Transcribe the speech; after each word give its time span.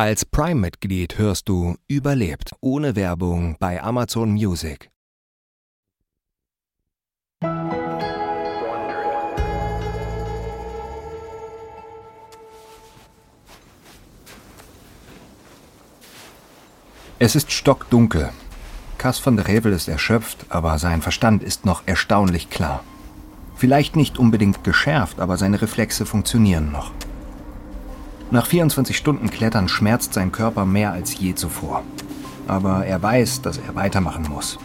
Als 0.00 0.24
Prime-Mitglied 0.24 1.18
hörst 1.18 1.48
du 1.48 1.74
Überlebt 1.88 2.52
ohne 2.60 2.94
Werbung 2.94 3.56
bei 3.58 3.82
Amazon 3.82 4.30
Music. 4.30 4.90
Es 17.18 17.34
ist 17.34 17.50
stockdunkel. 17.50 18.30
Cass 18.98 19.26
van 19.26 19.34
der 19.34 19.48
Revel 19.48 19.72
ist 19.72 19.88
erschöpft, 19.88 20.46
aber 20.48 20.78
sein 20.78 21.02
Verstand 21.02 21.42
ist 21.42 21.64
noch 21.64 21.82
erstaunlich 21.86 22.50
klar. 22.50 22.84
Vielleicht 23.56 23.96
nicht 23.96 24.16
unbedingt 24.16 24.62
geschärft, 24.62 25.18
aber 25.18 25.36
seine 25.36 25.60
Reflexe 25.60 26.06
funktionieren 26.06 26.70
noch. 26.70 26.92
Nach 28.30 28.46
24 28.46 28.94
Stunden 28.94 29.30
Klettern 29.30 29.68
schmerzt 29.68 30.12
sein 30.12 30.32
Körper 30.32 30.66
mehr 30.66 30.92
als 30.92 31.18
je 31.18 31.34
zuvor. 31.34 31.82
Aber 32.46 32.84
er 32.84 33.02
weiß, 33.02 33.40
dass 33.40 33.56
er 33.56 33.74
weitermachen 33.74 34.26
muss. 34.28 34.58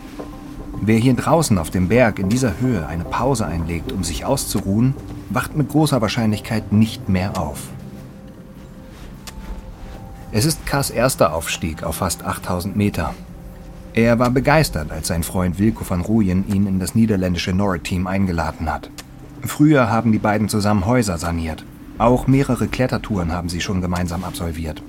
Wer 0.81 0.97
hier 0.97 1.13
draußen 1.13 1.57
auf 1.57 1.69
dem 1.69 1.87
Berg 1.87 2.19
in 2.19 2.27
dieser 2.27 2.59
Höhe 2.59 2.85
eine 2.87 3.05
Pause 3.05 3.45
einlegt, 3.45 3.93
um 3.93 4.03
sich 4.03 4.25
auszuruhen, 4.25 4.95
wacht 5.29 5.55
mit 5.55 5.69
großer 5.69 6.01
Wahrscheinlichkeit 6.01 6.73
nicht 6.73 7.07
mehr 7.07 7.39
auf. 7.39 7.59
Es 10.33 10.43
ist 10.43 10.65
Kass 10.65 10.89
erster 10.89 11.33
Aufstieg 11.33 11.83
auf 11.83 11.97
fast 11.97 12.25
8000 12.25 12.75
Meter. 12.75 13.13
Er 13.93 14.19
war 14.19 14.31
begeistert, 14.31 14.91
als 14.91 15.07
sein 15.07 15.23
Freund 15.23 15.57
Wilco 15.57 15.89
van 15.89 16.01
Rooyen 16.01 16.45
ihn 16.53 16.67
in 16.67 16.79
das 16.79 16.95
niederländische 16.95 17.53
Norrit-Team 17.53 18.07
eingeladen 18.07 18.69
hat. 18.69 18.89
Früher 19.43 19.89
haben 19.89 20.11
die 20.11 20.19
beiden 20.19 20.49
zusammen 20.49 20.85
Häuser 20.85 21.17
saniert. 21.17 21.63
Auch 21.97 22.27
mehrere 22.27 22.67
Klettertouren 22.67 23.31
haben 23.31 23.49
sie 23.49 23.61
schon 23.61 23.81
gemeinsam 23.81 24.23
absolviert. 24.23 24.81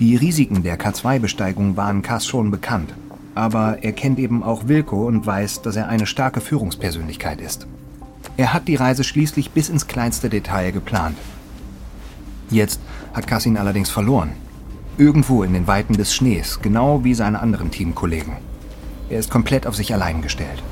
Die 0.00 0.16
Risiken 0.16 0.62
der 0.62 0.78
K2-Besteigung 0.78 1.76
waren 1.76 2.02
Kass 2.02 2.26
schon 2.26 2.50
bekannt. 2.50 2.94
Aber 3.34 3.82
er 3.82 3.92
kennt 3.92 4.18
eben 4.18 4.42
auch 4.42 4.66
Wilko 4.66 5.06
und 5.06 5.26
weiß, 5.26 5.62
dass 5.62 5.76
er 5.76 5.88
eine 5.88 6.06
starke 6.06 6.40
Führungspersönlichkeit 6.40 7.40
ist. 7.40 7.66
Er 8.36 8.52
hat 8.52 8.68
die 8.68 8.76
Reise 8.76 9.04
schließlich 9.04 9.50
bis 9.52 9.68
ins 9.68 9.86
kleinste 9.86 10.28
Detail 10.28 10.72
geplant. 10.72 11.16
Jetzt 12.50 12.80
hat 13.14 13.26
Kass 13.26 13.46
ihn 13.46 13.56
allerdings 13.56 13.90
verloren. 13.90 14.32
Irgendwo 14.98 15.42
in 15.42 15.52
den 15.52 15.66
Weiten 15.66 15.94
des 15.94 16.14
Schnees, 16.14 16.60
genau 16.60 17.04
wie 17.04 17.14
seine 17.14 17.40
anderen 17.40 17.70
Teamkollegen. 17.70 18.34
Er 19.08 19.18
ist 19.18 19.30
komplett 19.30 19.66
auf 19.66 19.76
sich 19.76 19.92
allein 19.94 20.22
gestellt. 20.22 20.62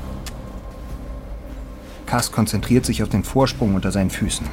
Kass 2.05 2.31
konzentriert 2.31 2.85
sich 2.85 3.01
auf 3.03 3.09
den 3.09 3.23
Vorsprung 3.23 3.75
unter 3.75 3.91
seinen 3.91 4.09
Füßen. 4.09 4.47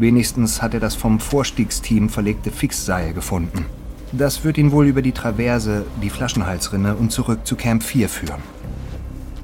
Wenigstens 0.00 0.62
hat 0.62 0.72
er 0.72 0.80
das 0.80 0.94
vom 0.94 1.20
Vorstiegsteam 1.20 2.08
verlegte 2.08 2.50
Fixseil 2.50 3.12
gefunden. 3.12 3.66
Das 4.12 4.44
wird 4.44 4.56
ihn 4.56 4.72
wohl 4.72 4.86
über 4.86 5.02
die 5.02 5.12
Traverse, 5.12 5.84
die 6.02 6.08
Flaschenhalsrinne 6.08 6.96
und 6.96 7.12
zurück 7.12 7.40
zu 7.46 7.54
Camp 7.54 7.82
4 7.82 8.08
führen. 8.08 8.40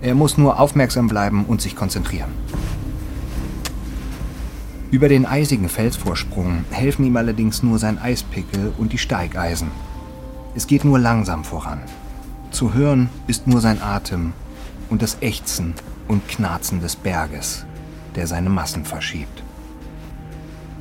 Er 0.00 0.14
muss 0.14 0.38
nur 0.38 0.58
aufmerksam 0.58 1.08
bleiben 1.08 1.44
und 1.44 1.60
sich 1.60 1.76
konzentrieren. 1.76 2.30
Über 4.90 5.10
den 5.10 5.26
eisigen 5.26 5.68
Felsvorsprung 5.68 6.64
helfen 6.70 7.04
ihm 7.04 7.18
allerdings 7.18 7.62
nur 7.62 7.78
sein 7.78 7.98
Eispickel 7.98 8.72
und 8.78 8.94
die 8.94 8.98
Steigeisen. 8.98 9.70
Es 10.54 10.66
geht 10.66 10.86
nur 10.86 10.98
langsam 10.98 11.44
voran. 11.44 11.82
Zu 12.50 12.72
hören 12.72 13.10
ist 13.26 13.46
nur 13.46 13.60
sein 13.60 13.82
Atem 13.82 14.32
und 14.88 15.02
das 15.02 15.18
Ächzen 15.20 15.74
und 16.08 16.26
Knarzen 16.28 16.80
des 16.80 16.96
Berges, 16.96 17.66
der 18.14 18.26
seine 18.26 18.48
Massen 18.48 18.86
verschiebt. 18.86 19.42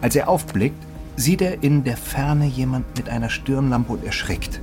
Als 0.02 0.16
er 0.16 0.30
aufblickt, 0.30 0.82
sieht 1.16 1.42
er 1.42 1.64
in 1.64 1.84
der 1.84 1.98
Ferne 1.98 2.46
jemand 2.46 2.86
mit 2.98 3.10
einer 3.10 3.30
Stirnlampe 3.30 3.94
und 3.94 4.06
erschrickt. 4.06 4.60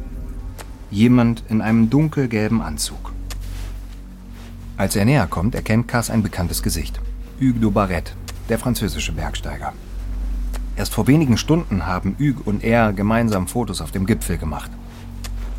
Jemand 0.91 1.43
in 1.49 1.63
einem 1.63 1.89
dunkelgelben 1.89 2.61
Anzug. 2.61 3.13
Als 4.77 4.97
er 4.97 5.05
näher 5.05 5.27
kommt, 5.27 5.55
erkennt 5.55 5.89
Cass 5.89 6.11
ein 6.11 6.23
bekanntes 6.23 6.63
Gesicht. 6.63 7.01
Hugues 7.41 7.61
de 7.61 7.71
Barret, 7.71 8.15
der 8.49 8.59
französische 8.59 9.13
Bergsteiger. 9.13 9.73
Erst 10.77 10.95
vor 10.95 11.07
wenigen 11.07 11.37
Stunden 11.37 11.87
haben 11.87 12.17
Hugues 12.19 12.43
und 12.45 12.65
er 12.65 12.93
gemeinsam 12.93 13.47
Fotos 13.47 13.81
auf 13.81 13.91
dem 13.91 14.07
Gipfel 14.07 14.39
gemacht. 14.39 14.71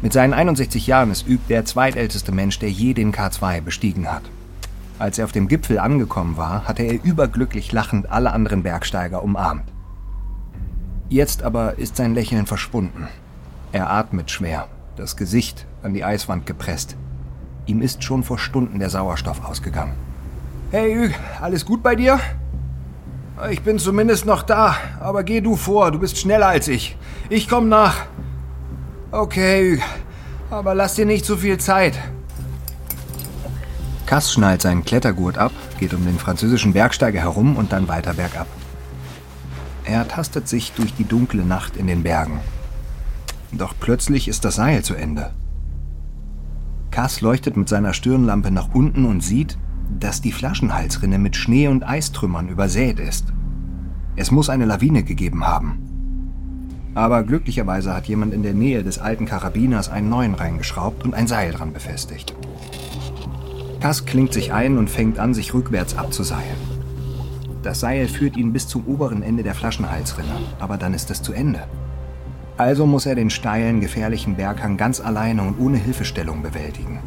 Mit 0.02 0.14
seinen 0.14 0.34
61 0.34 0.86
Jahren 0.88 1.12
ist 1.12 1.26
Hugues 1.26 1.48
der 1.50 1.66
zweitälteste 1.66 2.32
Mensch, 2.32 2.60
der 2.60 2.70
je 2.70 2.94
den 2.94 3.14
K2 3.14 3.62
bestiegen 3.62 4.12
hat. 4.12 4.24
Als 5.00 5.18
er 5.18 5.26
auf 5.26 5.32
dem 5.32 5.48
Gipfel 5.48 5.80
angekommen 5.80 6.38
war, 6.38 6.68
hatte 6.68 6.84
er 6.84 7.04
überglücklich 7.04 7.72
lachend 7.72 8.12
alle 8.12 8.32
anderen 8.32 8.64
Bergsteiger 8.64 9.24
umarmt. 9.24 9.73
Jetzt 11.14 11.44
aber 11.44 11.78
ist 11.78 11.96
sein 11.96 12.16
Lächeln 12.16 12.48
verschwunden. 12.48 13.08
Er 13.72 13.92
atmet 13.92 14.32
schwer, 14.32 14.68
das 14.96 15.16
Gesicht 15.16 15.68
an 15.84 15.94
die 15.94 16.04
Eiswand 16.04 16.48
gepresst. 16.48 16.96
Ihm 17.68 17.84
ist 17.84 18.04
schon 18.04 18.24
vor 18.24 18.40
Stunden 18.40 18.80
der 18.80 18.90
Sauerstoff 18.90 19.46
ausgegangen. 19.46 19.94
Hey 20.72 21.12
alles 21.40 21.68
gut 21.68 21.84
bei 21.84 21.96
dir? 21.96 22.20
Ich 23.52 23.62
bin 23.62 23.78
zumindest 23.78 24.26
noch 24.26 24.42
da, 24.42 24.76
aber 25.00 25.24
geh 25.24 25.40
du 25.40 25.56
vor, 25.56 25.92
du 25.92 26.00
bist 26.00 26.18
schneller 26.18 26.48
als 26.48 26.68
ich. 26.68 26.98
Ich 27.30 27.48
komm 27.48 27.70
nach. 27.70 28.08
Okay, 29.12 29.80
aber 30.50 30.74
lass 30.74 30.96
dir 30.96 31.06
nicht 31.06 31.26
zu 31.26 31.38
viel 31.38 31.60
Zeit. 31.60 31.94
Kass 34.08 34.34
schnallt 34.34 34.64
seinen 34.64 34.84
Klettergurt 34.84 35.38
ab, 35.38 35.52
geht 35.80 35.94
um 35.94 36.04
den 36.06 36.18
französischen 36.18 36.74
Bergsteiger 36.74 37.20
herum 37.20 37.56
und 37.56 37.72
dann 37.72 37.88
weiter 37.88 38.16
bergab. 38.16 38.48
Er 39.86 40.08
tastet 40.08 40.48
sich 40.48 40.72
durch 40.72 40.94
die 40.94 41.04
dunkle 41.04 41.44
Nacht 41.44 41.76
in 41.76 41.88
den 41.88 42.04
Bergen. 42.04 42.40
Doch 43.52 43.74
plötzlich 43.80 44.28
ist 44.28 44.46
das 44.46 44.56
Seil 44.56 44.84
zu 44.84 44.96
Ende. 44.96 45.32
Kass 46.92 47.22
leuchtet 47.22 47.58
mit 47.58 47.68
seiner 47.68 47.94
Stirnlampe 47.94 48.52
nach 48.52 48.74
unten 48.74 49.06
und 49.06 49.22
sieht, 49.22 49.58
dass 50.00 50.22
die 50.22 50.32
Flaschenhalsrinne 50.32 51.20
mit 51.20 51.36
Schnee 51.36 51.68
und 51.68 51.84
Eistrümmern 51.84 52.50
übersät 52.50 53.00
ist. 53.00 53.34
Es 54.16 54.32
muss 54.32 54.50
eine 54.50 54.66
Lawine 54.66 55.04
gegeben 55.04 55.46
haben. 55.46 55.80
Aber 56.96 57.24
glücklicherweise 57.24 57.94
hat 57.94 58.08
jemand 58.08 58.34
in 58.34 58.44
der 58.44 58.54
Nähe 58.54 58.84
des 58.84 59.00
alten 59.00 59.26
Karabiners 59.26 59.90
einen 59.90 60.10
neuen 60.10 60.36
reingeschraubt 60.36 61.04
und 61.04 61.14
ein 61.14 61.28
Seil 61.28 61.52
dran 61.52 61.74
befestigt. 61.74 62.36
Kass 63.80 64.06
klingt 64.06 64.32
sich 64.32 64.54
ein 64.54 64.78
und 64.78 64.90
fängt 64.90 65.20
an, 65.20 65.34
sich 65.34 65.54
rückwärts 65.54 65.98
abzuseilen. 65.98 66.63
Das 67.64 67.80
Seil 67.80 68.10
führt 68.10 68.36
ihn 68.36 68.52
bis 68.52 68.68
zum 68.68 68.86
oberen 68.88 69.24
Ende 69.24 69.42
der 69.42 69.56
Flaschenhalsrinne, 69.56 70.36
aber 70.60 70.78
dann 70.78 70.94
ist 70.94 71.10
es 71.10 71.22
zu 71.22 71.32
Ende. 71.32 71.66
Also 72.58 72.86
muss 72.86 73.06
er 73.06 73.16
den 73.16 73.30
steilen, 73.30 73.80
gefährlichen 73.80 74.36
Berghang 74.36 74.76
ganz 74.76 75.00
alleine 75.00 75.44
und 75.44 75.58
ohne 75.60 75.78
Hilfestellung 75.78 76.44
bewältigen. 76.44 77.00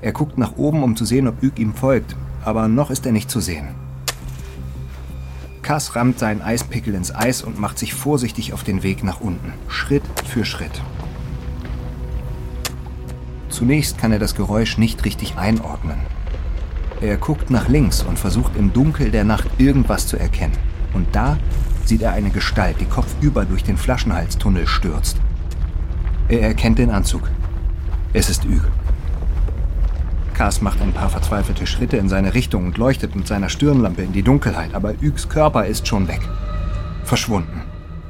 Er 0.00 0.12
guckt 0.12 0.38
nach 0.38 0.56
oben, 0.56 0.82
um 0.82 0.96
zu 0.96 1.04
sehen, 1.04 1.28
ob 1.28 1.42
Üg 1.42 1.58
ihm 1.58 1.74
folgt, 1.74 2.16
aber 2.44 2.66
noch 2.66 2.90
ist 2.90 3.04
er 3.04 3.12
nicht 3.12 3.30
zu 3.30 3.40
sehen. 3.40 3.68
Kass 5.60 5.94
rammt 5.94 6.18
seinen 6.18 6.40
Eispickel 6.40 6.94
ins 6.94 7.14
Eis 7.14 7.42
und 7.42 7.60
macht 7.60 7.78
sich 7.78 7.94
vorsichtig 7.94 8.54
auf 8.54 8.64
den 8.64 8.82
Weg 8.82 9.04
nach 9.04 9.20
unten, 9.20 9.52
Schritt 9.68 10.02
für 10.26 10.46
Schritt. 10.46 10.82
Zunächst 13.50 13.98
kann 13.98 14.12
er 14.12 14.18
das 14.18 14.34
Geräusch 14.34 14.78
nicht 14.78 15.04
richtig 15.04 15.36
einordnen. 15.36 16.00
Er 17.02 17.16
guckt 17.16 17.50
nach 17.50 17.68
links 17.68 18.00
und 18.02 18.16
versucht 18.16 18.54
im 18.56 18.72
Dunkel 18.72 19.10
der 19.10 19.24
Nacht 19.24 19.48
irgendwas 19.58 20.06
zu 20.06 20.16
erkennen. 20.16 20.56
Und 20.94 21.08
da 21.16 21.36
sieht 21.84 22.02
er 22.02 22.12
eine 22.12 22.30
Gestalt, 22.30 22.76
die 22.80 22.84
kopfüber 22.84 23.44
durch 23.44 23.64
den 23.64 23.76
Flaschenhalstunnel 23.76 24.68
stürzt. 24.68 25.16
Er 26.28 26.42
erkennt 26.42 26.78
den 26.78 26.90
Anzug. 26.90 27.28
Es 28.12 28.30
ist 28.30 28.44
Üg. 28.44 28.62
Kars 30.32 30.62
macht 30.62 30.80
ein 30.80 30.92
paar 30.92 31.10
verzweifelte 31.10 31.66
Schritte 31.66 31.96
in 31.96 32.08
seine 32.08 32.34
Richtung 32.34 32.66
und 32.66 32.78
leuchtet 32.78 33.16
mit 33.16 33.26
seiner 33.26 33.48
Stirnlampe 33.48 34.02
in 34.02 34.12
die 34.12 34.22
Dunkelheit, 34.22 34.72
aber 34.72 34.94
Ügs 35.02 35.28
Körper 35.28 35.66
ist 35.66 35.88
schon 35.88 36.06
weg. 36.06 36.20
Verschwunden. 37.02 37.62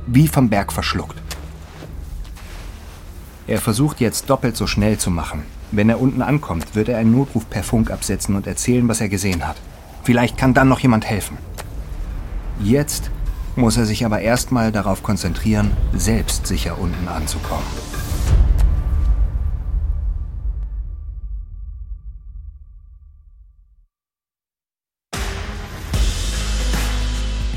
Wie 0.06 0.28
vom 0.28 0.50
Berg 0.50 0.70
verschluckt. 0.70 1.16
Er 3.46 3.58
versucht 3.58 4.00
jetzt 4.00 4.28
doppelt 4.28 4.55
so 4.55 4.67
schnell 4.67 4.99
zu 4.99 5.11
machen, 5.11 5.44
wenn 5.72 5.88
er 5.88 6.00
unten 6.00 6.22
ankommt, 6.22 6.74
wird 6.74 6.88
er 6.88 6.98
einen 6.98 7.12
Notruf 7.12 7.48
per 7.48 7.62
Funk 7.64 7.90
absetzen 7.90 8.36
und 8.36 8.46
erzählen, 8.46 8.86
was 8.88 9.00
er 9.00 9.08
gesehen 9.08 9.48
hat. 9.48 9.56
Vielleicht 10.04 10.36
kann 10.36 10.54
dann 10.54 10.69
noch 10.69 10.80
jemand 10.80 11.06
helfen. 11.06 11.38
Jetzt 12.62 13.10
muss 13.56 13.76
er 13.76 13.86
sich 13.86 14.04
aber 14.04 14.20
erstmal 14.20 14.70
darauf 14.70 15.02
konzentrieren, 15.02 15.70
selbst 15.94 16.46
sicher 16.46 16.78
unten 16.78 17.08
anzukommen. 17.08 17.64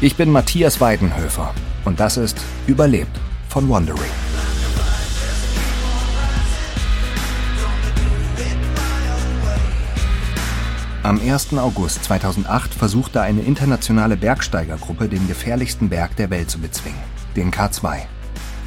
Ich 0.01 0.15
bin 0.15 0.29
Matthias 0.29 0.79
Weidenhöfer 0.81 1.53
und 1.83 1.99
das 1.99 2.17
ist 2.17 2.37
Überlebt 2.67 3.17
von 3.49 3.69
Wandering. 3.69 4.11
Am 11.05 11.21
1. 11.21 11.53
August 11.53 12.03
2008 12.05 12.73
versuchte 12.73 13.21
eine 13.21 13.41
internationale 13.41 14.17
Bergsteigergruppe 14.17 15.07
den 15.07 15.27
gefährlichsten 15.27 15.87
Berg 15.87 16.15
der 16.15 16.31
Welt 16.31 16.49
zu 16.49 16.57
bezwingen, 16.57 16.97
den 17.35 17.51
K2. 17.51 17.97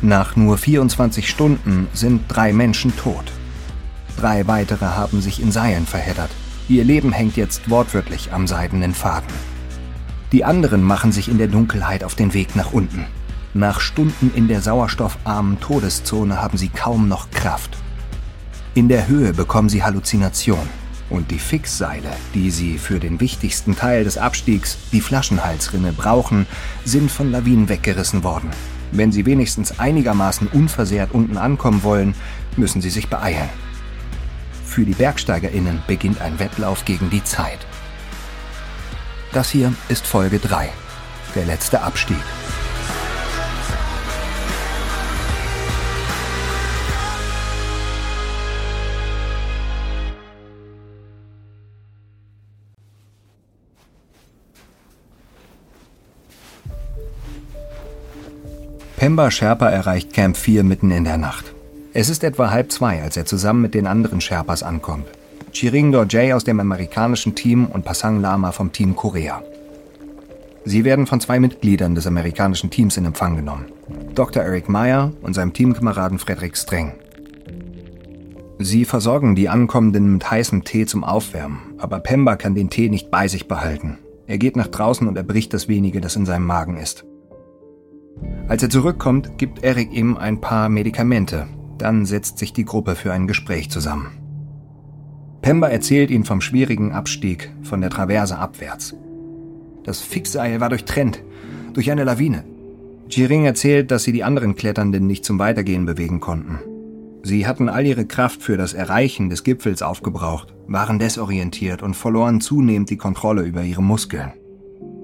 Nach 0.03 0.37
nur 0.37 0.57
24 0.57 1.29
Stunden 1.29 1.89
sind 1.93 2.27
drei 2.29 2.53
Menschen 2.53 2.97
tot. 2.97 3.25
Drei 4.17 4.47
weitere 4.47 4.85
haben 4.85 5.21
sich 5.21 5.43
in 5.43 5.51
Seilen 5.51 5.85
verheddert. 5.85 6.31
Ihr 6.69 6.85
Leben 6.85 7.11
hängt 7.11 7.37
jetzt 7.37 7.71
wortwörtlich 7.71 8.33
am 8.33 8.47
seidenen 8.47 8.95
Faden. 8.95 9.35
Die 10.31 10.45
anderen 10.45 10.85
machen 10.85 11.11
sich 11.11 11.29
in 11.29 11.39
der 11.39 11.49
Dunkelheit 11.49 12.05
auf 12.05 12.15
den 12.15 12.35
Weg 12.35 12.55
nach 12.55 12.73
unten. 12.73 13.05
Nach 13.53 13.81
Stunden 13.81 14.31
in 14.33 14.47
der 14.47 14.63
sauerstoffarmen 14.63 15.59
Todeszone 15.59 16.41
haben 16.41 16.57
sie 16.57 16.69
kaum 16.69 17.09
noch 17.09 17.33
Kraft. 17.33 17.77
In 18.75 18.87
der 18.87 19.09
Höhe 19.09 19.33
bekommen 19.33 19.69
sie 19.69 19.83
Halluzination. 19.83 20.69
Und 21.11 21.31
die 21.31 21.39
Fixseile, 21.39 22.11
die 22.35 22.51
sie 22.51 22.79
für 22.79 23.01
den 23.01 23.21
wichtigsten 23.21 23.77
Teil 23.77 24.05
des 24.05 24.19
Abstiegs, 24.19 24.77
die 24.93 25.01
Flaschenhalsrinne, 25.01 25.93
brauchen, 25.93 26.47
sind 26.85 27.11
von 27.11 27.31
Lawinen 27.31 27.69
weggerissen 27.69 28.25
worden. 28.25 28.51
Wenn 28.93 29.13
sie 29.13 29.27
wenigstens 29.27 29.79
einigermaßen 29.79 30.49
unversehrt 30.49 31.13
unten 31.13 31.39
ankommen 31.39 31.83
wollen, 31.83 32.15
müssen 32.57 32.83
sie 32.83 32.91
sich 32.91 33.09
beeilen. 33.09 33.49
Für 34.65 34.85
die 34.85 34.95
BergsteigerInnen 34.95 35.83
beginnt 35.87 36.21
ein 36.21 36.39
Wettlauf 36.39 36.85
gegen 36.85 37.11
die 37.11 37.25
Zeit. 37.25 37.59
Das 39.33 39.51
hier 39.51 39.73
ist 39.89 40.07
Folge 40.07 40.39
3, 40.39 40.69
der 41.35 41.47
letzte 41.47 41.83
Abstieg. 41.83 42.17
Pemba 58.99 59.31
Sherpa 59.31 59.69
erreicht 59.69 60.13
Camp 60.13 60.37
4 60.37 60.65
mitten 60.65 60.91
in 60.91 61.05
der 61.05 61.19
Nacht. 61.19 61.55
Es 61.93 62.09
ist 62.09 62.25
etwa 62.25 62.51
halb 62.51 62.73
zwei, 62.73 63.01
als 63.01 63.17
er 63.17 63.27
zusammen 63.27 63.63
mit 63.63 63.75
den 63.75 63.87
anderen 63.87 64.21
Sherpas 64.21 64.65
ankommt. 64.65 65.07
Chiringdor 65.53 66.05
Jay 66.11 66.33
aus 66.33 66.43
dem 66.43 66.59
amerikanischen 66.59 67.37
Team 67.37 67.67
und 67.67 67.85
Pasang 67.85 68.21
Lama 68.21 68.51
vom 68.51 68.73
Team 68.73 68.97
Korea. 68.97 69.41
Sie 70.65 70.85
werden 70.85 71.07
von 71.07 71.21
zwei 71.21 71.39
Mitgliedern 71.39 71.95
des 71.95 72.09
amerikanischen 72.09 72.71
Teams 72.71 72.97
in 72.97 73.05
Empfang 73.05 73.37
genommen. 73.37 73.67
Dr. 74.17 74.43
Eric 74.43 74.69
Meyer 74.69 75.13
und 75.23 75.33
seinem 75.33 75.53
Teamkameraden 75.53 76.19
Frederick 76.19 76.57
Streng. 76.57 76.95
Sie 78.59 78.85
versorgen 78.85 79.37
die 79.37 79.49
Ankommenden 79.49 80.15
mit 80.15 80.29
heißem 80.29 80.65
Tee 80.65 80.87
zum 80.87 81.05
Aufwärmen, 81.05 81.61
aber 81.79 82.01
Pemba 82.01 82.35
kann 82.35 82.57
den 82.57 82.69
Tee 82.69 82.89
nicht 82.89 83.13
bei 83.13 83.29
sich 83.29 83.47
behalten. 83.47 83.99
Er 84.27 84.39
geht 84.39 84.57
nach 84.57 84.67
draußen 84.67 85.07
und 85.07 85.17
erbricht 85.17 85.55
das 85.55 85.69
wenige, 85.69 86.01
das 86.01 86.17
in 86.17 86.27
seinem 86.27 86.47
Magen 86.47 86.77
ist. 86.79 87.05
Als 88.49 88.63
er 88.63 88.71
zurückkommt, 88.71 89.39
gibt 89.39 89.63
Eric 89.63 89.93
ihm 89.93 90.17
ein 90.17 90.41
paar 90.41 90.69
Medikamente. 90.69 91.47
Dann 91.77 92.07
setzt 92.07 92.39
sich 92.39 92.53
die 92.53 92.65
Gruppe 92.65 92.95
für 92.95 93.13
ein 93.13 93.27
Gespräch 93.27 93.71
zusammen. 93.71 94.11
Pemba 95.43 95.69
erzählt 95.69 96.11
ihm 96.11 96.25
vom 96.25 96.41
schwierigen 96.41 96.93
Abstieg 96.93 97.51
von 97.63 97.81
der 97.81 97.91
Traverse 97.91 98.39
abwärts. 98.39 98.95
Das 99.85 100.01
Fixseil 100.01 100.61
war 100.61 100.69
durchtrennt, 100.69 101.23
durch 101.75 101.91
eine 101.91 102.05
Lawine. 102.05 102.45
Jiring 103.09 103.45
erzählt, 103.45 103.91
dass 103.91 104.03
sie 104.03 104.13
die 104.13 104.25
anderen 104.25 104.57
Kletternden 104.57 105.07
nicht 105.07 105.25
zum 105.25 105.39
Weitergehen 105.39 105.87
bewegen 105.87 106.21
konnten. 106.21 106.59
Sie 107.23 107.47
hatten 107.47 107.69
all 107.69 107.87
ihre 107.87 108.07
Kraft 108.07 108.43
für 108.43 108.57
das 108.57 108.75
Erreichen 108.75 109.29
des 109.29 109.45
Gipfels 109.45 109.83
aufgebraucht, 109.83 110.55
waren 110.67 110.99
desorientiert 110.99 111.83
und 111.83 111.95
verloren 111.95 112.41
zunehmend 112.41 112.91
die 112.91 112.97
Kontrolle 112.97 113.43
über 113.43 113.63
ihre 113.63 113.83
Muskeln. 113.83 114.33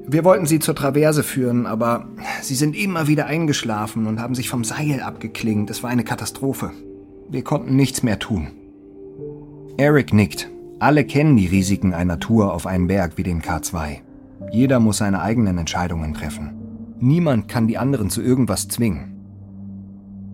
Wir 0.07 0.25
wollten 0.25 0.47
sie 0.47 0.59
zur 0.59 0.75
Traverse 0.75 1.23
führen, 1.23 1.67
aber 1.67 2.09
sie 2.43 2.55
sind 2.55 2.77
immer 2.77 3.09
wieder 3.09 3.27
eingeschlafen 3.27 4.07
und 4.07 4.21
haben 4.21 4.35
sich 4.35 4.51
vom 4.51 4.63
Seil 4.63 5.01
abgeklingt. 5.01 5.71
Es 5.71 5.83
war 5.83 5.91
eine 5.91 6.05
Katastrophe. 6.05 6.73
Wir 7.31 7.43
konnten 7.43 7.75
nichts 7.75 8.03
mehr 8.03 8.19
tun. 8.19 8.49
Eric 9.79 10.13
nickt. 10.13 10.51
Alle 10.79 11.05
kennen 11.05 11.37
die 11.37 11.47
Risiken 11.47 11.95
einer 11.95 12.21
Tour 12.21 12.53
auf 12.53 12.67
einen 12.67 12.87
Berg 12.87 13.17
wie 13.17 13.23
den 13.23 13.41
K2. 13.41 14.01
Jeder 14.53 14.79
muss 14.79 14.99
seine 14.99 15.23
eigenen 15.23 15.57
Entscheidungen 15.57 16.13
treffen. 16.13 16.53
Niemand 17.01 17.49
kann 17.49 17.67
die 17.67 17.79
anderen 17.79 18.11
zu 18.11 18.21
irgendwas 18.21 18.69
zwingen. 18.69 19.15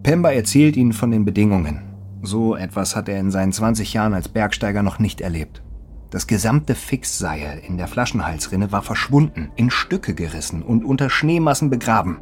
Pemba 0.02 0.32
erzählt 0.32 0.76
ihnen 0.76 0.92
von 0.92 1.10
den 1.10 1.24
Bedingungen. 1.24 1.82
So 2.22 2.56
etwas 2.56 2.96
hat 2.96 3.08
er 3.08 3.20
in 3.20 3.30
seinen 3.30 3.52
20 3.52 3.94
Jahren 3.94 4.14
als 4.14 4.28
Bergsteiger 4.28 4.82
noch 4.82 4.98
nicht 4.98 5.20
erlebt. 5.20 5.62
Das 6.10 6.26
gesamte 6.26 6.74
Fixseil 6.74 7.62
in 7.64 7.78
der 7.78 7.86
Flaschenhalsrinne 7.86 8.72
war 8.72 8.82
verschwunden, 8.82 9.50
in 9.54 9.70
Stücke 9.70 10.12
gerissen 10.14 10.62
und 10.62 10.84
unter 10.84 11.08
Schneemassen 11.08 11.70
begraben. 11.70 12.18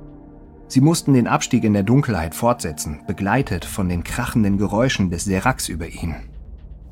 Sie 0.66 0.82
mussten 0.82 1.14
den 1.14 1.26
Abstieg 1.26 1.64
in 1.64 1.72
der 1.72 1.82
Dunkelheit 1.84 2.34
fortsetzen, 2.34 3.00
begleitet 3.06 3.64
von 3.64 3.88
den 3.88 4.04
krachenden 4.04 4.58
Geräuschen 4.58 5.08
des 5.08 5.24
Seraks 5.24 5.70
über 5.70 5.88
ihn. 5.88 6.14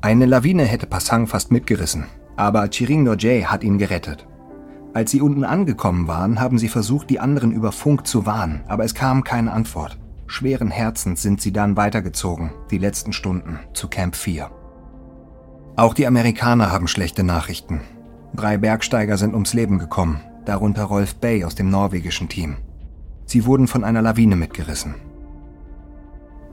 Eine 0.01 0.25
Lawine 0.25 0.63
hätte 0.63 0.87
Passang 0.87 1.27
fast 1.27 1.51
mitgerissen, 1.51 2.05
aber 2.35 2.67
Chiring 2.69 3.07
Jay 3.19 3.43
hat 3.43 3.63
ihn 3.63 3.77
gerettet. 3.77 4.27
Als 4.95 5.11
sie 5.11 5.21
unten 5.21 5.43
angekommen 5.43 6.07
waren, 6.07 6.39
haben 6.39 6.57
sie 6.57 6.69
versucht, 6.69 7.11
die 7.11 7.19
anderen 7.19 7.51
über 7.51 7.71
Funk 7.71 8.07
zu 8.07 8.25
warnen, 8.25 8.61
aber 8.67 8.83
es 8.83 8.95
kam 8.95 9.23
keine 9.23 9.51
Antwort. 9.51 9.99
Schweren 10.25 10.71
Herzens 10.71 11.21
sind 11.21 11.41
sie 11.41 11.53
dann 11.53 11.77
weitergezogen, 11.77 12.51
die 12.71 12.79
letzten 12.79 13.13
Stunden, 13.13 13.59
zu 13.73 13.87
Camp 13.87 14.15
4. 14.15 14.49
Auch 15.77 15.93
die 15.93 16.07
Amerikaner 16.07 16.71
haben 16.71 16.87
schlechte 16.87 17.23
Nachrichten. 17.23 17.81
Drei 18.33 18.57
Bergsteiger 18.57 19.15
sind 19.15 19.35
ums 19.35 19.53
Leben 19.53 19.77
gekommen, 19.77 20.21
darunter 20.43 20.85
Rolf 20.85 21.13
Bay 21.17 21.43
aus 21.43 21.53
dem 21.53 21.69
norwegischen 21.69 22.27
Team. 22.27 22.57
Sie 23.27 23.45
wurden 23.45 23.67
von 23.67 23.83
einer 23.83 24.01
Lawine 24.01 24.35
mitgerissen. 24.35 24.95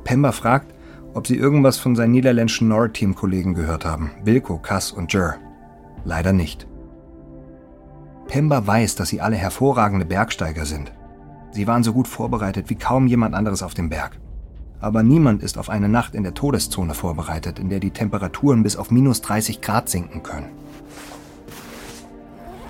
Pemba 0.05 0.33
fragt, 0.33 0.75
ob 1.15 1.27
sie 1.27 1.37
irgendwas 1.37 1.79
von 1.79 1.97
seinen 1.97 2.11
niederländischen 2.11 2.69
Nord-Team-Kollegen 2.69 3.55
gehört 3.55 3.87
haben, 3.87 4.11
Wilco, 4.25 4.59
Kass 4.59 4.93
und 4.93 5.11
Jer. 5.15 5.37
Leider 6.05 6.35
nicht. 6.35 6.67
Pemba 8.29 8.67
weiß, 8.67 8.95
dass 8.95 9.09
sie 9.09 9.23
alle 9.23 9.37
hervorragende 9.37 10.05
Bergsteiger 10.05 10.67
sind. 10.67 10.93
Sie 11.51 11.67
waren 11.67 11.83
so 11.83 11.95
gut 11.95 12.09
vorbereitet 12.09 12.69
wie 12.69 12.77
kaum 12.77 13.07
jemand 13.07 13.35
anderes 13.35 13.63
auf 13.63 13.73
dem 13.73 13.89
Berg 13.89 14.21
aber 14.85 15.03
niemand 15.03 15.43
ist 15.43 15.57
auf 15.57 15.71
eine 15.71 15.89
Nacht 15.89 16.15
in 16.15 16.23
der 16.23 16.35
Todeszone 16.35 16.95
vorbereitet, 16.95 17.59
in 17.59 17.71
der 17.71 17.81
die 17.81 17.91
Temperaturen 17.91 18.63
bis 18.63 18.77
auf 18.77 18.91
minus 18.91 19.23
30 19.23 19.61
Grad 19.61 19.89
sinken 19.89 20.23
können. 20.23 20.51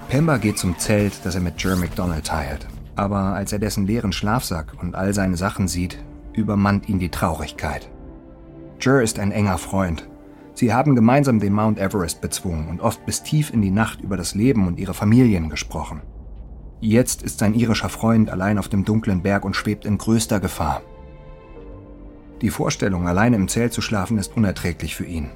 Pemba 0.08 0.37
geht 0.37 0.58
zum 0.58 0.78
Zelt, 0.78 1.20
das 1.25 1.34
er 1.34 1.40
mit 1.40 1.61
Jer 1.62 1.76
McDonald 1.76 2.26
teilt. 2.26 2.66
Aber 2.94 3.34
als 3.34 3.52
er 3.52 3.58
dessen 3.58 3.87
leeren 3.87 4.12
Schlafsack 4.12 4.75
und 4.81 4.94
all 4.94 5.12
seine 5.12 5.37
Sachen 5.37 5.66
sieht, 5.66 5.99
übermannt 6.32 6.88
ihn 6.88 7.00
die 7.00 7.08
Traurigkeit. 7.08 7.90
Jer 8.81 9.03
ist 9.03 9.19
ein 9.19 9.32
enger 9.32 9.58
Freund. 9.58 10.08
Sie 10.55 10.72
haben 10.72 10.94
gemeinsam 10.94 11.41
den 11.41 11.53
Mount 11.53 11.81
Everest 11.81 12.20
bezwungen 12.20 12.69
und 12.69 12.81
oft 12.81 13.05
bis 13.06 13.24
tief 13.24 13.53
in 13.53 13.60
die 13.60 13.72
Nacht 13.72 14.00
über 14.00 14.17
das 14.17 14.36
Leben 14.36 14.69
und 14.69 14.79
ihre 14.79 14.94
Familien 14.94 15.50
gesprochen. 15.50 16.00
Jetzt 16.81 17.22
ist 17.22 17.41
sein 17.41 17.55
irischer 17.55 17.88
Freund 17.88 18.31
allein 18.31 18.58
auf 18.58 18.69
dem 18.69 18.84
dunklen 18.84 19.22
Berg 19.22 19.44
und 19.44 19.56
schwebt 19.56 19.84
in 19.84 19.98
größter 19.98 20.38
Gefahr. 20.38 20.82
Die 22.44 22.51
Vorstellung, 22.51 23.08
alleine 23.08 23.36
im 23.36 23.48
Zelt 23.48 23.72
zu 23.72 23.81
schlafen, 23.81 24.19
ist 24.19 24.36
unerträglich 24.36 24.94
für 24.94 25.06
ihn. 25.06 25.31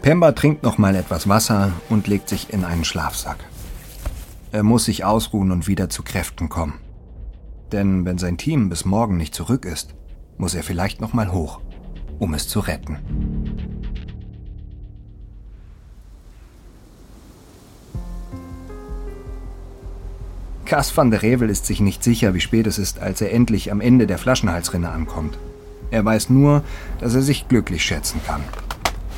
Pemba 0.00 0.32
trinkt 0.32 0.62
noch 0.62 0.78
mal 0.78 0.96
etwas 0.96 1.28
Wasser 1.28 1.72
und 1.90 2.06
legt 2.06 2.30
sich 2.30 2.54
in 2.54 2.64
einen 2.64 2.86
Schlafsack. 2.86 3.44
Er 4.50 4.62
muss 4.62 4.86
sich 4.86 5.04
ausruhen 5.04 5.50
und 5.50 5.68
wieder 5.68 5.90
zu 5.90 6.02
Kräften 6.02 6.48
kommen. 6.48 6.80
Denn 7.70 8.06
wenn 8.06 8.16
sein 8.16 8.38
Team 8.38 8.70
bis 8.70 8.86
morgen 8.86 9.18
nicht 9.18 9.34
zurück 9.34 9.66
ist, 9.66 9.94
muss 10.38 10.54
er 10.54 10.62
vielleicht 10.62 11.02
noch 11.02 11.12
mal 11.12 11.30
hoch, 11.32 11.60
um 12.18 12.32
es 12.32 12.48
zu 12.48 12.60
retten. 12.60 12.96
Kas 20.70 20.96
van 20.96 21.10
der 21.10 21.22
Revel 21.22 21.50
ist 21.50 21.66
sich 21.66 21.80
nicht 21.80 22.04
sicher, 22.04 22.32
wie 22.32 22.38
spät 22.38 22.64
es 22.68 22.78
ist, 22.78 23.00
als 23.00 23.20
er 23.20 23.32
endlich 23.32 23.72
am 23.72 23.80
Ende 23.80 24.06
der 24.06 24.18
Flaschenhalsrinne 24.18 24.88
ankommt. 24.88 25.36
Er 25.90 26.04
weiß 26.04 26.30
nur, 26.30 26.62
dass 27.00 27.16
er 27.16 27.22
sich 27.22 27.48
glücklich 27.48 27.84
schätzen 27.84 28.20
kann. 28.24 28.44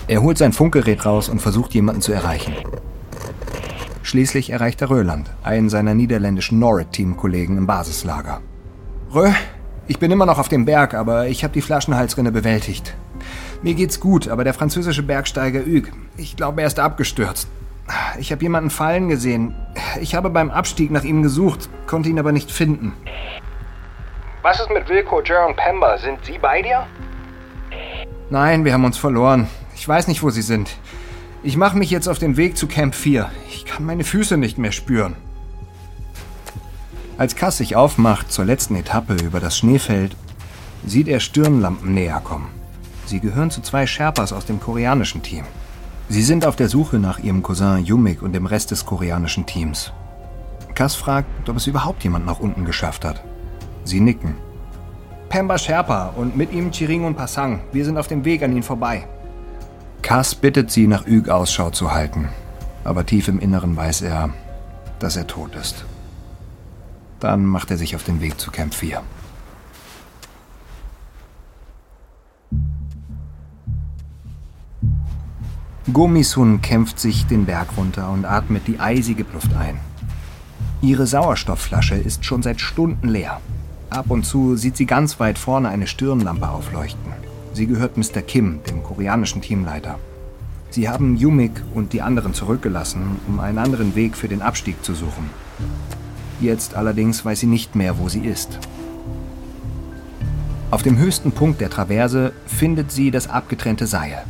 Er 0.09 0.23
holt 0.23 0.39
sein 0.39 0.55
Funkgerät 0.55 1.05
raus 1.05 1.29
und 1.29 1.43
versucht 1.43 1.75
jemanden 1.75 2.01
zu 2.01 2.11
erreichen. 2.11 2.55
Schließlich 4.03 4.49
erreicht 4.49 4.81
er 4.81 4.89
Röland, 4.89 5.29
einen 5.43 5.69
seiner 5.69 5.93
niederländischen 5.93 6.59
Norrit-Team-Kollegen 6.59 7.59
im 7.59 7.67
Basislager. 7.67 8.41
Rö, 9.15 9.29
ich 9.89 9.99
bin 9.99 10.11
immer 10.11 10.25
noch 10.25 10.39
auf 10.39 10.49
dem 10.49 10.65
Berg, 10.65 10.95
aber 10.95 11.29
ich 11.29 11.45
habe 11.45 11.53
die 11.53 11.61
Flaschenhalsrinne 11.61 12.33
bewältigt. 12.33 12.95
Mir 13.63 13.75
geht's 13.75 14.01
gut, 14.01 14.27
aber 14.27 14.43
der 14.43 14.55
französische 14.55 15.03
Bergsteiger 15.03 15.61
Hugues, 15.61 15.93
ich 16.17 16.35
glaube, 16.35 16.63
er 16.63 16.69
ist 16.69 16.79
abgestürzt. 16.79 17.47
Ich 18.19 18.31
habe 18.31 18.43
jemanden 18.43 18.71
fallen 18.71 19.09
gesehen. 19.09 19.55
Ich 20.01 20.15
habe 20.15 20.31
beim 20.31 20.51
Abstieg 20.51 20.91
nach 20.91 21.05
ihm 21.05 21.23
gesucht, 21.23 21.69
konnte 21.87 22.09
ihn 22.09 22.19
aber 22.19 22.33
nicht 22.33 22.51
finden. 22.51 22.93
Was 24.43 24.61
ist 24.61 24.71
mit 24.71 24.89
Wilco, 24.89 25.23
Jer 25.23 25.47
und 25.47 25.57
Pemba? 25.57 25.99
Sind 25.99 26.25
sie 26.25 26.39
bei 26.39 26.63
dir? 26.63 26.87
Nein, 28.31 28.65
wir 28.65 28.73
haben 28.73 28.85
uns 28.85 28.99
verloren. 28.99 29.49
Ich 29.75 29.87
weiß 29.87 30.09
nicht, 30.09 30.23
wo 30.23 30.31
sie 30.31 30.43
sind. 30.43 30.71
Ich 31.43 31.57
mache 31.57 31.77
mich 31.77 31.91
jetzt 31.91 32.09
auf 32.09 32.19
den 32.19 32.37
Weg 32.37 32.57
zu 32.57 32.67
Camp 32.67 32.95
4. 32.95 33.31
Ich 33.49 33.65
kann 33.65 33.85
meine 33.85 34.05
Füße 34.05 34.37
nicht 34.37 34.59
mehr 34.59 34.73
spüren. 34.73 35.17
Als 37.19 37.37
Kass 37.37 37.59
sich 37.59 37.77
aufmacht 37.77 38.33
zur 38.33 38.45
letzten 38.45 38.77
Etappe 38.77 39.15
über 39.15 39.39
das 39.39 39.59
Schneefeld, 39.59 40.17
sieht 40.85 41.09
er 41.09 41.21
Stirnlampen 41.21 41.95
näher 41.95 42.21
kommen. 42.25 42.49
Sie 43.07 43.21
gehören 43.21 43.51
zu 43.51 43.61
zwei 43.61 43.87
Sherpas 43.87 44.33
aus 44.33 44.47
dem 44.47 44.61
koreanischen 44.61 45.23
Team. 45.23 45.45
Sie 46.13 46.21
sind 46.21 46.45
auf 46.45 46.57
der 46.57 46.69
Suche 46.69 46.99
nach 46.99 47.21
ihrem 47.21 47.43
Cousin 47.43 47.87
Yumik 47.87 48.21
und 48.21 48.35
dem 48.35 48.45
Rest 48.45 48.71
des 48.71 48.85
koreanischen 48.85 49.47
Teams. 49.47 49.95
Kass 50.75 50.95
fragt, 50.95 51.49
ob 51.49 51.57
es 51.57 51.67
überhaupt 51.67 52.05
jemand 52.05 52.27
nach 52.27 52.39
unten 52.39 52.67
geschafft 52.67 53.07
hat. 53.07 53.25
Sie 53.85 53.99
nicken. 53.99 54.35
Pemba 55.31 55.57
Sherpa 55.57 56.09
und 56.09 56.37
mit 56.37 56.53
ihm 56.53 56.71
Chiring 56.71 57.07
und 57.07 57.17
Pasang. 57.17 57.61
Wir 57.73 57.87
sind 57.87 57.97
auf 57.97 58.09
dem 58.09 58.27
Weg 58.27 58.43
an 58.43 58.55
ihn 58.55 58.63
vorbei. 58.63 59.09
Kass 60.03 60.35
bittet 60.35 60.71
sie, 60.71 60.87
nach 60.87 61.07
Üg 61.07 61.31
Ausschau 61.31 61.71
zu 61.71 61.93
halten. 61.93 62.29
Aber 62.85 63.07
tief 63.07 63.29
im 63.29 63.39
Inneren 63.39 63.75
weiß 63.75 64.03
er, 64.03 64.29
dass 64.99 65.17
er 65.17 65.27
tot 65.27 65.55
ist. 65.55 65.87
Dann 67.21 67.47
macht 67.47 67.71
er 67.71 67.79
sich 67.79 67.97
auf 67.97 68.05
den 68.05 68.21
Weg 68.21 68.39
zu 68.39 68.51
Camp 68.51 68.75
4. 68.75 69.01
Gomisun 75.91 76.63
kämpft 76.63 77.01
sich 77.01 77.27
den 77.27 77.45
Berg 77.45 77.77
runter 77.77 78.11
und 78.13 78.25
atmet 78.25 78.69
die 78.69 78.79
eisige 78.79 79.27
Luft 79.33 79.53
ein. 79.57 79.81
Ihre 80.81 81.09
Sauerstoffflasche 81.09 81.97
ist 81.97 82.25
schon 82.25 82.41
seit 82.43 82.61
Stunden 82.61 83.09
leer. 83.09 83.41
Ab 83.91 84.07
und 84.09 84.25
zu 84.25 84.55
sieht 84.57 84.77
sie 84.77 84.87
ganz 84.87 85.19
weit 85.19 85.39
vorne 85.39 85.69
eine 85.69 85.89
Stirnlampe 85.89 86.49
aufleuchten. 86.49 87.13
Sie 87.53 87.67
gehört 87.67 87.97
Mr. 87.97 88.23
Kim, 88.23 88.61
dem 88.71 88.85
koreanischen 88.85 89.43
Teamleiter. 89.43 89.99
Sie 90.71 90.89
haben 90.89 91.17
Yumik 91.17 91.61
und 91.75 91.93
die 91.93 92.01
anderen 92.01 92.33
zurückgelassen, 92.33 93.17
um 93.27 93.41
einen 93.41 93.59
anderen 93.59 93.97
Weg 93.97 94.17
für 94.17 94.29
den 94.29 94.41
Abstieg 94.41 94.85
zu 94.85 94.95
suchen. 94.95 95.31
Jetzt 96.41 96.75
allerdings 96.75 97.25
weiß 97.25 97.41
sie 97.41 97.47
nicht 97.47 97.75
mehr, 97.75 97.99
wo 97.99 98.09
sie 98.09 98.21
ist. 98.21 98.61
Auf 100.71 100.83
dem 100.83 100.97
höchsten 100.97 101.33
Punkt 101.33 101.61
der 101.61 101.71
Traverse 101.71 102.33
findet 102.47 102.93
sie 102.93 103.11
das 103.11 103.29
abgetrennte 103.29 103.89
Seil. 103.89 104.25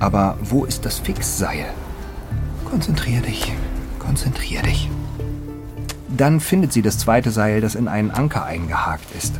Aber 0.00 0.38
wo 0.42 0.64
ist 0.64 0.86
das 0.86 0.98
Fixseil? 0.98 1.66
Konzentrier 2.64 3.20
dich, 3.20 3.52
konzentrier 3.98 4.62
dich. 4.62 4.90
Dann 6.08 6.40
findet 6.40 6.72
sie 6.72 6.82
das 6.82 6.98
zweite 6.98 7.30
Seil, 7.30 7.60
das 7.60 7.74
in 7.74 7.86
einen 7.86 8.10
Anker 8.10 8.44
eingehakt 8.44 9.14
ist. 9.16 9.38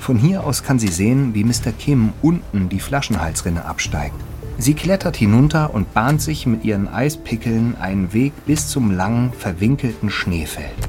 Von 0.00 0.16
hier 0.16 0.44
aus 0.44 0.62
kann 0.62 0.78
sie 0.78 0.88
sehen, 0.88 1.34
wie 1.34 1.44
Mr. 1.44 1.72
Kim 1.78 2.14
unten 2.22 2.70
die 2.70 2.80
Flaschenhalsrinne 2.80 3.66
absteigt. 3.66 4.16
Sie 4.56 4.74
klettert 4.74 5.16
hinunter 5.16 5.72
und 5.74 5.92
bahnt 5.92 6.22
sich 6.22 6.46
mit 6.46 6.64
ihren 6.64 6.88
Eispickeln 6.88 7.76
einen 7.78 8.12
Weg 8.12 8.32
bis 8.46 8.68
zum 8.68 8.90
langen, 8.90 9.32
verwinkelten 9.32 10.10
Schneefeld. 10.10 10.88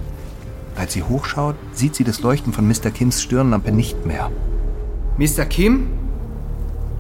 Als 0.78 0.94
sie 0.94 1.04
hochschaut, 1.04 1.56
sieht 1.74 1.96
sie 1.96 2.06
das 2.06 2.22
Leuchten 2.22 2.54
von 2.54 2.68
Mr. 2.68 2.92
Kims 2.92 3.22
Stirnlampe 3.22 3.72
nicht 3.72 4.06
mehr. 4.06 4.32
Mr. 5.18 5.46
Kim? 5.46 5.88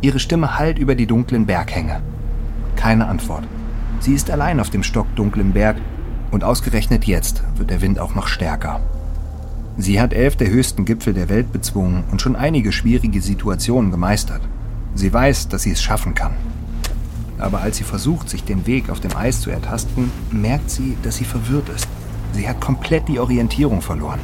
Ihre 0.02 0.20
Stimme 0.20 0.58
hallt 0.58 0.80
über 0.80 0.96
die 0.96 1.06
dunklen 1.06 1.46
Berghänge. 1.46 2.02
Keine 2.76 3.08
Antwort. 3.08 3.48
Sie 4.00 4.14
ist 4.14 4.32
allein 4.32 4.60
auf 4.60 4.72
dem 4.72 4.82
stockdunklen 4.82 5.54
Berg 5.54 5.78
und 6.32 6.44
ausgerechnet 6.44 7.06
jetzt 7.06 7.44
wird 7.56 7.70
der 7.70 7.82
Wind 7.82 8.00
auch 8.00 8.16
noch 8.16 8.28
stärker. 8.28 8.80
Sie 9.78 10.02
hat 10.02 10.14
elf 10.14 10.36
der 10.36 10.50
höchsten 10.50 10.86
Gipfel 10.86 11.14
der 11.14 11.30
Welt 11.30 11.52
bezwungen 11.52 12.04
und 12.12 12.20
schon 12.20 12.36
einige 12.36 12.72
schwierige 12.72 13.22
Situationen 13.22 13.92
gemeistert. 13.92 14.42
Sie 14.96 15.14
weiß, 15.14 15.50
dass 15.50 15.64
sie 15.64 15.72
es 15.72 15.84
schaffen 15.84 16.16
kann. 16.16 16.34
Aber 17.38 17.62
als 17.62 17.78
sie 17.78 17.84
versucht, 17.84 18.28
sich 18.28 18.44
den 18.44 18.66
Weg 18.66 18.90
auf 18.90 19.00
dem 19.00 19.16
Eis 19.16 19.42
zu 19.42 19.52
ertasten, 19.52 20.12
merkt 20.32 20.72
sie, 20.72 20.98
dass 21.04 21.18
sie 21.18 21.26
verwirrt 21.26 21.70
ist. 21.70 21.88
Sie 22.34 22.50
hat 22.50 22.60
komplett 22.60 23.08
die 23.08 23.20
Orientierung 23.20 23.82
verloren. 23.82 24.20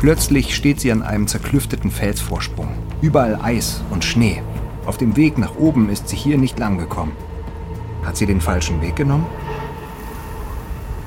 Plötzlich 0.00 0.54
steht 0.54 0.80
sie 0.80 0.90
an 0.90 1.02
einem 1.02 1.28
zerklüfteten 1.28 1.90
Felsvorsprung. 1.90 2.68
Überall 3.00 3.38
Eis 3.40 3.82
und 3.90 4.04
Schnee. 4.04 4.42
Auf 4.84 4.96
dem 4.96 5.16
Weg 5.16 5.38
nach 5.38 5.54
oben 5.54 5.88
ist 5.88 6.08
sie 6.08 6.16
hier 6.16 6.36
nicht 6.36 6.58
lang 6.58 6.78
gekommen. 6.78 7.12
Hat 8.04 8.16
sie 8.16 8.26
den 8.26 8.40
falschen 8.40 8.80
Weg 8.80 8.96
genommen? 8.96 9.26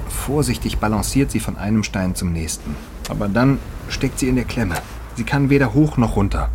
Vorsichtig 0.07 0.77
balanciert 0.77 1.31
sie 1.31 1.41
von 1.41 1.57
einem 1.57 1.83
Stein 1.83 2.15
zum 2.15 2.31
nächsten. 2.31 2.77
Aber 3.10 3.27
dann 3.27 3.60
steckt 3.89 4.19
sie 4.19 4.29
in 4.29 4.38
der 4.38 4.45
Klemme. 4.45 4.75
Sie 5.17 5.25
kann 5.25 5.50
weder 5.50 5.74
hoch 5.74 5.98
noch 5.98 6.15
runter. 6.15 6.50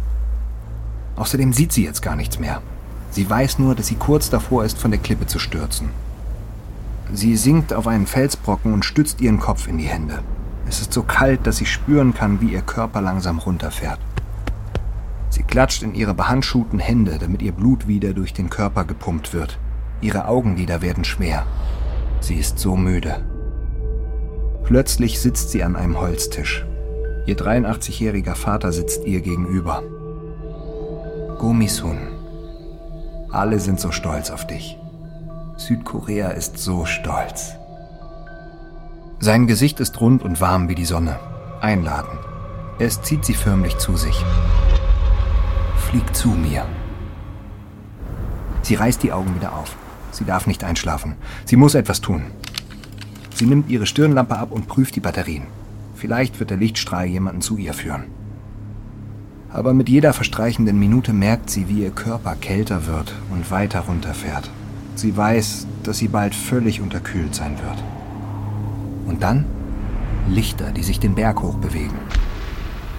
Außerdem 1.16 1.52
sieht 1.52 1.72
sie 1.72 1.84
jetzt 1.84 2.00
gar 2.00 2.16
nichts 2.16 2.38
mehr. 2.38 2.62
Sie 3.10 3.28
weiß 3.28 3.58
nur, 3.58 3.74
dass 3.74 3.88
sie 3.88 3.96
kurz 3.96 4.30
davor 4.30 4.64
ist, 4.64 4.78
von 4.78 4.90
der 4.90 5.00
Klippe 5.00 5.26
zu 5.26 5.38
stürzen. 5.38 5.90
Sie 7.12 7.36
sinkt 7.36 7.74
auf 7.74 7.86
einen 7.86 8.06
Felsbrocken 8.06 8.72
und 8.72 8.86
stützt 8.86 9.20
ihren 9.20 9.38
Kopf 9.38 9.68
in 9.68 9.76
die 9.76 9.84
Hände. 9.84 10.20
Es 10.66 10.80
ist 10.80 10.94
so 10.94 11.02
kalt, 11.02 11.46
dass 11.46 11.58
sie 11.58 11.66
spüren 11.66 12.14
kann, 12.14 12.40
wie 12.40 12.52
ihr 12.52 12.62
Körper 12.62 13.02
langsam 13.02 13.38
runterfährt. 13.38 14.00
Sie 15.36 15.42
klatscht 15.42 15.82
in 15.82 15.94
ihre 15.94 16.14
behandschuhten 16.14 16.78
Hände, 16.78 17.18
damit 17.20 17.42
ihr 17.42 17.52
Blut 17.52 17.86
wieder 17.86 18.14
durch 18.14 18.32
den 18.32 18.48
Körper 18.48 18.86
gepumpt 18.86 19.34
wird. 19.34 19.58
Ihre 20.00 20.28
Augenlider 20.28 20.80
werden 20.80 21.04
schwer. 21.04 21.44
Sie 22.20 22.36
ist 22.36 22.58
so 22.58 22.74
müde. 22.74 23.22
Plötzlich 24.64 25.20
sitzt 25.20 25.50
sie 25.50 25.62
an 25.62 25.76
einem 25.76 26.00
Holztisch. 26.00 26.64
Ihr 27.26 27.36
83-jähriger 27.36 28.34
Vater 28.34 28.72
sitzt 28.72 29.04
ihr 29.04 29.20
gegenüber. 29.20 29.82
Gomisun, 31.38 31.98
alle 33.30 33.60
sind 33.60 33.78
so 33.78 33.92
stolz 33.92 34.30
auf 34.30 34.46
dich. 34.46 34.78
Südkorea 35.58 36.30
ist 36.30 36.56
so 36.56 36.86
stolz. 36.86 37.56
Sein 39.18 39.46
Gesicht 39.46 39.80
ist 39.80 40.00
rund 40.00 40.22
und 40.22 40.40
warm 40.40 40.70
wie 40.70 40.74
die 40.74 40.86
Sonne, 40.86 41.18
einladend. 41.60 42.20
Es 42.78 43.02
zieht 43.02 43.26
sie 43.26 43.34
förmlich 43.34 43.76
zu 43.76 43.98
sich. 43.98 44.24
Flieg 45.90 46.16
zu 46.16 46.30
mir. 46.30 46.66
Sie 48.62 48.74
reißt 48.74 49.04
die 49.04 49.12
Augen 49.12 49.36
wieder 49.36 49.54
auf. 49.54 49.76
Sie 50.10 50.24
darf 50.24 50.48
nicht 50.48 50.64
einschlafen. 50.64 51.14
Sie 51.44 51.54
muss 51.54 51.76
etwas 51.76 52.00
tun. 52.00 52.22
Sie 53.32 53.46
nimmt 53.46 53.70
ihre 53.70 53.86
Stirnlampe 53.86 54.36
ab 54.36 54.50
und 54.50 54.66
prüft 54.66 54.96
die 54.96 55.00
Batterien. 55.00 55.44
Vielleicht 55.94 56.40
wird 56.40 56.50
der 56.50 56.56
Lichtstrahl 56.56 57.06
jemanden 57.06 57.40
zu 57.40 57.56
ihr 57.56 57.72
führen. 57.72 58.04
Aber 59.48 59.74
mit 59.74 59.88
jeder 59.88 60.12
verstreichenden 60.12 60.76
Minute 60.76 61.12
merkt 61.12 61.50
sie, 61.50 61.68
wie 61.68 61.82
ihr 61.82 61.92
Körper 61.92 62.34
kälter 62.34 62.86
wird 62.86 63.14
und 63.30 63.50
weiter 63.52 63.80
runterfährt. 63.80 64.50
Sie 64.96 65.16
weiß, 65.16 65.68
dass 65.84 65.98
sie 65.98 66.08
bald 66.08 66.34
völlig 66.34 66.80
unterkühlt 66.80 67.34
sein 67.34 67.56
wird. 67.58 67.84
Und 69.06 69.22
dann 69.22 69.44
Lichter, 70.28 70.72
die 70.72 70.82
sich 70.82 70.98
den 70.98 71.14
Berg 71.14 71.40
hoch 71.42 71.58
bewegen. 71.58 71.94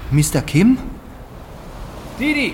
Mr. 0.10 0.42
Kim? 0.42 0.78
Didi! 2.18 2.54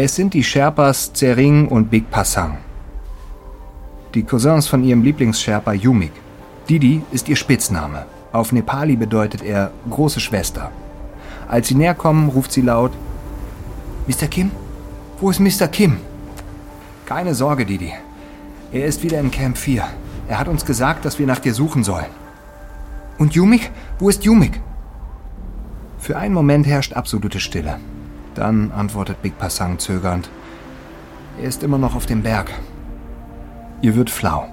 Es 0.00 0.14
sind 0.14 0.32
die 0.32 0.44
Sherpas 0.44 1.12
Zering 1.12 1.66
und 1.66 1.90
Big 1.90 2.08
Pasang 2.08 2.58
die 4.14 4.22
Cousins 4.22 4.68
von 4.68 4.84
ihrem 4.84 5.02
Lieblingssherpa 5.02 5.72
Yumik. 5.72 6.12
Didi 6.68 7.02
ist 7.10 7.28
ihr 7.28 7.34
Spitzname. 7.34 8.06
Auf 8.30 8.52
Nepali 8.52 8.94
bedeutet 8.94 9.42
er 9.42 9.72
große 9.90 10.20
Schwester. 10.20 10.70
Als 11.48 11.66
sie 11.66 11.74
näher 11.74 11.96
kommen, 11.96 12.28
ruft 12.28 12.52
sie 12.52 12.60
laut: 12.60 12.92
Mr. 14.06 14.28
Kim? 14.28 14.52
Wo 15.20 15.30
ist 15.30 15.40
Mr. 15.40 15.66
Kim? 15.66 15.96
Keine 17.04 17.34
Sorge, 17.34 17.66
Didi. 17.66 17.92
Er 18.70 18.86
ist 18.86 19.02
wieder 19.02 19.18
in 19.18 19.32
Camp 19.32 19.58
4. 19.58 19.84
Er 20.28 20.38
hat 20.38 20.46
uns 20.46 20.64
gesagt, 20.64 21.06
dass 21.06 21.18
wir 21.18 21.26
nach 21.26 21.40
dir 21.40 21.54
suchen 21.54 21.82
sollen. 21.82 22.12
Und 23.18 23.34
Yumik? 23.34 23.72
Wo 23.98 24.08
ist 24.08 24.24
Yumik? 24.24 24.60
Für 25.98 26.16
einen 26.16 26.34
Moment 26.34 26.68
herrscht 26.68 26.92
absolute 26.92 27.40
Stille. 27.40 27.80
Dann 28.38 28.70
antwortet 28.70 29.20
Big 29.20 29.36
Passang 29.36 29.80
zögernd. 29.80 30.30
Er 31.42 31.48
ist 31.48 31.64
immer 31.64 31.76
noch 31.76 31.96
auf 31.96 32.06
dem 32.06 32.22
Berg. 32.22 32.52
Ihr 33.82 33.96
wird 33.96 34.10
flau. 34.10 34.46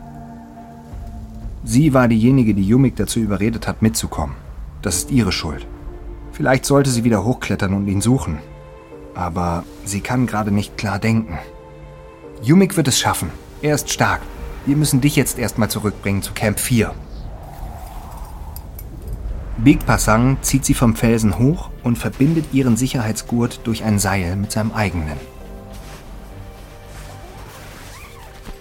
Sie 1.64 1.94
war 1.94 2.08
diejenige, 2.08 2.56
die 2.56 2.68
Yumik 2.68 2.96
dazu 2.96 3.20
überredet 3.20 3.68
hat, 3.68 3.84
mitzukommen. 3.84 4.36
Das 4.82 4.96
ist 4.96 5.12
ihre 5.12 5.32
Schuld. 5.32 5.68
Vielleicht 6.32 6.66
sollte 6.66 6.90
sie 6.90 7.04
wieder 7.04 7.24
hochklettern 7.24 7.76
und 7.76 7.88
ihn 7.88 8.02
suchen. 8.02 8.40
Aber 9.14 9.64
sie 9.84 10.02
kann 10.02 10.26
gerade 10.26 10.50
nicht 10.50 10.78
klar 10.78 10.98
denken. 10.98 11.38
Yumik 12.42 12.78
wird 12.78 12.88
es 12.88 13.00
schaffen. 13.00 13.30
Er 13.62 13.76
ist 13.76 13.92
stark. 13.92 14.22
Wir 14.66 14.78
müssen 14.78 15.00
dich 15.00 15.16
jetzt 15.16 15.38
erstmal 15.38 15.70
zurückbringen 15.70 16.24
zu 16.24 16.34
Camp 16.34 16.60
4. 16.60 16.92
Big 19.58 19.86
Pasang 19.86 20.38
zieht 20.42 20.66
sie 20.66 20.74
vom 20.74 20.96
Felsen 20.96 21.40
hoch 21.40 21.70
und 21.84 21.98
verbindet 21.98 22.46
ihren 22.52 22.76
Sicherheitsgurt 22.76 23.62
durch 23.64 23.84
ein 23.84 24.00
Seil 24.00 24.36
mit 24.36 24.52
seinem 24.52 24.72
eigenen. 24.74 25.18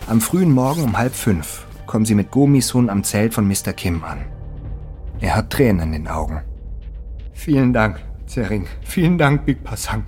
Am 0.06 0.20
frühen 0.20 0.52
Morgen 0.52 0.82
um 0.82 0.96
halb 0.96 1.14
fünf 1.14 1.66
kommen 1.86 2.04
sie 2.04 2.14
mit 2.14 2.30
Gomisun 2.30 2.90
am 2.90 3.02
Zelt 3.02 3.34
von 3.34 3.48
Mr. 3.48 3.72
Kim 3.72 4.04
an. 4.04 4.24
Er 5.20 5.34
hat 5.34 5.50
Tränen 5.50 5.92
in 5.94 6.04
den 6.04 6.08
Augen. 6.08 6.42
Vielen 7.32 7.72
Dank, 7.72 8.00
Zering. 8.26 8.66
Vielen 8.82 9.18
Dank, 9.18 9.44
Big 9.46 9.64
Passang. 9.64 10.04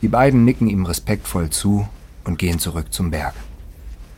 Die 0.00 0.08
beiden 0.08 0.44
nicken 0.44 0.68
ihm 0.68 0.86
respektvoll 0.86 1.50
zu 1.50 1.86
und 2.24 2.38
gehen 2.38 2.58
zurück 2.58 2.92
zum 2.92 3.10
Berg. 3.10 3.34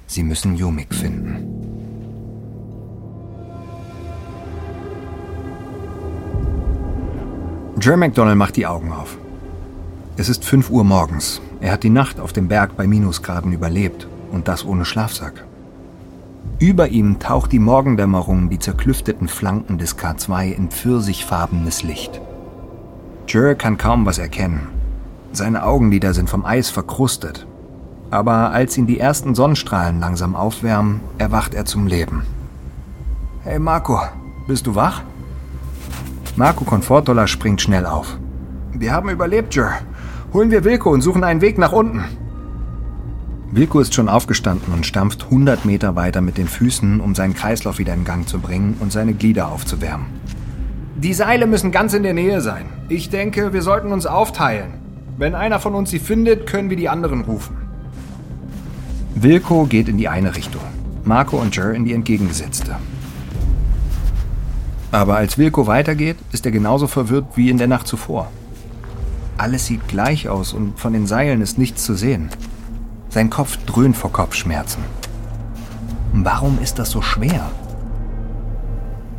Sie 0.06 0.22
müssen 0.22 0.56
Yumik 0.56 0.94
finden. 0.94 1.89
Jer 7.82 7.96
McDonald 7.96 8.36
macht 8.36 8.56
die 8.56 8.66
Augen 8.66 8.92
auf. 8.92 9.16
Es 10.18 10.28
ist 10.28 10.44
5 10.44 10.68
Uhr 10.68 10.84
morgens. 10.84 11.40
Er 11.62 11.72
hat 11.72 11.82
die 11.82 11.88
Nacht 11.88 12.20
auf 12.20 12.34
dem 12.34 12.46
Berg 12.46 12.76
bei 12.76 12.86
Minusgraden 12.86 13.54
überlebt 13.54 14.06
und 14.32 14.48
das 14.48 14.66
ohne 14.66 14.84
Schlafsack. 14.84 15.46
Über 16.58 16.88
ihm 16.88 17.20
taucht 17.20 17.52
die 17.52 17.58
Morgendämmerung 17.58 18.50
die 18.50 18.58
zerklüfteten 18.58 19.28
Flanken 19.28 19.78
des 19.78 19.96
K2 19.96 20.52
in 20.52 20.68
pfirsichfarbenes 20.68 21.82
Licht. 21.82 22.20
Jer 23.26 23.54
kann 23.54 23.78
kaum 23.78 24.04
was 24.04 24.18
erkennen. 24.18 24.68
Seine 25.32 25.64
Augenlider 25.64 26.12
sind 26.12 26.28
vom 26.28 26.44
Eis 26.44 26.68
verkrustet. 26.68 27.46
Aber 28.10 28.50
als 28.50 28.76
ihn 28.76 28.88
die 28.88 29.00
ersten 29.00 29.34
Sonnenstrahlen 29.34 30.00
langsam 30.00 30.36
aufwärmen, 30.36 31.00
erwacht 31.16 31.54
er 31.54 31.64
zum 31.64 31.86
Leben. 31.86 32.26
Hey 33.42 33.58
Marco, 33.58 33.98
bist 34.46 34.66
du 34.66 34.74
wach? 34.74 35.02
Marco 36.36 36.64
Confortola 36.64 37.26
springt 37.26 37.60
schnell 37.60 37.86
auf. 37.86 38.18
Wir 38.72 38.92
haben 38.92 39.10
überlebt, 39.10 39.54
Jer. 39.54 39.72
Holen 40.32 40.50
wir 40.50 40.64
Wilko 40.64 40.90
und 40.90 41.02
suchen 41.02 41.24
einen 41.24 41.40
Weg 41.40 41.58
nach 41.58 41.72
unten. 41.72 42.04
Wilko 43.52 43.80
ist 43.80 43.94
schon 43.94 44.08
aufgestanden 44.08 44.72
und 44.72 44.86
stampft 44.86 45.24
100 45.24 45.64
Meter 45.64 45.96
weiter 45.96 46.20
mit 46.20 46.38
den 46.38 46.46
Füßen, 46.46 47.00
um 47.00 47.16
seinen 47.16 47.34
Kreislauf 47.34 47.78
wieder 47.78 47.94
in 47.94 48.04
Gang 48.04 48.28
zu 48.28 48.38
bringen 48.38 48.76
und 48.78 48.92
seine 48.92 49.12
Glieder 49.12 49.48
aufzuwärmen. 49.48 50.06
Die 50.96 51.14
Seile 51.14 51.46
müssen 51.46 51.72
ganz 51.72 51.94
in 51.94 52.04
der 52.04 52.14
Nähe 52.14 52.40
sein. 52.40 52.66
Ich 52.88 53.10
denke, 53.10 53.52
wir 53.52 53.62
sollten 53.62 53.90
uns 53.90 54.06
aufteilen. 54.06 54.74
Wenn 55.18 55.34
einer 55.34 55.58
von 55.58 55.74
uns 55.74 55.90
sie 55.90 55.98
findet, 55.98 56.46
können 56.46 56.70
wir 56.70 56.76
die 56.76 56.88
anderen 56.88 57.22
rufen. 57.22 57.56
Wilko 59.16 59.64
geht 59.64 59.88
in 59.88 59.98
die 59.98 60.08
eine 60.08 60.36
Richtung, 60.36 60.62
Marco 61.04 61.36
und 61.36 61.56
Jer 61.56 61.72
in 61.72 61.84
die 61.84 61.92
entgegengesetzte. 61.92 62.76
Aber 64.92 65.16
als 65.16 65.38
Wilko 65.38 65.66
weitergeht, 65.66 66.16
ist 66.32 66.46
er 66.46 66.52
genauso 66.52 66.86
verwirrt 66.86 67.36
wie 67.36 67.50
in 67.50 67.58
der 67.58 67.68
Nacht 67.68 67.86
zuvor. 67.86 68.28
Alles 69.38 69.66
sieht 69.66 69.86
gleich 69.88 70.28
aus 70.28 70.52
und 70.52 70.78
von 70.78 70.92
den 70.92 71.06
Seilen 71.06 71.40
ist 71.40 71.58
nichts 71.58 71.84
zu 71.84 71.94
sehen. 71.94 72.28
Sein 73.08 73.30
Kopf 73.30 73.56
dröhnt 73.66 73.96
vor 73.96 74.12
Kopfschmerzen. 74.12 74.82
Warum 76.12 76.58
ist 76.60 76.78
das 76.78 76.90
so 76.90 77.02
schwer? 77.02 77.50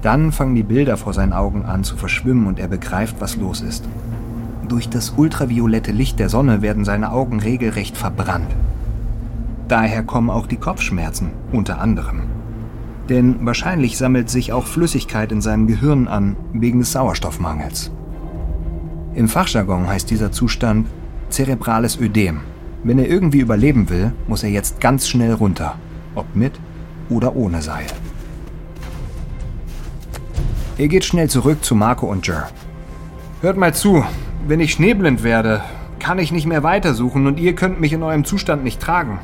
Dann 0.02 0.32
fangen 0.32 0.56
die 0.56 0.64
Bilder 0.64 0.98
vor 0.98 1.14
seinen 1.14 1.34
Augen 1.34 1.64
an 1.64 1.84
zu 1.84 1.96
verschwimmen 1.96 2.48
und 2.48 2.60
er 2.60 2.68
begreift, 2.68 3.18
was 3.20 3.36
los 3.36 3.62
ist. 3.62 3.86
Durch 4.68 4.90
das 4.90 5.14
ultraviolette 5.16 5.92
Licht 5.92 6.20
der 6.20 6.30
Sonne 6.30 6.62
werden 6.62 6.86
seine 6.86 7.12
Augen 7.12 7.40
regelrecht 7.40 7.98
verbrannt. 7.98 8.52
Daher 9.68 10.04
kommen 10.04 10.30
auch 10.30 10.48
die 10.48 10.58
Kopfschmerzen, 10.58 11.32
unter 11.52 11.80
anderem. 11.80 12.24
Denn 13.12 13.46
wahrscheinlich 13.46 13.98
sammelt 13.98 14.30
sich 14.30 14.54
auch 14.54 14.66
Flüssigkeit 14.66 15.34
in 15.34 15.42
seinem 15.42 15.68
Gehirn 15.68 16.08
an, 16.08 16.38
wegen 16.54 16.80
des 16.80 16.94
Sauerstoffmangels. 16.94 17.92
Im 19.14 19.28
Fachjargon 19.28 19.86
heißt 19.86 20.10
dieser 20.10 20.32
Zustand 20.32 20.88
zerebrales 21.28 22.00
Ödem. 22.00 22.40
Wenn 22.86 22.98
er 23.00 23.10
irgendwie 23.10 23.42
überleben 23.42 23.90
will, 23.90 24.14
muss 24.30 24.44
er 24.44 24.50
jetzt 24.50 24.80
ganz 24.80 25.10
schnell 25.10 25.34
runter. 25.34 25.76
Ob 26.16 26.38
mit 26.38 26.54
oder 27.10 27.36
ohne 27.36 27.62
Seil. 27.62 27.88
Er 30.78 30.88
geht 30.88 31.04
schnell 31.04 31.30
zurück 31.30 31.66
zu 31.66 31.76
Marco 31.76 32.06
und 32.06 32.26
Jer. 32.26 32.48
Hört 33.42 33.58
mal 33.58 33.74
zu, 33.74 34.06
wenn 34.48 34.62
ich 34.62 34.72
schneeblind 34.72 35.22
werde, 35.22 35.62
kann 36.00 36.18
ich 36.18 36.32
nicht 36.32 36.48
mehr 36.48 36.64
weitersuchen 36.64 37.28
und 37.28 37.42
ihr 37.42 37.56
könnt 37.56 37.82
mich 37.82 37.92
in 37.92 38.04
eurem 38.04 38.24
Zustand 38.24 38.64
nicht 38.64 38.80
tragen. 38.80 39.20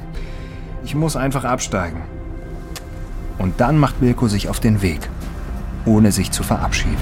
Ich 0.83 0.93
muss 0.93 1.15
einfach 1.15 1.45
absteigen. 1.45 2.01
Und 3.37 3.59
dann 3.59 3.77
macht 3.77 4.01
Wilko 4.01 4.27
sich 4.27 4.49
auf 4.49 4.59
den 4.59 4.81
Weg, 4.81 5.09
ohne 5.85 6.11
sich 6.11 6.31
zu 6.31 6.43
verabschieden. 6.43 6.97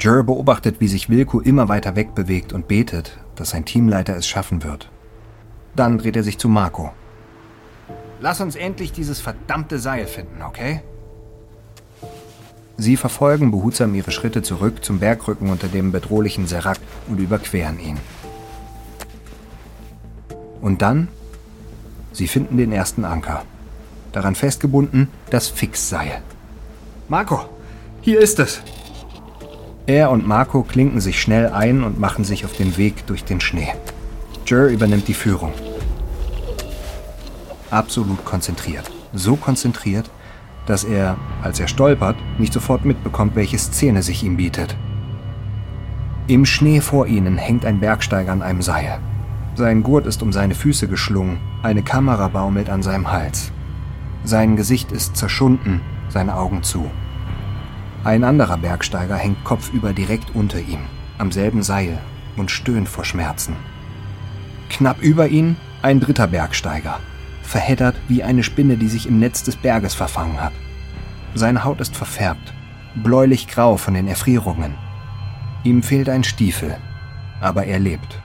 Jer 0.00 0.22
beobachtet, 0.22 0.80
wie 0.80 0.86
sich 0.86 1.10
Wilko 1.10 1.40
immer 1.40 1.68
weiter 1.68 1.96
wegbewegt 1.96 2.52
und 2.52 2.68
betet, 2.68 3.18
dass 3.34 3.50
sein 3.50 3.64
Teamleiter 3.64 4.16
es 4.16 4.28
schaffen 4.28 4.62
wird. 4.62 4.90
Dann 5.74 5.98
dreht 5.98 6.16
er 6.16 6.22
sich 6.22 6.38
zu 6.38 6.48
Marco. 6.48 6.92
Lass 8.20 8.40
uns 8.40 8.54
endlich 8.54 8.92
dieses 8.92 9.20
verdammte 9.20 9.78
Seil 9.78 10.06
finden, 10.06 10.42
okay? 10.42 10.82
Sie 12.80 12.96
verfolgen 12.96 13.50
behutsam 13.50 13.92
ihre 13.96 14.12
Schritte 14.12 14.40
zurück 14.42 14.84
zum 14.84 15.00
Bergrücken 15.00 15.50
unter 15.50 15.66
dem 15.66 15.90
bedrohlichen 15.90 16.46
Serak 16.46 16.78
und 17.08 17.18
überqueren 17.18 17.80
ihn. 17.80 17.98
Und 20.60 20.80
dann? 20.80 21.08
Sie 22.12 22.28
finden 22.28 22.56
den 22.56 22.70
ersten 22.70 23.04
Anker. 23.04 23.42
Daran 24.12 24.36
festgebunden 24.36 25.08
das 25.30 25.48
Fixseil. 25.48 26.22
Marco, 27.08 27.46
hier 28.00 28.20
ist 28.20 28.38
es. 28.38 28.60
Er 29.86 30.10
und 30.10 30.26
Marco 30.26 30.62
klinken 30.62 31.00
sich 31.00 31.20
schnell 31.20 31.48
ein 31.48 31.82
und 31.82 31.98
machen 31.98 32.24
sich 32.24 32.44
auf 32.44 32.52
den 32.52 32.76
Weg 32.76 33.06
durch 33.08 33.24
den 33.24 33.40
Schnee. 33.40 33.74
Jer 34.46 34.66
übernimmt 34.66 35.08
die 35.08 35.14
Führung. 35.14 35.52
Absolut 37.70 38.24
konzentriert. 38.24 38.88
So 39.12 39.34
konzentriert, 39.34 40.08
dass 40.68 40.84
er, 40.84 41.16
als 41.42 41.58
er 41.60 41.66
stolpert, 41.66 42.16
nicht 42.38 42.52
sofort 42.52 42.84
mitbekommt, 42.84 43.34
welche 43.34 43.58
Szene 43.58 44.02
sich 44.02 44.22
ihm 44.22 44.36
bietet. 44.36 44.76
Im 46.26 46.44
Schnee 46.44 46.80
vor 46.82 47.06
ihnen 47.06 47.38
hängt 47.38 47.64
ein 47.64 47.80
Bergsteiger 47.80 48.32
an 48.32 48.42
einem 48.42 48.60
Seil. 48.60 48.98
Sein 49.54 49.82
Gurt 49.82 50.06
ist 50.06 50.22
um 50.22 50.30
seine 50.30 50.54
Füße 50.54 50.86
geschlungen, 50.86 51.38
eine 51.62 51.82
Kamera 51.82 52.28
baumelt 52.28 52.68
an 52.68 52.82
seinem 52.82 53.10
Hals. 53.10 53.50
Sein 54.24 54.56
Gesicht 54.56 54.92
ist 54.92 55.16
zerschunden, 55.16 55.80
seine 56.10 56.36
Augen 56.36 56.62
zu. 56.62 56.90
Ein 58.04 58.24
anderer 58.24 58.58
Bergsteiger 58.58 59.16
hängt 59.16 59.42
kopfüber 59.44 59.94
direkt 59.94 60.34
unter 60.34 60.58
ihm, 60.58 60.80
am 61.16 61.32
selben 61.32 61.62
Seil, 61.62 61.98
und 62.36 62.50
stöhnt 62.50 62.88
vor 62.88 63.04
Schmerzen. 63.04 63.56
Knapp 64.68 65.00
über 65.00 65.28
ihn 65.28 65.56
ein 65.80 65.98
dritter 65.98 66.26
Bergsteiger, 66.26 67.00
verheddert 67.48 67.96
wie 68.08 68.22
eine 68.22 68.42
Spinne, 68.42 68.76
die 68.76 68.88
sich 68.88 69.06
im 69.06 69.18
Netz 69.18 69.42
des 69.42 69.56
Berges 69.56 69.94
verfangen 69.94 70.40
hat. 70.40 70.52
Seine 71.34 71.64
Haut 71.64 71.80
ist 71.80 71.96
verfärbt, 71.96 72.52
bläulich 72.94 73.48
grau 73.48 73.76
von 73.76 73.94
den 73.94 74.06
Erfrierungen. 74.06 74.74
Ihm 75.64 75.82
fehlt 75.82 76.08
ein 76.08 76.24
Stiefel, 76.24 76.76
aber 77.40 77.64
er 77.64 77.78
lebt. 77.78 78.20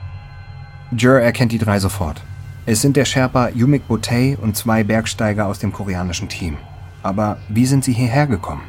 Jur 0.96 1.20
erkennt 1.20 1.52
die 1.52 1.58
drei 1.58 1.78
sofort. 1.78 2.22
Es 2.66 2.80
sind 2.80 2.96
der 2.96 3.04
Sherpa 3.04 3.48
Yumik 3.48 3.88
Botei 3.88 4.38
und 4.40 4.56
zwei 4.56 4.84
Bergsteiger 4.84 5.46
aus 5.46 5.58
dem 5.58 5.72
koreanischen 5.72 6.28
Team. 6.28 6.56
Aber 7.02 7.38
wie 7.48 7.66
sind 7.66 7.84
sie 7.84 7.92
hierher 7.92 8.26
gekommen? 8.26 8.62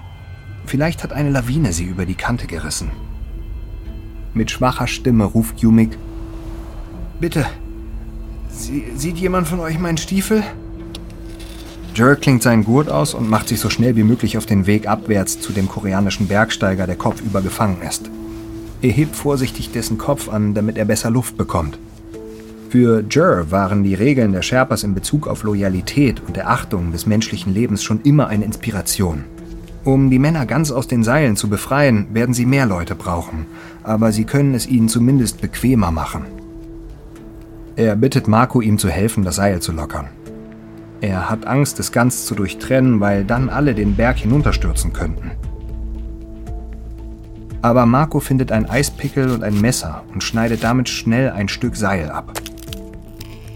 Vielleicht 0.66 1.04
hat 1.04 1.14
eine 1.14 1.30
Lawine 1.30 1.72
sie 1.74 1.86
über 1.86 2.06
die 2.06 2.16
Kante 2.16 2.48
gerissen. 2.48 2.92
Mit 4.34 4.52
schwacher 4.52 4.88
Stimme 4.88 5.26
ruft 5.26 5.60
Yumik: 5.60 5.98
Bitte, 7.20 7.46
Sie, 8.58 8.86
sieht 8.96 9.18
jemand 9.18 9.48
von 9.48 9.60
euch 9.60 9.78
meinen 9.80 9.98
Stiefel? 9.98 10.44
Jer 11.94 12.16
klingt 12.16 12.42
seinen 12.42 12.64
Gurt 12.64 12.90
aus 12.90 13.14
und 13.14 13.30
macht 13.30 13.48
sich 13.50 13.60
so 13.60 13.70
schnell 13.70 13.96
wie 13.96 14.04
möglich 14.04 14.38
auf 14.38 14.46
den 14.46 14.66
Weg 14.66 14.88
abwärts 14.88 15.40
zu 15.40 15.54
dem 15.54 15.68
koreanischen 15.68 16.28
Bergsteiger, 16.28 16.88
der 16.88 16.96
kopfüber 16.96 17.42
gefangen 17.42 17.82
ist. 17.88 18.10
Er 18.82 18.92
hebt 18.92 19.16
vorsichtig 19.16 19.72
dessen 19.72 19.98
Kopf 19.98 20.30
an, 20.30 20.54
damit 20.54 20.78
er 20.78 20.86
besser 20.86 21.10
Luft 21.10 21.38
bekommt. 21.38 21.78
Für 22.70 23.04
Jer 23.10 23.52
waren 23.52 23.84
die 23.84 23.94
Regeln 23.94 24.32
der 24.32 24.42
Sherpas 24.42 24.84
in 24.84 24.94
Bezug 24.94 25.28
auf 25.28 25.44
Loyalität 25.44 26.22
und 26.26 26.36
der 26.36 26.50
Achtung 26.50 26.92
des 26.92 27.06
menschlichen 27.06 27.54
Lebens 27.54 27.84
schon 27.84 28.02
immer 28.02 28.28
eine 28.28 28.46
Inspiration. 28.46 29.24
Um 29.84 30.10
die 30.10 30.20
Männer 30.20 30.46
ganz 30.46 30.72
aus 30.72 30.88
den 30.88 31.04
Seilen 31.04 31.36
zu 31.36 31.50
befreien, 31.50 32.08
werden 32.14 32.34
sie 32.34 32.46
mehr 32.46 32.66
Leute 32.66 32.96
brauchen, 32.96 33.46
aber 33.84 34.12
sie 34.12 34.24
können 34.24 34.54
es 34.54 34.68
ihnen 34.68 34.90
zumindest 34.90 35.42
bequemer 35.42 35.92
machen. 35.92 36.26
Er 37.78 37.96
bittet 37.98 38.28
Marco, 38.28 38.62
ihm 38.62 38.78
zu 38.78 38.90
helfen, 38.90 39.26
das 39.26 39.36
Seil 39.36 39.62
zu 39.62 39.74
lockern. 39.74 40.08
Er 41.02 41.30
hat 41.30 41.46
Angst, 41.46 41.80
es 41.80 41.92
ganz 41.92 42.26
zu 42.26 42.34
durchtrennen, 42.34 43.02
weil 43.02 43.26
dann 43.26 43.50
alle 43.50 43.76
den 43.76 43.96
Berg 43.96 44.18
hinunterstürzen 44.18 44.94
könnten. 44.94 45.32
Aber 47.62 47.86
Marco 47.86 48.20
findet 48.20 48.52
ein 48.52 48.70
Eispickel 48.70 49.30
und 49.30 49.44
ein 49.44 49.60
Messer 49.60 50.04
und 50.14 50.24
schneidet 50.24 50.64
damit 50.64 50.88
schnell 50.88 51.32
ein 51.32 51.50
Stück 51.50 51.76
Seil 51.76 52.10
ab. 52.10 52.32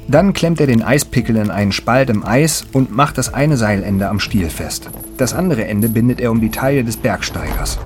Dann 0.10 0.34
klemmt 0.34 0.60
er 0.60 0.67
den 0.67 0.82
Eispickel 0.82 1.36
in 1.38 1.51
einen 1.51 1.71
Spalt 1.71 2.10
im 2.10 2.25
Eis 2.25 2.65
und 2.73 2.93
macht 2.93 3.17
das 3.17 3.34
eine 3.34 3.55
Seilende 3.55 4.10
am 4.10 4.19
Stiel 4.19 4.49
fest. 4.49 4.89
Das 5.17 5.34
andere 5.34 5.65
Ende 5.65 5.88
bindet 5.88 6.19
er 6.19 6.32
um 6.32 6.41
die 6.41 6.49
Taille 6.49 6.84
des 6.84 6.97
Bergsteigers. 6.97 7.79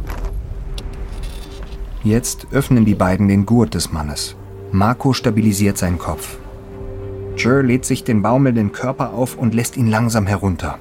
Jetzt 2.04 2.48
öffnen 2.52 2.86
die 2.86 2.96
beiden 2.96 3.28
den 3.28 3.46
Gurt 3.46 3.76
des 3.76 3.92
Mannes. 3.92 4.36
Marco 4.74 5.14
stabilisiert 5.14 5.78
seinen 5.78 6.00
Kopf. 6.00 6.38
Jer 7.38 7.62
lädt 7.62 7.86
sich 7.86 8.04
den 8.04 8.24
baumelnden 8.24 8.72
Körper 8.72 9.14
auf 9.14 9.38
und 9.38 9.54
lässt 9.54 9.78
ihn 9.78 9.88
langsam 9.88 10.26
herunter. 10.26 10.80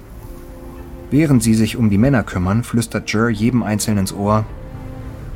Während 1.10 1.42
sie 1.42 1.52
sich 1.52 1.76
um 1.76 1.90
die 1.90 1.98
Männer 1.98 2.22
kümmern, 2.22 2.64
flüstert 2.64 3.12
Jer 3.12 3.28
jedem 3.28 3.62
einzeln 3.62 3.98
ins 3.98 4.14
Ohr: 4.14 4.46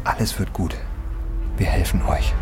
Alles 0.05 0.39
wird 0.39 0.55
gut. 0.55 0.75
Wir 1.59 1.67
helfen 1.67 2.01
euch. 2.09 2.33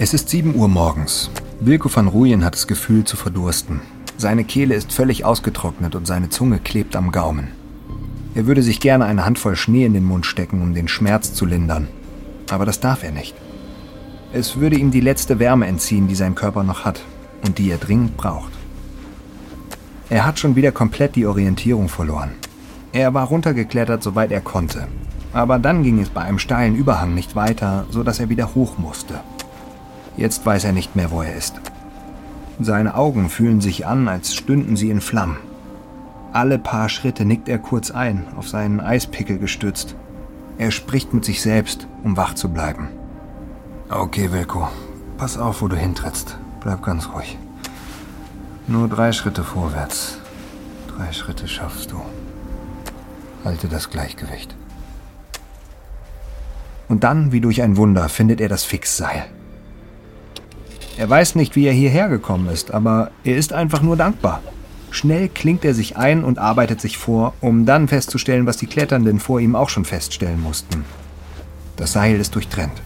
Es 0.00 0.14
ist 0.14 0.28
7 0.28 0.54
Uhr 0.54 0.68
morgens. 0.68 1.28
Wilko 1.58 1.90
van 1.92 2.06
Ruyen 2.06 2.44
hat 2.44 2.54
das 2.54 2.68
Gefühl 2.68 3.02
zu 3.02 3.16
verdursten. 3.16 3.80
Seine 4.16 4.44
Kehle 4.44 4.76
ist 4.76 4.92
völlig 4.92 5.24
ausgetrocknet 5.24 5.96
und 5.96 6.06
seine 6.06 6.28
Zunge 6.28 6.60
klebt 6.60 6.94
am 6.94 7.10
Gaumen. 7.10 7.48
Er 8.36 8.46
würde 8.46 8.62
sich 8.62 8.78
gerne 8.78 9.06
eine 9.06 9.24
Handvoll 9.24 9.56
Schnee 9.56 9.84
in 9.84 9.94
den 9.94 10.04
Mund 10.04 10.24
stecken, 10.24 10.62
um 10.62 10.72
den 10.72 10.86
Schmerz 10.86 11.34
zu 11.34 11.46
lindern. 11.46 11.88
Aber 12.48 12.64
das 12.64 12.78
darf 12.78 13.02
er 13.02 13.10
nicht. 13.10 13.34
Es 14.32 14.58
würde 14.58 14.76
ihm 14.76 14.92
die 14.92 15.00
letzte 15.00 15.40
Wärme 15.40 15.66
entziehen, 15.66 16.06
die 16.06 16.14
sein 16.14 16.36
Körper 16.36 16.62
noch 16.62 16.84
hat 16.84 17.00
und 17.44 17.58
die 17.58 17.68
er 17.68 17.78
dringend 17.78 18.16
braucht. 18.16 18.52
Er 20.10 20.24
hat 20.24 20.38
schon 20.38 20.54
wieder 20.54 20.70
komplett 20.70 21.16
die 21.16 21.26
Orientierung 21.26 21.88
verloren. 21.88 22.30
Er 22.92 23.14
war 23.14 23.26
runtergeklettert, 23.26 24.04
soweit 24.04 24.30
er 24.30 24.42
konnte. 24.42 24.86
Aber 25.32 25.58
dann 25.58 25.82
ging 25.82 25.98
es 25.98 26.08
bei 26.08 26.20
einem 26.20 26.38
steilen 26.38 26.76
Überhang 26.76 27.14
nicht 27.14 27.34
weiter, 27.34 27.84
so 27.90 28.04
dass 28.04 28.20
er 28.20 28.28
wieder 28.28 28.54
hoch 28.54 28.78
musste. 28.78 29.18
Jetzt 30.18 30.44
weiß 30.44 30.64
er 30.64 30.72
nicht 30.72 30.96
mehr, 30.96 31.12
wo 31.12 31.22
er 31.22 31.34
ist. 31.34 31.54
Seine 32.60 32.96
Augen 32.96 33.30
fühlen 33.30 33.60
sich 33.60 33.86
an, 33.86 34.08
als 34.08 34.34
stünden 34.34 34.76
sie 34.76 34.90
in 34.90 35.00
Flammen. 35.00 35.36
Alle 36.32 36.58
paar 36.58 36.88
Schritte 36.88 37.24
nickt 37.24 37.48
er 37.48 37.58
kurz 37.58 37.92
ein, 37.92 38.26
auf 38.36 38.48
seinen 38.48 38.80
Eispickel 38.80 39.38
gestützt. 39.38 39.94
Er 40.58 40.72
spricht 40.72 41.14
mit 41.14 41.24
sich 41.24 41.40
selbst, 41.40 41.86
um 42.02 42.16
wach 42.16 42.34
zu 42.34 42.48
bleiben. 42.48 42.88
Okay, 43.88 44.32
Wilko, 44.32 44.68
pass 45.16 45.38
auf, 45.38 45.62
wo 45.62 45.68
du 45.68 45.76
hintrittst. 45.76 46.36
Bleib 46.60 46.82
ganz 46.82 47.08
ruhig. 47.14 47.38
Nur 48.66 48.88
drei 48.88 49.12
Schritte 49.12 49.44
vorwärts. 49.44 50.18
Drei 50.88 51.12
Schritte 51.12 51.46
schaffst 51.46 51.92
du. 51.92 52.02
Halte 53.44 53.68
das 53.68 53.88
Gleichgewicht. 53.88 54.56
Und 56.88 57.04
dann, 57.04 57.30
wie 57.30 57.40
durch 57.40 57.62
ein 57.62 57.76
Wunder, 57.76 58.08
findet 58.08 58.40
er 58.40 58.48
das 58.48 58.64
Fixseil. 58.64 59.26
Er 60.98 61.08
weiß 61.08 61.36
nicht, 61.36 61.54
wie 61.54 61.64
er 61.64 61.72
hierher 61.72 62.08
gekommen 62.08 62.48
ist, 62.48 62.72
aber 62.74 63.12
er 63.22 63.36
ist 63.36 63.52
einfach 63.52 63.82
nur 63.82 63.96
dankbar. 63.96 64.42
Schnell 64.90 65.28
klingt 65.28 65.64
er 65.64 65.72
sich 65.72 65.96
ein 65.96 66.24
und 66.24 66.40
arbeitet 66.40 66.80
sich 66.80 66.98
vor, 66.98 67.34
um 67.40 67.66
dann 67.66 67.86
festzustellen, 67.86 68.46
was 68.46 68.56
die 68.56 68.66
Kletternden 68.66 69.20
vor 69.20 69.38
ihm 69.38 69.54
auch 69.54 69.68
schon 69.68 69.84
feststellen 69.84 70.42
mussten. 70.42 70.84
Das 71.76 71.92
Seil 71.92 72.18
ist 72.18 72.34
durchtrennt. 72.34 72.82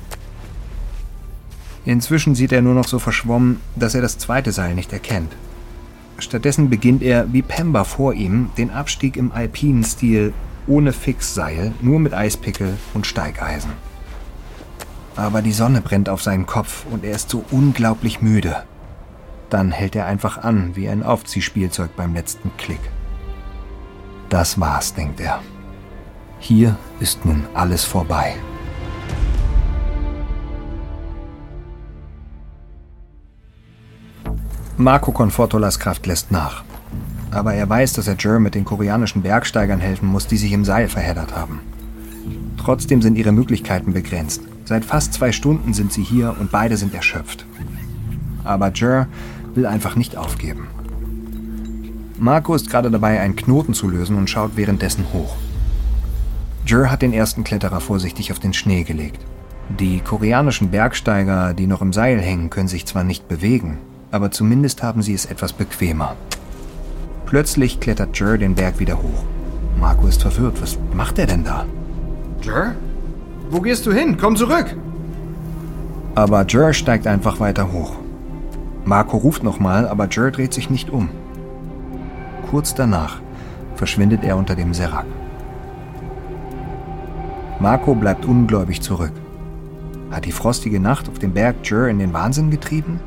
Inzwischen 1.87 2.35
sieht 2.35 2.53
er 2.53 2.61
nur 2.61 2.75
noch 2.75 2.87
so 2.87 2.99
verschwommen, 2.99 3.63
dass 3.77 3.95
er 3.95 4.03
das 4.03 4.19
zweite 4.19 4.53
Seil 4.53 4.75
nicht 4.75 4.93
erkennt. 4.93 5.33
Stattdessen 6.19 6.69
beginnt 6.69 7.03
er, 7.03 7.33
wie 7.33 7.41
Pemba 7.41 7.85
vor 7.85 8.13
ihm, 8.13 8.51
den 8.59 8.71
Abstieg 8.71 9.17
im 9.17 9.33
alpinen 9.33 9.85
Stil 9.85 10.35
ohne 10.67 10.93
Fixseil, 10.93 11.73
nur 11.81 11.99
mit 11.99 12.13
Eispickel 12.13 12.77
und 12.93 13.07
Steigeisen. 13.07 13.71
Aber 15.17 15.43
die 15.43 15.53
Sonne 15.53 15.81
brennt 15.81 16.09
auf 16.09 16.23
seinen 16.23 16.47
Kopf 16.47 16.87
und 16.91 17.05
er 17.05 17.13
ist 17.13 17.31
so 17.31 17.45
unglaublich 17.51 18.23
müde. 18.23 18.63
Dann 19.51 19.71
hält 19.71 19.95
er 19.95 20.07
einfach 20.07 20.39
an, 20.39 20.75
wie 20.75 20.89
ein 20.89 21.03
Aufziehspielzeug 21.03 21.95
beim 21.97 22.15
letzten 22.15 22.51
Klick. 22.57 22.81
Das 24.31 24.59
war's, 24.59 24.95
denkt 24.95 25.21
er. 25.21 25.41
Hier 26.39 26.77
ist 27.01 27.27
nun 27.27 27.45
alles 27.53 27.85
vorbei. 27.85 28.35
Marco 34.79 35.13
Confortolas 35.13 35.79
Kraft 35.79 36.07
lässt 36.07 36.33
nach. 36.33 36.65
Aber 37.31 37.55
er 37.55 37.69
weiß, 37.69 37.93
dass 37.93 38.09
er 38.09 38.17
Jer 38.19 38.41
mit 38.41 38.55
den 38.55 38.65
koreanischen 38.65 39.23
Bergsteigern 39.23 39.81
helfen 39.81 40.09
muss, 40.09 40.27
die 40.27 40.39
sich 40.39 40.53
im 40.53 40.65
Seil 40.65 40.89
verheddert 40.89 41.37
haben. 41.37 41.61
Trotzdem 42.57 43.03
sind 43.03 43.17
ihre 43.17 43.33
Möglichkeiten 43.33 43.93
begrenzt. 43.93 44.43
Seit 44.65 44.85
fast 44.85 45.15
zwei 45.15 45.33
Stunden 45.33 45.75
sind 45.75 45.93
sie 45.93 46.03
hier 46.03 46.37
und 46.39 46.51
beide 46.51 46.77
sind 46.77 46.95
erschöpft. 46.95 47.45
Aber 48.45 48.73
Jer 48.75 49.09
will 49.55 49.67
einfach 49.67 49.97
nicht 49.97 50.17
aufgeben. 50.17 50.69
Marco 52.19 52.55
ist 52.55 52.71
gerade 52.71 52.91
dabei, 52.91 53.21
einen 53.21 53.37
Knoten 53.37 53.75
zu 53.75 53.89
lösen 53.89 54.17
und 54.17 54.31
schaut 54.31 54.57
währenddessen 54.57 55.07
hoch. 55.13 55.37
Jer 56.67 56.91
hat 56.91 57.03
den 57.03 57.13
ersten 57.13 57.43
Kletterer 57.43 57.81
vorsichtig 57.81 58.31
auf 58.31 58.39
den 58.39 58.53
Schnee 58.53 58.85
gelegt. 58.85 59.21
Die 59.69 60.01
koreanischen 60.01 60.71
Bergsteiger, 60.71 61.55
die 61.55 61.67
noch 61.67 61.83
im 61.83 61.93
Seil 61.93 62.21
hängen, 62.21 62.51
können 62.51 62.69
sich 62.69 62.87
zwar 62.87 63.05
nicht 63.05 63.27
bewegen, 63.27 63.79
aber 64.11 64.31
zumindest 64.31 64.83
haben 64.83 65.03
sie 65.03 65.15
es 65.15 65.25
etwas 65.25 65.53
bequemer. 65.53 66.15
Plötzlich 67.27 67.81
klettert 67.81 68.19
Jer 68.19 68.39
den 68.39 68.55
Berg 68.55 68.79
wieder 68.79 68.99
hoch. 68.99 69.25
Marco 69.81 70.07
ist 70.07 70.23
verwirrt. 70.23 70.61
Was 70.63 70.79
macht 70.95 71.19
er 71.19 71.27
denn 71.27 71.43
da? 71.43 71.67
Jer? 72.43 72.77
Wo 73.51 73.61
gehst 73.61 73.87
du 73.87 73.93
hin? 73.93 74.17
Komm 74.19 74.37
zurück! 74.37 74.77
Aber 76.15 76.45
Jer 76.49 76.73
steigt 76.73 77.07
einfach 77.07 77.41
weiter 77.41 77.73
hoch. 77.73 77.97
Marco 78.85 79.17
ruft 79.17 79.43
nochmal, 79.43 79.89
aber 79.89 80.09
Jer 80.11 80.31
dreht 80.31 80.53
sich 80.53 80.69
nicht 80.69 80.91
um. 80.91 81.09
Kurz 82.51 82.75
danach 82.75 83.21
verschwindet 83.77 84.25
er 84.25 84.37
unter 84.37 84.55
dem 84.55 84.75
Serak. 84.75 85.07
Marco 87.61 87.95
bleibt 87.95 88.25
ungläubig 88.25 88.83
zurück. 88.83 89.13
Hat 90.11 90.27
die 90.27 90.33
frostige 90.33 90.81
Nacht 90.81 91.09
auf 91.09 91.19
dem 91.19 91.33
Berg 91.33 91.57
Jer 91.65 91.89
in 91.89 91.99
den 91.99 92.13
Wahnsinn 92.13 92.51
getrieben? 92.51 93.01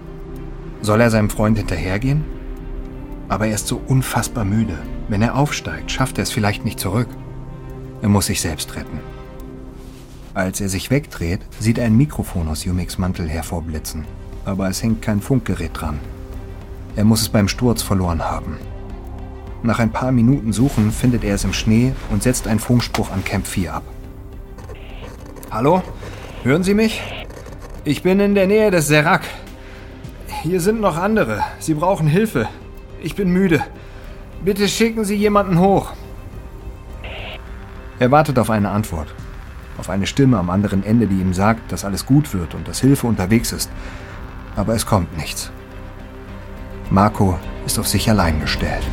Soll 0.82 1.02
er 1.02 1.10
seinem 1.10 1.30
Freund 1.30 1.58
hinterhergehen? 1.58 2.24
Aber 3.30 3.48
er 3.48 3.56
ist 3.56 3.68
so 3.68 3.82
unfassbar 3.88 4.46
müde. 4.46 4.78
Wenn 5.08 5.22
er 5.22 5.36
aufsteigt, 5.36 5.92
schafft 5.92 6.18
er 6.18 6.24
es 6.24 6.32
vielleicht 6.32 6.66
nicht 6.66 6.80
zurück. 6.80 7.08
Er 8.02 8.10
muss 8.10 8.28
sich 8.28 8.42
selbst 8.42 8.76
retten. 8.76 9.00
Als 10.36 10.60
er 10.60 10.68
sich 10.68 10.92
wegdreht, 10.92 11.40
sieht 11.62 11.78
er 11.78 11.86
ein 11.86 11.96
Mikrofon 11.96 12.50
aus 12.50 12.66
Yumiks 12.66 12.98
Mantel 12.98 13.30
hervorblitzen. 13.30 14.04
Aber 14.44 14.68
es 14.68 14.84
hängt 14.84 15.02
kein 15.02 15.22
Funkgerät 15.22 15.72
dran. 15.74 15.98
Er 16.98 17.06
muss 17.06 17.22
es 17.22 17.30
beim 17.30 17.48
Sturz 17.48 17.82
verloren 17.82 18.22
haben. 18.22 18.58
Nach 19.64 19.80
ein 19.80 19.94
paar 19.94 20.12
Minuten 20.12 20.52
Suchen 20.52 20.92
findet 20.92 21.24
er 21.24 21.36
es 21.36 21.46
im 21.46 21.54
Schnee 21.54 21.94
und 22.12 22.22
setzt 22.22 22.50
einen 22.50 22.60
Funkspruch 22.60 23.12
an 23.12 23.24
Camp 23.24 23.48
4 23.48 23.76
ab. 23.76 23.84
Hallo? 25.52 25.82
Hören 26.44 26.64
Sie 26.64 26.74
mich? 26.74 27.02
Ich 27.86 28.04
bin 28.04 28.20
in 28.20 28.36
der 28.36 28.48
Nähe 28.48 28.72
des 28.72 28.90
Serak. 28.90 29.22
Hier 30.44 30.60
sind 30.60 30.82
noch 30.82 30.98
andere. 30.98 31.44
Sie 31.60 31.76
brauchen 31.76 32.08
Hilfe. 32.08 32.50
Ich 33.02 33.16
bin 33.16 33.32
müde. 33.32 33.64
Bitte 34.44 34.68
schicken 34.68 35.06
Sie 35.06 35.16
jemanden 35.16 35.60
hoch. 35.60 35.94
Er 38.00 38.12
wartet 38.12 38.38
auf 38.38 38.50
eine 38.50 38.72
Antwort 38.72 39.16
auf 39.78 39.90
eine 39.90 40.08
Stimme 40.08 40.38
am 40.38 40.50
anderen 40.50 40.84
Ende, 40.84 41.08
die 41.08 41.20
ihm 41.20 41.34
sagt, 41.34 41.72
dass 41.72 41.86
alles 41.86 42.06
gut 42.06 42.34
wird 42.34 42.54
und 42.54 42.68
dass 42.68 42.82
Hilfe 42.82 43.08
unterwegs 43.08 43.52
ist. 43.52 43.70
Aber 44.56 44.74
es 44.74 44.86
kommt 44.86 45.18
nichts. 45.18 45.52
Marco 46.90 47.38
ist 47.66 47.80
auf 47.80 47.88
sich 47.88 48.10
allein 48.10 48.40
gestellt. 48.40 48.84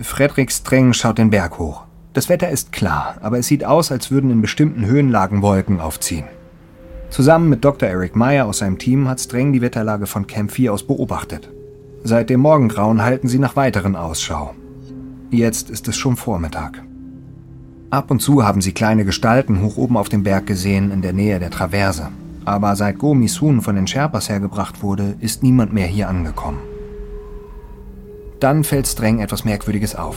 Frederik 0.00 0.52
streng 0.52 0.92
schaut 0.92 1.18
den 1.18 1.30
Berg 1.30 1.58
hoch. 1.58 1.84
Das 2.12 2.28
Wetter 2.28 2.48
ist 2.48 2.72
klar, 2.72 3.16
aber 3.20 3.38
es 3.38 3.46
sieht 3.46 3.64
aus, 3.64 3.92
als 3.92 4.10
würden 4.10 4.30
in 4.30 4.40
bestimmten 4.40 4.86
Höhenlagen 4.86 5.42
Wolken 5.42 5.80
aufziehen. 5.80 6.24
Zusammen 7.10 7.48
mit 7.48 7.64
Dr. 7.64 7.88
Eric 7.88 8.16
Meyer 8.16 8.46
aus 8.46 8.58
seinem 8.58 8.78
Team 8.78 9.08
hat 9.08 9.20
Streng 9.20 9.52
die 9.52 9.62
Wetterlage 9.62 10.06
von 10.06 10.26
Camp 10.26 10.50
4 10.50 10.72
aus 10.72 10.86
beobachtet. 10.86 11.48
Seit 12.04 12.30
dem 12.30 12.40
Morgengrauen 12.40 13.02
halten 13.02 13.28
sie 13.28 13.38
nach 13.38 13.56
weiteren 13.56 13.96
Ausschau. 13.96 14.54
Jetzt 15.30 15.68
ist 15.68 15.86
es 15.88 15.96
schon 15.96 16.16
Vormittag. 16.16 16.82
Ab 17.90 18.10
und 18.10 18.20
zu 18.20 18.44
haben 18.44 18.62
sie 18.62 18.72
kleine 18.72 19.04
Gestalten 19.04 19.60
hoch 19.62 19.76
oben 19.76 19.98
auf 19.98 20.08
dem 20.08 20.22
Berg 20.22 20.46
gesehen, 20.46 20.90
in 20.90 21.02
der 21.02 21.12
Nähe 21.12 21.38
der 21.38 21.50
Traverse. 21.50 22.08
Aber 22.46 22.74
seit 22.76 22.98
Go 22.98 23.12
Misun 23.12 23.60
von 23.60 23.76
den 23.76 23.86
Sherpas 23.86 24.30
hergebracht 24.30 24.82
wurde, 24.82 25.16
ist 25.20 25.42
niemand 25.42 25.74
mehr 25.74 25.86
hier 25.86 26.08
angekommen. 26.08 26.60
Dann 28.40 28.64
fällt 28.64 28.86
Streng 28.86 29.20
etwas 29.20 29.44
Merkwürdiges 29.44 29.96
auf. 29.96 30.16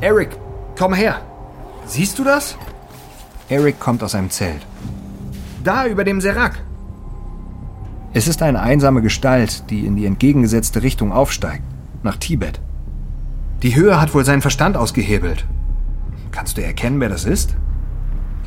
Eric, 0.00 0.30
komm 0.76 0.92
her. 0.94 1.20
Siehst 1.86 2.18
du 2.18 2.24
das? 2.24 2.56
Eric 3.48 3.78
kommt 3.78 4.02
aus 4.02 4.12
seinem 4.12 4.30
Zelt. 4.30 4.66
Da 5.62 5.86
über 5.86 6.02
dem 6.02 6.20
Serak. 6.20 6.64
Es 8.12 8.26
ist 8.26 8.42
eine 8.42 8.60
einsame 8.60 9.02
Gestalt, 9.02 9.70
die 9.70 9.86
in 9.86 9.94
die 9.94 10.06
entgegengesetzte 10.06 10.82
Richtung 10.82 11.12
aufsteigt, 11.12 11.62
nach 12.02 12.16
Tibet. 12.16 12.60
Die 13.62 13.76
Höhe 13.76 14.00
hat 14.00 14.12
wohl 14.12 14.24
seinen 14.24 14.42
Verstand 14.42 14.76
ausgehebelt. 14.76 15.46
Kannst 16.32 16.56
du 16.56 16.64
erkennen, 16.64 16.98
wer 17.00 17.08
das 17.08 17.24
ist? 17.24 17.56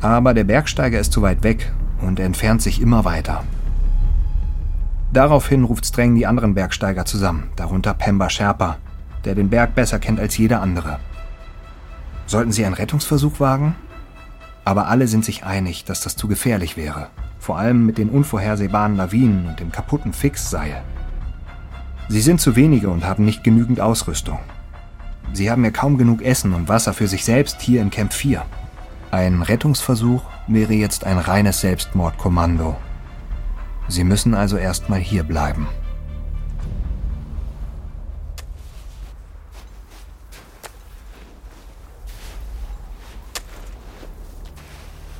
Aber 0.02 0.34
der 0.34 0.44
Bergsteiger 0.44 1.00
ist 1.00 1.12
zu 1.12 1.22
weit 1.22 1.42
weg 1.42 1.72
und 2.02 2.20
entfernt 2.20 2.60
sich 2.60 2.82
immer 2.82 3.06
weiter. 3.06 3.42
Daraufhin 5.14 5.64
ruft 5.64 5.86
Streng 5.86 6.14
die 6.14 6.26
anderen 6.26 6.54
Bergsteiger 6.54 7.06
zusammen, 7.06 7.48
darunter 7.56 7.94
Pemba 7.94 8.28
Sherpa, 8.28 8.76
der 9.24 9.34
den 9.34 9.48
Berg 9.48 9.74
besser 9.74 9.98
kennt 9.98 10.20
als 10.20 10.36
jeder 10.36 10.60
andere. 10.60 10.98
Sollten 12.26 12.52
sie 12.52 12.66
einen 12.66 12.74
Rettungsversuch 12.74 13.40
wagen? 13.40 13.74
Aber 14.66 14.88
alle 14.88 15.08
sind 15.08 15.24
sich 15.24 15.44
einig, 15.46 15.84
dass 15.84 16.02
das 16.02 16.16
zu 16.16 16.28
gefährlich 16.28 16.76
wäre, 16.76 17.06
vor 17.38 17.56
allem 17.56 17.86
mit 17.86 17.96
den 17.96 18.10
unvorhersehbaren 18.10 18.96
Lawinen 18.96 19.46
und 19.46 19.60
dem 19.60 19.72
kaputten 19.72 20.12
Fixseil. 20.12 20.82
Sie 22.08 22.20
sind 22.20 22.40
zu 22.40 22.54
wenige 22.54 22.90
und 22.90 23.06
haben 23.06 23.24
nicht 23.24 23.44
genügend 23.44 23.80
Ausrüstung. 23.80 24.40
Sie 25.32 25.50
haben 25.50 25.64
ja 25.64 25.70
kaum 25.70 25.98
genug 25.98 26.22
Essen 26.22 26.52
und 26.54 26.68
Wasser 26.68 26.94
für 26.94 27.08
sich 27.08 27.24
selbst 27.24 27.60
hier 27.60 27.82
in 27.82 27.90
Camp 27.90 28.12
4. 28.12 28.42
Ein 29.10 29.42
Rettungsversuch 29.42 30.22
wäre 30.46 30.74
jetzt 30.74 31.04
ein 31.04 31.18
reines 31.18 31.60
Selbstmordkommando. 31.60 32.76
Sie 33.88 34.04
müssen 34.04 34.34
also 34.34 34.56
erstmal 34.56 35.00
hier 35.00 35.24
bleiben. 35.24 35.68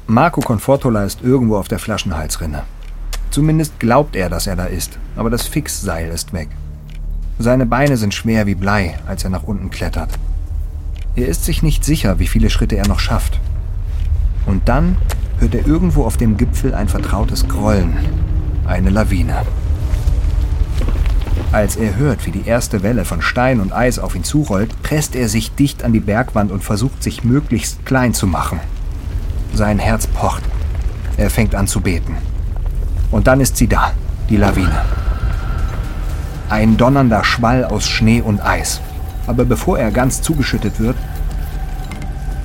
Marco 0.09 0.41
Confortola 0.41 1.05
ist 1.05 1.23
irgendwo 1.23 1.57
auf 1.57 1.69
der 1.69 1.79
Flaschenhalsrinne. 1.79 2.63
Zumindest 3.31 3.79
glaubt 3.81 4.17
er, 4.17 4.31
dass 4.31 4.47
er 4.47 4.57
da 4.57 4.65
ist, 4.65 4.99
aber 5.17 5.31
das 5.31 5.47
Fixseil 5.47 6.09
ist 6.09 6.33
weg. 6.33 6.49
Seine 7.39 7.67
Beine 7.67 7.99
sind 7.99 8.15
schwer 8.15 8.47
wie 8.47 8.55
Blei, 8.55 8.99
als 9.07 9.25
er 9.25 9.31
nach 9.31 9.43
unten 9.43 9.71
klettert. 9.71 10.11
Er 11.17 11.29
ist 11.29 11.45
sich 11.45 11.63
nicht 11.63 11.85
sicher, 11.85 12.19
wie 12.19 12.27
viele 12.27 12.49
Schritte 12.49 12.77
er 12.77 12.89
noch 12.89 12.99
schafft. 12.99 13.41
Und 14.47 14.69
dann 14.69 14.97
hört 15.39 15.55
er 15.55 15.67
irgendwo 15.67 16.05
auf 16.05 16.17
dem 16.17 16.39
Gipfel 16.39 16.75
ein 16.75 16.89
vertrautes 16.89 17.47
Grollen. 17.47 17.95
Eine 18.67 18.91
Lawine. 18.91 19.43
Als 21.53 21.77
er 21.77 21.97
hört, 21.97 22.27
wie 22.27 22.31
die 22.31 22.47
erste 22.47 22.83
Welle 22.83 23.05
von 23.05 23.21
Stein 23.21 23.61
und 23.61 23.73
Eis 23.73 23.99
auf 23.99 24.15
ihn 24.15 24.25
zurollt, 24.25 24.83
presst 24.83 25.15
er 25.15 25.29
sich 25.29 25.55
dicht 25.55 25.85
an 25.85 25.93
die 25.93 26.01
Bergwand 26.01 26.51
und 26.51 26.65
versucht 26.65 27.03
sich 27.03 27.23
möglichst 27.23 27.85
klein 27.85 28.15
zu 28.15 28.27
machen. 28.27 28.61
Sein 29.55 29.79
Herz 29.79 30.07
pocht. 30.07 30.43
Er 31.17 31.31
fängt 31.31 31.55
an 31.55 31.67
zu 31.67 31.81
beten. 31.81 32.17
Und 33.11 33.27
dann 33.27 33.41
ist 33.41 33.57
sie 33.57 33.69
da, 33.69 33.93
die 34.29 34.37
Lawine. 34.37 34.83
Ein 36.49 36.77
donnernder 36.77 37.25
Schwall 37.25 37.65
aus 37.65 37.89
Schnee 37.89 38.21
und 38.21 38.41
Eis. 38.41 38.81
Aber 39.27 39.45
bevor 39.45 39.81
er 39.81 39.91
ganz 39.91 40.23
zugeschüttet 40.23 40.79
wird, 40.79 40.97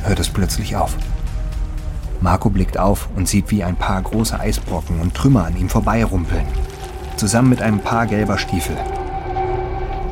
hört 0.04 0.20
es 0.20 0.30
plötzlich 0.30 0.76
auf. 0.76 0.98
Marco 2.20 2.50
blickt 2.50 2.80
auf 2.80 3.10
und 3.16 3.28
sieht, 3.28 3.52
wie 3.52 3.64
ein 3.64 3.76
paar 3.76 4.02
große 4.02 4.40
Eisbrocken 4.40 5.00
und 5.00 5.14
Trümmer 5.14 5.46
an 5.46 5.56
ihm 5.56 5.70
vorbeirumpeln. 5.70 6.46
Zusammen 7.16 7.50
mit 7.50 7.62
einem 7.62 7.80
paar 7.80 8.08
gelber 8.08 8.40
Stiefel. 8.40 8.76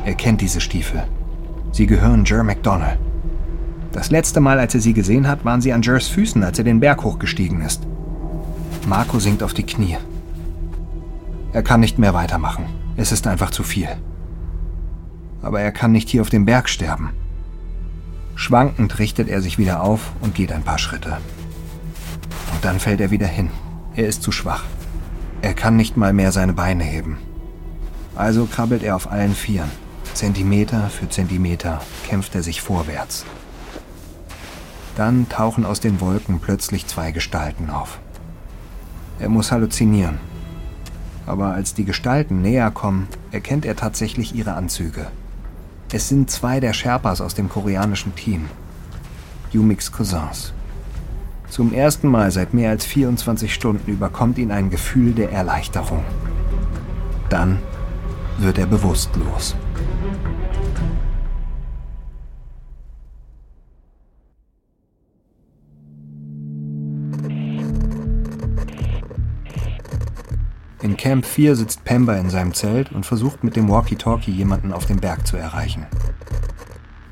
Er 0.04 0.14
kennt 0.14 0.40
diese 0.40 0.60
Stiefel. 0.60 1.02
Sie 1.72 1.86
gehören 1.86 2.24
Jer 2.24 2.44
McDonald. 2.44 2.98
Das 3.90 4.12
letzte 4.12 4.38
Mal, 4.38 4.60
als 4.60 4.72
er 4.72 4.80
sie 4.80 4.92
gesehen 4.92 5.26
hat, 5.26 5.44
waren 5.44 5.60
sie 5.60 5.72
an 5.72 5.82
Jers 5.82 6.06
Füßen, 6.06 6.44
als 6.44 6.58
er 6.58 6.64
den 6.64 6.78
Berg 6.78 7.02
hochgestiegen 7.02 7.60
ist. 7.60 7.88
Marco 8.86 9.18
sinkt 9.18 9.42
auf 9.42 9.52
die 9.52 9.66
Knie. 9.66 9.98
Er 11.52 11.64
kann 11.64 11.80
nicht 11.80 11.98
mehr 11.98 12.14
weitermachen. 12.14 12.79
Es 13.00 13.12
ist 13.12 13.26
einfach 13.26 13.50
zu 13.50 13.62
viel. 13.62 13.88
Aber 15.40 15.62
er 15.62 15.72
kann 15.72 15.90
nicht 15.90 16.10
hier 16.10 16.20
auf 16.20 16.28
dem 16.28 16.44
Berg 16.44 16.68
sterben. 16.68 17.14
Schwankend 18.34 18.98
richtet 18.98 19.26
er 19.26 19.40
sich 19.40 19.56
wieder 19.56 19.82
auf 19.82 20.12
und 20.20 20.34
geht 20.34 20.52
ein 20.52 20.64
paar 20.64 20.76
Schritte. 20.76 21.16
Und 22.52 22.62
dann 22.62 22.78
fällt 22.78 23.00
er 23.00 23.10
wieder 23.10 23.26
hin. 23.26 23.48
Er 23.96 24.06
ist 24.06 24.22
zu 24.22 24.32
schwach. 24.32 24.64
Er 25.40 25.54
kann 25.54 25.76
nicht 25.76 25.96
mal 25.96 26.12
mehr 26.12 26.30
seine 26.30 26.52
Beine 26.52 26.84
heben. 26.84 27.16
Also 28.16 28.44
krabbelt 28.44 28.82
er 28.82 28.96
auf 28.96 29.10
allen 29.10 29.34
Vieren. 29.34 29.70
Zentimeter 30.12 30.90
für 30.90 31.08
Zentimeter 31.08 31.80
kämpft 32.06 32.34
er 32.34 32.42
sich 32.42 32.60
vorwärts. 32.60 33.24
Dann 34.96 35.26
tauchen 35.30 35.64
aus 35.64 35.80
den 35.80 36.02
Wolken 36.02 36.38
plötzlich 36.38 36.86
zwei 36.86 37.12
Gestalten 37.12 37.70
auf. 37.70 37.98
Er 39.18 39.30
muss 39.30 39.52
halluzinieren. 39.52 40.18
Aber 41.26 41.54
als 41.54 41.74
die 41.74 41.84
Gestalten 41.84 42.42
näher 42.42 42.70
kommen, 42.70 43.08
erkennt 43.30 43.64
er 43.64 43.76
tatsächlich 43.76 44.34
ihre 44.34 44.54
Anzüge. 44.54 45.06
Es 45.92 46.08
sind 46.08 46.30
zwei 46.30 46.60
der 46.60 46.72
Sherpas 46.72 47.20
aus 47.20 47.34
dem 47.34 47.48
koreanischen 47.48 48.14
Team. 48.14 48.46
Yumiks 49.52 49.90
Cousins. 49.90 50.52
Zum 51.48 51.72
ersten 51.72 52.08
Mal 52.08 52.30
seit 52.30 52.54
mehr 52.54 52.70
als 52.70 52.86
24 52.86 53.52
Stunden 53.52 53.90
überkommt 53.90 54.38
ihn 54.38 54.52
ein 54.52 54.70
Gefühl 54.70 55.12
der 55.12 55.32
Erleichterung. 55.32 56.04
Dann 57.28 57.58
wird 58.38 58.58
er 58.58 58.66
bewusstlos. 58.66 59.56
In 70.82 70.96
Camp 70.96 71.26
4 71.26 71.56
sitzt 71.56 71.84
Pemba 71.84 72.14
in 72.14 72.30
seinem 72.30 72.54
Zelt 72.54 72.90
und 72.90 73.04
versucht 73.04 73.44
mit 73.44 73.54
dem 73.54 73.68
Walkie-Talkie 73.68 74.30
jemanden 74.30 74.72
auf 74.72 74.86
dem 74.86 74.96
Berg 74.96 75.26
zu 75.26 75.36
erreichen. 75.36 75.84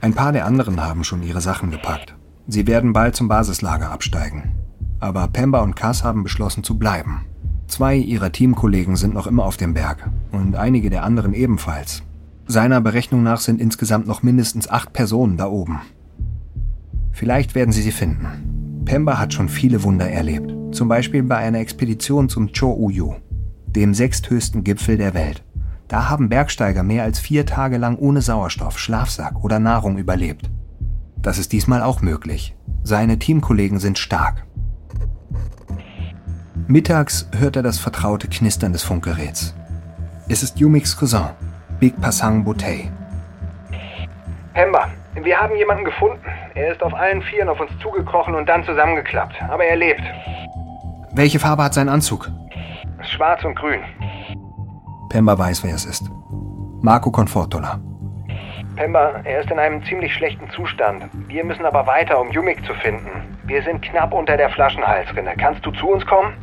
Ein 0.00 0.14
paar 0.14 0.32
der 0.32 0.46
anderen 0.46 0.82
haben 0.82 1.04
schon 1.04 1.22
ihre 1.22 1.42
Sachen 1.42 1.70
gepackt. 1.70 2.14
Sie 2.46 2.66
werden 2.66 2.94
bald 2.94 3.14
zum 3.14 3.28
Basislager 3.28 3.90
absteigen. 3.90 4.52
Aber 5.00 5.28
Pemba 5.28 5.60
und 5.60 5.76
Cass 5.76 6.02
haben 6.02 6.22
beschlossen 6.22 6.64
zu 6.64 6.78
bleiben. 6.78 7.26
Zwei 7.66 7.96
ihrer 7.96 8.32
Teamkollegen 8.32 8.96
sind 8.96 9.12
noch 9.12 9.26
immer 9.26 9.44
auf 9.44 9.58
dem 9.58 9.74
Berg 9.74 10.08
und 10.32 10.56
einige 10.56 10.88
der 10.88 11.04
anderen 11.04 11.34
ebenfalls. 11.34 12.02
Seiner 12.46 12.80
Berechnung 12.80 13.22
nach 13.22 13.40
sind 13.40 13.60
insgesamt 13.60 14.06
noch 14.06 14.22
mindestens 14.22 14.70
acht 14.70 14.94
Personen 14.94 15.36
da 15.36 15.46
oben. 15.46 15.80
Vielleicht 17.12 17.54
werden 17.54 17.72
sie 17.72 17.82
sie 17.82 17.92
finden. 17.92 18.82
Pemba 18.86 19.18
hat 19.18 19.34
schon 19.34 19.50
viele 19.50 19.82
Wunder 19.82 20.08
erlebt. 20.08 20.54
Zum 20.74 20.88
Beispiel 20.88 21.22
bei 21.22 21.36
einer 21.36 21.58
Expedition 21.58 22.30
zum 22.30 22.52
Cho-Uyu, 22.52 23.16
dem 23.78 23.94
sechsthöchsten 23.94 24.64
Gipfel 24.64 24.96
der 24.96 25.14
Welt. 25.14 25.44
Da 25.86 26.08
haben 26.10 26.28
Bergsteiger 26.28 26.82
mehr 26.82 27.04
als 27.04 27.20
vier 27.20 27.46
Tage 27.46 27.76
lang 27.78 27.96
ohne 27.96 28.22
Sauerstoff, 28.22 28.76
Schlafsack 28.76 29.44
oder 29.44 29.60
Nahrung 29.60 29.98
überlebt. 29.98 30.50
Das 31.22 31.38
ist 31.38 31.52
diesmal 31.52 31.82
auch 31.84 32.02
möglich. 32.02 32.56
Seine 32.82 33.20
Teamkollegen 33.20 33.78
sind 33.78 33.96
stark. 33.96 34.44
Mittags 36.66 37.28
hört 37.38 37.54
er 37.54 37.62
das 37.62 37.78
vertraute 37.78 38.26
Knistern 38.26 38.72
des 38.72 38.82
Funkgeräts. 38.82 39.54
Es 40.28 40.42
ist 40.42 40.58
Yumiks 40.58 40.96
Cousin, 40.96 41.30
Big 41.78 42.00
Pasang 42.00 42.42
Botei. 42.42 42.90
Pemba, 44.54 44.88
wir 45.22 45.38
haben 45.38 45.54
jemanden 45.54 45.84
gefunden. 45.84 46.18
Er 46.56 46.72
ist 46.72 46.82
auf 46.82 46.94
allen 46.94 47.22
Vieren 47.22 47.48
auf 47.48 47.60
uns 47.60 47.70
zugekrochen 47.80 48.34
und 48.34 48.48
dann 48.48 48.64
zusammengeklappt. 48.64 49.40
Aber 49.48 49.62
er 49.64 49.76
lebt. 49.76 50.02
Welche 51.12 51.38
Farbe 51.38 51.62
hat 51.62 51.74
sein 51.74 51.88
Anzug? 51.88 52.28
Schwarz 53.02 53.44
und 53.44 53.54
grün. 53.54 53.80
Pemba 55.08 55.38
weiß, 55.38 55.64
wer 55.64 55.74
es 55.74 55.84
ist. 55.84 56.10
Marco 56.82 57.10
Confortola. 57.10 57.80
Pemba, 58.76 59.20
er 59.24 59.40
ist 59.40 59.50
in 59.50 59.58
einem 59.58 59.82
ziemlich 59.84 60.14
schlechten 60.14 60.48
Zustand. 60.50 61.04
Wir 61.26 61.44
müssen 61.44 61.64
aber 61.64 61.86
weiter, 61.86 62.20
um 62.20 62.30
Yumik 62.30 62.64
zu 62.64 62.74
finden. 62.74 63.08
Wir 63.44 63.62
sind 63.62 63.82
knapp 63.82 64.12
unter 64.12 64.36
der 64.36 64.50
Flaschenhalsrinne. 64.50 65.34
Kannst 65.36 65.64
du 65.64 65.70
zu 65.72 65.88
uns 65.88 66.04
kommen? 66.06 66.34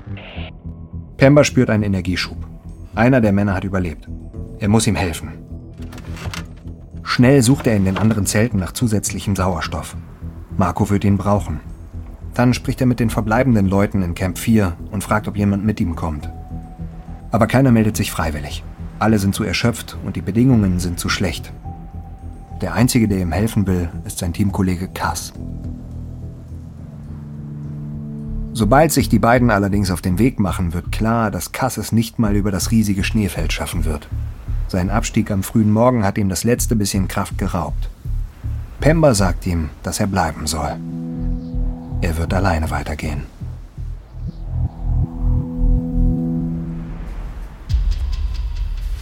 Pemba 1.17 1.43
spürt 1.43 1.69
einen 1.69 1.83
Energieschub. 1.83 2.37
Einer 2.95 3.21
der 3.21 3.31
Männer 3.31 3.53
hat 3.53 3.63
überlebt. 3.63 4.07
Er 4.59 4.67
muss 4.67 4.87
ihm 4.87 4.95
helfen. 4.95 5.33
Schnell 7.03 7.41
sucht 7.41 7.67
er 7.67 7.75
in 7.75 7.85
den 7.85 7.97
anderen 7.97 8.25
Zelten 8.25 8.59
nach 8.59 8.73
zusätzlichem 8.73 9.35
Sauerstoff. 9.35 9.95
Marco 10.57 10.89
wird 10.89 11.05
ihn 11.05 11.17
brauchen. 11.17 11.61
Dann 12.33 12.53
spricht 12.53 12.81
er 12.81 12.87
mit 12.87 12.99
den 12.99 13.09
verbleibenden 13.09 13.67
Leuten 13.67 14.01
in 14.01 14.15
Camp 14.15 14.37
4 14.37 14.73
und 14.91 15.03
fragt, 15.03 15.27
ob 15.27 15.37
jemand 15.37 15.65
mit 15.65 15.79
ihm 15.79 15.95
kommt. 15.95 16.29
Aber 17.35 17.47
keiner 17.47 17.73
meldet 17.73 17.97
sich 17.97 18.13
freiwillig. 18.13 18.63
Alle 18.97 19.19
sind 19.19 19.35
zu 19.35 19.43
erschöpft 19.43 19.97
und 20.05 20.15
die 20.15 20.21
Bedingungen 20.21 20.79
sind 20.79 21.01
zu 21.01 21.09
schlecht. 21.09 21.51
Der 22.61 22.73
Einzige, 22.75 23.09
der 23.09 23.19
ihm 23.19 23.33
helfen 23.33 23.67
will, 23.67 23.89
ist 24.05 24.19
sein 24.19 24.31
Teamkollege 24.31 24.87
Cass. 24.87 25.33
Sobald 28.53 28.93
sich 28.93 29.09
die 29.09 29.19
beiden 29.19 29.51
allerdings 29.51 29.91
auf 29.91 29.99
den 29.99 30.17
Weg 30.17 30.39
machen, 30.39 30.73
wird 30.73 30.93
klar, 30.93 31.29
dass 31.29 31.51
Cass 31.51 31.75
es 31.75 31.91
nicht 31.91 32.19
mal 32.19 32.37
über 32.37 32.51
das 32.51 32.71
riesige 32.71 33.03
Schneefeld 33.03 33.51
schaffen 33.51 33.83
wird. 33.83 34.07
Sein 34.69 34.89
Abstieg 34.89 35.29
am 35.29 35.43
frühen 35.43 35.73
Morgen 35.73 36.05
hat 36.05 36.17
ihm 36.17 36.29
das 36.29 36.45
letzte 36.45 36.77
bisschen 36.77 37.09
Kraft 37.09 37.37
geraubt. 37.37 37.89
Pemba 38.79 39.13
sagt 39.13 39.45
ihm, 39.45 39.71
dass 39.83 39.99
er 39.99 40.07
bleiben 40.07 40.47
soll. 40.47 40.77
Er 41.99 42.15
wird 42.15 42.33
alleine 42.33 42.71
weitergehen. 42.71 43.23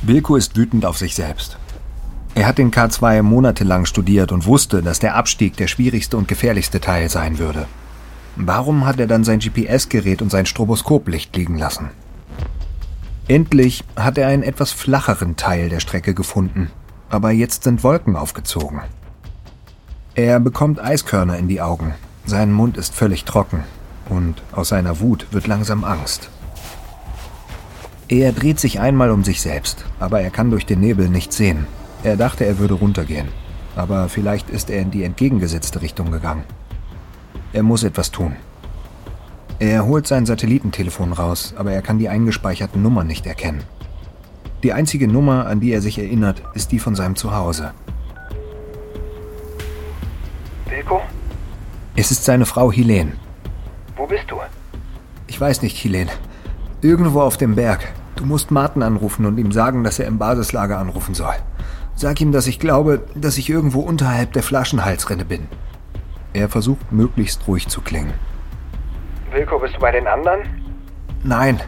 Wilko 0.06 0.36
ist 0.36 0.58
wütend 0.58 0.86
auf 0.86 0.98
sich 0.98 1.16
selbst. 1.16 1.58
Er 2.36 2.46
hat 2.46 2.58
den 2.58 2.72
K2 2.72 3.22
monatelang 3.22 3.86
studiert 3.86 4.34
und 4.34 4.46
wusste, 4.46 4.82
dass 4.82 5.00
der 5.00 5.16
Abstieg 5.16 5.56
der 5.56 5.68
schwierigste 5.68 6.18
und 6.18 6.28
gefährlichste 6.28 6.82
Teil 6.82 7.10
sein 7.10 7.38
würde. 7.38 7.68
Warum 8.36 8.86
hat 8.86 9.00
er 9.00 9.08
dann 9.08 9.24
sein 9.24 9.40
GPS-Gerät 9.40 10.22
und 10.22 10.30
sein 10.30 10.46
Stroboskoplicht 10.46 11.34
liegen 11.38 11.58
lassen? 11.58 11.90
Endlich 13.30 13.86
hat 13.96 14.18
er 14.18 14.28
einen 14.28 14.44
etwas 14.44 14.74
flacheren 14.74 15.38
Teil 15.38 15.70
der 15.70 15.80
Strecke 15.80 16.14
gefunden, 16.14 16.70
aber 17.10 17.32
jetzt 17.32 17.64
sind 17.64 17.84
Wolken 17.84 18.18
aufgezogen. 18.18 18.82
Er 20.16 20.42
bekommt 20.42 20.84
Eiskörner 20.84 21.38
in 21.38 21.48
die 21.48 21.62
Augen, 21.62 21.94
sein 22.26 22.52
Mund 22.52 22.76
ist 22.76 22.94
völlig 22.94 23.24
trocken 23.24 23.64
und 24.10 24.42
aus 24.52 24.70
seiner 24.70 25.00
Wut 25.00 25.28
wird 25.32 25.48
langsam 25.48 25.86
Angst. 25.86 26.30
Er 28.10 28.32
dreht 28.34 28.60
sich 28.60 28.80
einmal 28.80 29.12
um 29.12 29.24
sich 29.24 29.42
selbst, 29.42 29.86
aber 30.00 30.22
er 30.22 30.30
kann 30.30 30.52
durch 30.52 30.66
den 30.66 30.82
Nebel 30.82 31.08
nichts 31.10 31.38
sehen. 31.38 31.68
Er 32.04 32.18
dachte, 32.18 32.46
er 32.46 32.60
würde 32.60 32.74
runtergehen, 32.74 33.30
aber 33.76 34.10
vielleicht 34.10 34.50
ist 34.50 34.70
er 34.70 34.82
in 34.82 34.92
die 34.92 35.04
entgegengesetzte 35.04 35.82
Richtung 35.82 36.12
gegangen. 36.12 36.44
Er 37.54 37.64
muss 37.64 37.84
etwas 37.84 38.12
tun. 38.12 38.36
Er 39.60 39.86
holt 39.86 40.06
sein 40.08 40.26
Satellitentelefon 40.26 41.14
raus, 41.14 41.54
aber 41.58 41.72
er 41.72 41.82
kann 41.82 42.00
die 42.00 42.10
eingespeicherte 42.10 42.78
Nummer 42.78 43.06
nicht 43.06 43.26
erkennen. 43.26 43.64
Die 44.64 44.74
einzige 44.74 45.08
Nummer, 45.08 45.48
an 45.48 45.60
die 45.60 45.72
er 45.72 45.82
sich 45.82 45.98
erinnert, 45.98 46.42
ist 46.54 46.72
die 46.72 46.80
von 46.80 46.96
seinem 46.96 47.16
Zuhause. 47.16 47.72
Wilko? 50.68 51.02
Es 51.96 52.12
ist 52.12 52.26
seine 52.26 52.46
Frau 52.46 52.72
Helene. 52.72 53.14
Wo 53.96 54.06
bist 54.08 54.26
du? 54.28 54.38
Ich 55.28 55.40
weiß 55.40 55.62
nicht, 55.62 55.82
Helene. 55.82 56.12
Irgendwo 56.84 57.22
auf 57.22 57.38
dem 57.38 57.56
Berg. 57.56 57.94
Du 58.18 58.26
musst 58.26 58.52
Martin 58.52 58.84
anrufen 58.84 59.26
und 59.26 59.38
ihm 59.38 59.54
sagen, 59.54 59.86
dass 59.86 60.00
er 60.00 60.06
im 60.06 60.18
Basislager 60.18 60.80
anrufen 60.80 61.16
soll. 61.16 61.36
Sag 61.96 62.20
ihm, 62.20 62.34
dass 62.34 62.46
ich 62.46 62.60
glaube, 62.60 63.06
dass 63.16 63.38
ich 63.38 63.50
irgendwo 63.50 63.80
unterhalb 63.80 64.34
der 64.34 64.44
Flaschenhalsrinne 64.44 65.24
bin. 65.24 65.48
Er 66.34 66.50
versucht 66.50 66.92
möglichst 66.92 67.48
ruhig 67.48 67.70
zu 67.70 67.80
klingen. 67.80 68.14
Wilko, 69.32 69.60
bist 69.60 69.78
du 69.78 69.80
bei 69.80 69.92
den 69.92 70.08
anderen? 70.08 70.42
Nein, 71.24 71.62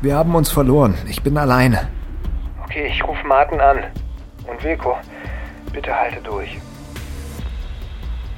wir 0.00 0.14
haben 0.14 0.36
uns 0.36 0.52
verloren. 0.52 0.94
Ich 1.08 1.20
bin 1.20 1.36
alleine. 1.36 1.88
Okay, 2.62 2.86
ich 2.86 3.02
rufe 3.02 3.26
Martin 3.26 3.60
an. 3.60 3.78
Und 4.46 4.62
Wilko, 4.62 4.96
bitte 5.72 5.92
halte 5.92 6.20
durch. 6.22 6.60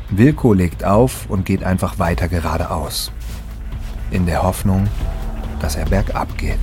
Wilko 0.09 0.55
legt 0.55 0.83
auf 0.83 1.29
und 1.29 1.45
geht 1.45 1.63
einfach 1.63 1.99
weiter 1.99 2.29
geradeaus. 2.29 3.13
In 4.11 4.25
der 4.25 4.43
Hoffnung, 4.43 4.89
dass 5.61 5.77
er 5.77 5.87
bergab 5.87 6.37
geht. 6.39 6.59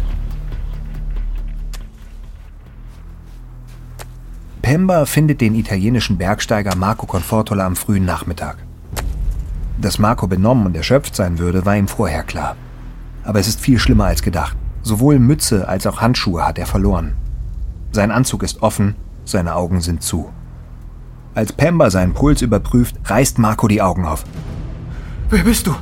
Pemba 4.62 5.06
findet 5.06 5.42
den 5.42 5.56
italienischen 5.56 6.18
Bergsteiger 6.18 6.76
Marco 6.76 7.06
Confortola 7.06 7.66
am 7.66 7.76
frühen 7.76 8.06
Nachmittag. 8.06 8.58
Dass 9.78 10.00
Marco 10.00 10.28
benommen 10.28 10.66
und 10.66 10.78
erschöpft 10.78 11.16
sein 11.16 11.38
würde, 11.38 11.66
war 11.66 11.76
ihm 11.76 11.88
vorher 11.90 12.24
klar. 12.24 12.56
Aber 13.24 13.40
es 13.40 13.48
ist 13.48 13.60
viel 13.60 13.78
schlimmer 13.78 14.06
als 14.06 14.22
gedacht. 14.22 14.56
Sowohl 14.82 15.20
Mütze 15.20 15.68
als 15.68 15.86
auch 15.86 16.02
Handschuhe 16.02 16.46
hat 16.46 16.58
er 16.58 16.66
verloren. 16.66 17.14
Sein 17.92 18.12
Anzug 18.12 18.44
ist 18.44 18.62
offen, 18.62 18.96
seine 19.26 19.56
Augen 19.56 19.82
sind 19.82 20.02
zu. 20.02 20.32
Als 21.36 21.52
Pemba 21.52 21.90
seinen 21.90 22.14
Puls 22.14 22.42
überprüft, 22.42 22.96
reißt 23.06 23.40
Marco 23.40 23.68
die 23.68 23.82
Augen 23.82 24.06
auf. 24.06 24.24
Wer 25.30 25.44
bist 25.44 25.68
du? 25.68 25.76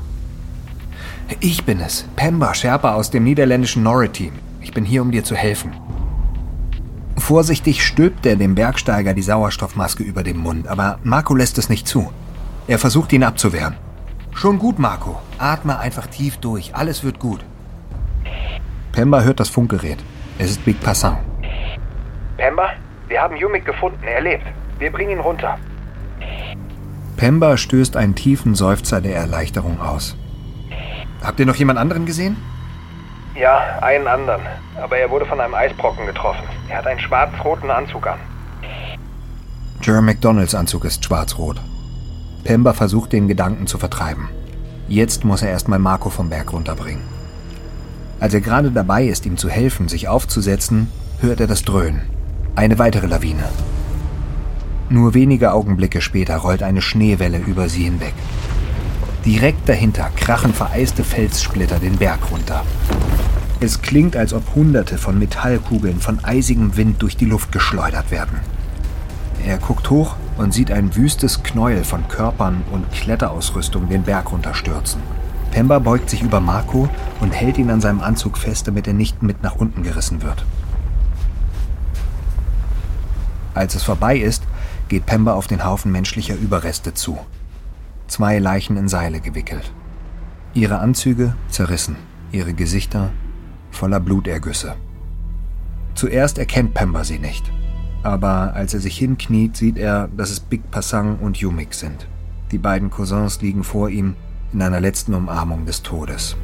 Ich 1.39 1.63
bin 1.63 1.79
es, 1.79 2.05
Pemba, 2.15 2.53
Sherpa 2.53 2.93
aus 2.93 3.09
dem 3.09 3.23
niederländischen 3.23 3.83
Norre-Team. 3.83 4.33
Ich 4.61 4.73
bin 4.73 4.83
hier, 4.83 5.01
um 5.01 5.11
dir 5.11 5.23
zu 5.23 5.35
helfen. 5.35 5.71
Vorsichtig 7.17 7.85
stülpt 7.85 8.25
er 8.25 8.35
dem 8.35 8.55
Bergsteiger 8.55 9.13
die 9.13 9.21
Sauerstoffmaske 9.21 10.03
über 10.03 10.23
dem 10.23 10.37
Mund, 10.37 10.67
aber 10.67 10.99
Marco 11.03 11.33
lässt 11.33 11.57
es 11.57 11.69
nicht 11.69 11.87
zu. 11.87 12.11
Er 12.67 12.79
versucht 12.79 13.13
ihn 13.13 13.23
abzuwehren. 13.23 13.75
Schon 14.33 14.59
gut, 14.59 14.79
Marco. 14.79 15.19
Atme 15.37 15.79
einfach 15.79 16.07
tief 16.07 16.37
durch. 16.37 16.75
Alles 16.75 17.03
wird 17.03 17.19
gut. 17.19 17.43
Pemba 18.91 19.21
hört 19.21 19.39
das 19.39 19.49
Funkgerät. 19.49 19.99
Es 20.37 20.51
ist 20.51 20.65
Big 20.65 20.79
Passant. 20.81 21.19
Pemba, 22.37 22.71
wir 23.07 23.21
haben 23.21 23.35
Yumik 23.35 23.65
gefunden. 23.65 24.03
Er 24.03 24.21
lebt. 24.21 24.45
Wir 24.79 24.91
bringen 24.91 25.11
ihn 25.11 25.19
runter. 25.19 25.57
Pemba 27.17 27.57
stößt 27.57 27.97
einen 27.97 28.15
tiefen 28.15 28.55
Seufzer 28.55 28.99
der 28.99 29.15
Erleichterung 29.15 29.79
aus. 29.79 30.17
Habt 31.23 31.39
ihr 31.39 31.45
noch 31.45 31.55
jemand 31.55 31.79
anderen 31.79 32.05
gesehen? 32.05 32.37
Ja, 33.35 33.79
einen 33.81 34.07
anderen. 34.07 34.41
Aber 34.81 34.97
er 34.97 35.09
wurde 35.09 35.25
von 35.25 35.39
einem 35.39 35.53
Eisbrocken 35.53 36.05
getroffen. 36.05 36.43
Er 36.69 36.79
hat 36.79 36.87
einen 36.87 36.99
schwarz-roten 36.99 37.69
Anzug 37.69 38.07
an. 38.07 38.19
Jerry 39.81 40.01
McDonalds 40.01 40.55
Anzug 40.55 40.85
ist 40.85 41.03
schwarz-rot. 41.05 41.61
Pemba 42.43 42.73
versucht, 42.73 43.13
den 43.13 43.27
Gedanken 43.27 43.67
zu 43.67 43.77
vertreiben. 43.77 44.29
Jetzt 44.87 45.23
muss 45.23 45.41
er 45.41 45.49
erstmal 45.49 45.79
Marco 45.79 46.09
vom 46.09 46.29
Berg 46.29 46.51
runterbringen. 46.53 47.03
Als 48.19 48.33
er 48.33 48.41
gerade 48.41 48.71
dabei 48.71 49.05
ist, 49.05 49.25
ihm 49.25 49.37
zu 49.37 49.49
helfen, 49.49 49.87
sich 49.87 50.07
aufzusetzen, 50.07 50.91
hört 51.19 51.39
er 51.39 51.47
das 51.47 51.63
Dröhnen. 51.63 52.01
Eine 52.55 52.77
weitere 52.77 53.07
Lawine. 53.07 53.43
Nur 54.89 55.13
wenige 55.13 55.53
Augenblicke 55.53 56.01
später 56.01 56.37
rollt 56.37 56.61
eine 56.63 56.81
Schneewelle 56.81 57.37
über 57.37 57.69
sie 57.69 57.83
hinweg. 57.83 58.13
Direkt 59.25 59.69
dahinter 59.69 60.09
krachen 60.15 60.51
vereiste 60.51 61.03
Felssplitter 61.03 61.77
den 61.77 61.97
Berg 61.97 62.31
runter. 62.31 62.63
Es 63.59 63.83
klingt, 63.83 64.15
als 64.15 64.33
ob 64.33 64.55
Hunderte 64.55 64.97
von 64.97 65.19
Metallkugeln 65.19 65.99
von 65.99 66.23
eisigem 66.23 66.75
Wind 66.75 67.03
durch 67.03 67.17
die 67.17 67.25
Luft 67.25 67.51
geschleudert 67.51 68.09
werden. 68.09 68.39
Er 69.45 69.59
guckt 69.59 69.91
hoch 69.91 70.15
und 70.37 70.55
sieht 70.55 70.71
ein 70.71 70.95
wüstes 70.95 71.43
Knäuel 71.43 71.83
von 71.83 72.07
Körpern 72.07 72.63
und 72.71 72.91
Kletterausrüstung 72.91 73.89
den 73.89 74.01
Berg 74.01 74.31
runterstürzen. 74.31 75.01
Pemba 75.51 75.77
beugt 75.77 76.09
sich 76.09 76.23
über 76.23 76.39
Marco 76.39 76.89
und 77.19 77.31
hält 77.31 77.59
ihn 77.59 77.69
an 77.69 77.81
seinem 77.81 78.01
Anzug 78.01 78.39
fest, 78.39 78.67
damit 78.67 78.87
er 78.87 78.93
nicht 78.93 79.21
mit 79.21 79.43
nach 79.43 79.55
unten 79.55 79.83
gerissen 79.83 80.23
wird. 80.23 80.43
Als 83.53 83.75
es 83.75 83.83
vorbei 83.83 84.17
ist, 84.17 84.43
geht 84.87 85.05
Pemba 85.05 85.33
auf 85.33 85.45
den 85.45 85.63
Haufen 85.63 85.91
menschlicher 85.91 86.35
Überreste 86.35 86.95
zu. 86.95 87.19
Zwei 88.11 88.39
Leichen 88.39 88.75
in 88.75 88.87
Seile 88.89 89.21
gewickelt. 89.21 89.71
Ihre 90.53 90.79
Anzüge 90.79 91.35
zerrissen, 91.49 91.95
ihre 92.31 92.53
Gesichter 92.53 93.11
voller 93.71 93.99
Blutergüsse. 93.99 94.75
Zuerst 95.95 96.37
erkennt 96.37 96.73
Pemba 96.73 97.03
sie 97.03 97.19
nicht 97.19 97.51
aber 98.03 98.53
als 98.55 98.73
er 98.73 98.79
sich 98.79 98.97
hinkniet, 98.97 99.55
sieht 99.55 99.77
er, 99.77 100.09
dass 100.15 100.31
es 100.31 100.39
Big 100.39 100.71
Passang 100.71 101.19
und 101.19 101.37
Yumik 101.37 101.73
sind. 101.73 102.07
Die 102.51 102.57
beiden 102.57 102.89
Cousins 102.89 103.41
liegen 103.41 103.63
vor 103.63 103.89
ihm 103.89 104.15
in 104.53 104.61
einer 104.61 104.79
letzten 104.79 105.13
Umarmung 105.13 105.65
des 105.65 105.83
Todes. 105.83 106.35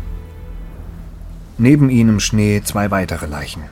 Neben 1.58 1.90
ihnen 1.90 2.10
im 2.12 2.20
Schnee 2.20 2.62
zwei 2.64 2.92
weitere 2.92 3.26
Leichen. 3.26 3.64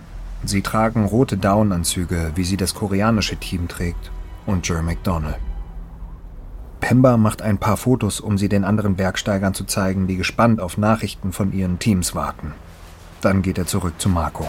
Sie 0.43 0.61
tragen 0.61 1.05
rote 1.05 1.37
Down-Anzüge, 1.37 2.31
wie 2.35 2.43
sie 2.43 2.57
das 2.57 2.73
koreanische 2.73 3.37
Team 3.37 3.67
trägt, 3.67 4.11
und 4.45 4.67
Jer 4.67 4.81
McDonald. 4.81 5.37
Pemba 6.79 7.17
macht 7.17 7.41
ein 7.41 7.57
paar 7.57 7.77
Fotos, 7.77 8.19
um 8.19 8.37
sie 8.37 8.49
den 8.49 8.63
anderen 8.63 8.95
Bergsteigern 8.95 9.53
zu 9.53 9.63
zeigen, 9.63 10.07
die 10.07 10.17
gespannt 10.17 10.59
auf 10.59 10.77
Nachrichten 10.77 11.31
von 11.31 11.53
ihren 11.53 11.79
Teams 11.79 12.15
warten. 12.15 12.53
Dann 13.21 13.41
geht 13.41 13.57
er 13.57 13.65
zurück 13.65 13.93
zu 13.97 14.09
Marco. 14.09 14.47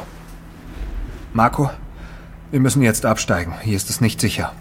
Marco, 1.33 1.71
wir 2.51 2.61
müssen 2.61 2.83
jetzt 2.83 3.07
absteigen. 3.07 3.55
Hier 3.63 3.77
ist 3.77 3.91
es 3.91 4.01
nicht 4.01 4.21
sicher. 4.21 4.53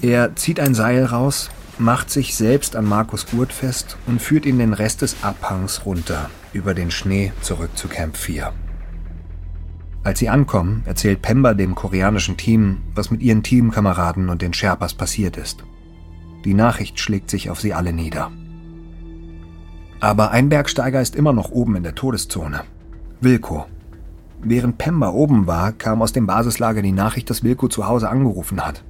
Er 0.00 0.34
zieht 0.34 0.58
ein 0.58 0.74
Seil 0.74 1.04
raus, 1.04 1.50
macht 1.78 2.10
sich 2.10 2.36
selbst 2.36 2.76
an 2.76 2.84
Markus 2.84 3.26
Gurt 3.26 3.52
fest 3.52 3.96
und 4.06 4.20
führt 4.20 4.46
ihn 4.46 4.58
den 4.58 4.72
Rest 4.72 5.02
des 5.02 5.16
Abhangs 5.22 5.86
runter, 5.86 6.28
über 6.52 6.74
den 6.74 6.90
Schnee 6.90 7.32
zurück 7.40 7.70
zu 7.76 7.88
Camp 7.88 8.16
4. 8.16 8.52
Als 10.04 10.18
sie 10.18 10.28
ankommen, 10.28 10.82
erzählt 10.84 11.22
Pemba 11.22 11.54
dem 11.54 11.74
koreanischen 11.74 12.36
Team, 12.36 12.78
was 12.94 13.10
mit 13.10 13.22
ihren 13.22 13.42
Teamkameraden 13.42 14.28
und 14.28 14.42
den 14.42 14.52
Sherpas 14.52 14.94
passiert 14.94 15.36
ist. 15.36 15.62
Die 16.44 16.54
Nachricht 16.54 16.98
schlägt 16.98 17.30
sich 17.30 17.50
auf 17.50 17.60
sie 17.60 17.72
alle 17.72 17.92
nieder. 17.92 18.32
Aber 20.00 20.32
ein 20.32 20.48
Bergsteiger 20.48 21.00
ist 21.00 21.14
immer 21.14 21.32
noch 21.32 21.50
oben 21.50 21.76
in 21.76 21.84
der 21.84 21.94
Todeszone. 21.94 22.62
Wilko, 23.20 23.66
Während 24.44 24.76
Pemba 24.76 25.10
oben 25.10 25.46
war, 25.46 25.70
kam 25.70 26.02
aus 26.02 26.12
dem 26.12 26.26
Basislager 26.26 26.82
die 26.82 26.90
Nachricht, 26.90 27.30
dass 27.30 27.44
Wilko 27.44 27.68
zu 27.68 27.86
Hause 27.86 28.08
angerufen 28.08 28.64
hat. 28.66 28.82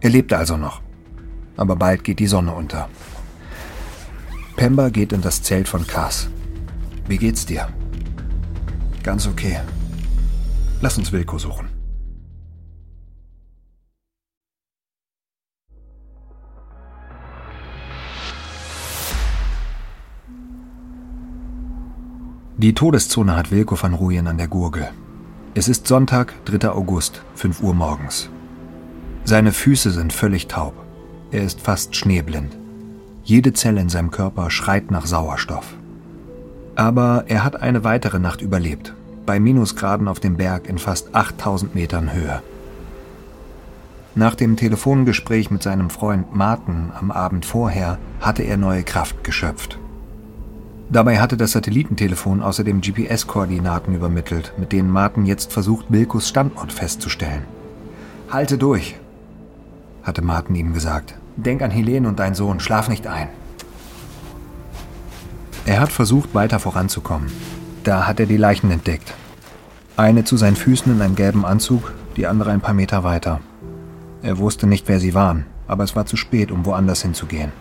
Er 0.00 0.10
lebte 0.10 0.36
also 0.36 0.58
noch. 0.58 0.82
Aber 1.56 1.74
bald 1.74 2.04
geht 2.04 2.18
die 2.18 2.26
Sonne 2.26 2.52
unter. 2.52 2.88
Pemba 4.56 4.90
geht 4.90 5.12
in 5.12 5.22
das 5.22 5.42
Zelt 5.42 5.68
von 5.68 5.86
Cass. 5.86 6.28
Wie 7.08 7.16
geht's 7.16 7.46
dir? 7.46 7.68
Ganz 9.02 9.26
okay. 9.26 9.58
Lass 10.80 10.96
uns 10.96 11.10
Wilko 11.12 11.38
suchen. 11.38 11.68
Die 22.58 22.74
Todeszone 22.74 23.36
hat 23.36 23.50
Wilko 23.50 23.80
van 23.80 23.94
Rooyen 23.94 24.26
an 24.28 24.38
der 24.38 24.48
Gurgel. 24.48 24.88
Es 25.54 25.68
ist 25.68 25.88
Sonntag, 25.88 26.34
3. 26.44 26.70
August, 26.70 27.22
5 27.34 27.62
Uhr 27.62 27.74
morgens. 27.74 28.30
Seine 29.24 29.52
Füße 29.52 29.90
sind 29.90 30.12
völlig 30.12 30.46
taub. 30.46 30.74
Er 31.30 31.42
ist 31.42 31.60
fast 31.60 31.96
schneeblind. 31.96 32.56
Jede 33.24 33.52
Zelle 33.52 33.80
in 33.80 33.88
seinem 33.88 34.10
Körper 34.10 34.50
schreit 34.50 34.90
nach 34.90 35.06
Sauerstoff. 35.06 35.76
Aber 36.76 37.24
er 37.26 37.44
hat 37.44 37.60
eine 37.60 37.82
weitere 37.84 38.18
Nacht 38.18 38.40
überlebt, 38.40 38.94
bei 39.28 39.38
Minusgraden 39.38 40.08
auf 40.08 40.20
dem 40.20 40.38
Berg 40.38 40.66
in 40.70 40.78
fast 40.78 41.14
8000 41.14 41.74
Metern 41.74 42.14
Höhe. 42.14 42.42
Nach 44.14 44.34
dem 44.34 44.56
Telefongespräch 44.56 45.50
mit 45.50 45.62
seinem 45.62 45.90
Freund 45.90 46.34
Martin 46.34 46.92
am 46.98 47.10
Abend 47.10 47.44
vorher 47.44 47.98
hatte 48.22 48.42
er 48.42 48.56
neue 48.56 48.84
Kraft 48.84 49.22
geschöpft. 49.24 49.78
Dabei 50.88 51.20
hatte 51.20 51.36
das 51.36 51.52
Satellitentelefon 51.52 52.42
außerdem 52.42 52.80
GPS-Koordinaten 52.80 53.94
übermittelt, 53.94 54.54
mit 54.56 54.72
denen 54.72 54.90
Martin 54.90 55.26
jetzt 55.26 55.52
versucht, 55.52 55.90
Milkos 55.90 56.26
Standort 56.26 56.72
festzustellen. 56.72 57.42
Halte 58.30 58.56
durch, 58.56 58.96
hatte 60.04 60.22
Martin 60.22 60.56
ihm 60.56 60.72
gesagt. 60.72 61.16
Denk 61.36 61.60
an 61.60 61.70
Helene 61.70 62.08
und 62.08 62.18
deinen 62.18 62.34
Sohn, 62.34 62.60
schlaf 62.60 62.88
nicht 62.88 63.06
ein. 63.06 63.28
Er 65.66 65.80
hat 65.80 65.92
versucht, 65.92 66.34
weiter 66.34 66.58
voranzukommen. 66.58 67.30
Da 67.84 68.06
hat 68.06 68.20
er 68.20 68.26
die 68.26 68.36
Leichen 68.36 68.70
entdeckt. 68.70 69.14
Eine 69.96 70.24
zu 70.24 70.36
seinen 70.36 70.56
Füßen 70.56 70.92
in 70.92 71.02
einem 71.02 71.14
gelben 71.14 71.44
Anzug, 71.44 71.92
die 72.16 72.26
andere 72.26 72.50
ein 72.50 72.60
paar 72.60 72.74
Meter 72.74 73.04
weiter. 73.04 73.40
Er 74.22 74.38
wusste 74.38 74.66
nicht, 74.66 74.88
wer 74.88 75.00
sie 75.00 75.14
waren, 75.14 75.46
aber 75.66 75.84
es 75.84 75.96
war 75.96 76.06
zu 76.06 76.16
spät, 76.16 76.50
um 76.50 76.66
woanders 76.66 77.02
hinzugehen. 77.02 77.52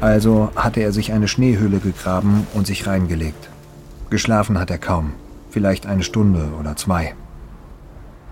Also 0.00 0.50
hatte 0.56 0.80
er 0.80 0.92
sich 0.92 1.12
eine 1.12 1.28
Schneehöhle 1.28 1.78
gegraben 1.78 2.46
und 2.54 2.66
sich 2.66 2.86
reingelegt. 2.86 3.48
Geschlafen 4.10 4.58
hat 4.58 4.70
er 4.70 4.78
kaum, 4.78 5.12
vielleicht 5.50 5.86
eine 5.86 6.02
Stunde 6.02 6.50
oder 6.58 6.76
zwei. 6.76 7.14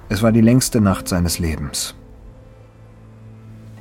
Es 0.09 0.23
war 0.23 0.33
die 0.33 0.41
längste 0.41 0.81
Nacht 0.81 1.09
seines 1.09 1.39
Lebens. 1.39 1.95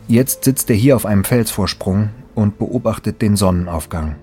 Jetzt 0.08 0.44
sitzt 0.44 0.70
er 0.70 0.76
hier 0.76 0.96
auf 0.96 1.06
einem 1.06 1.24
Felsvorsprung 1.24 2.10
und 2.36 2.58
beobachtet 2.58 3.22
den 3.22 3.36
Sonnenaufgang. 3.36 4.16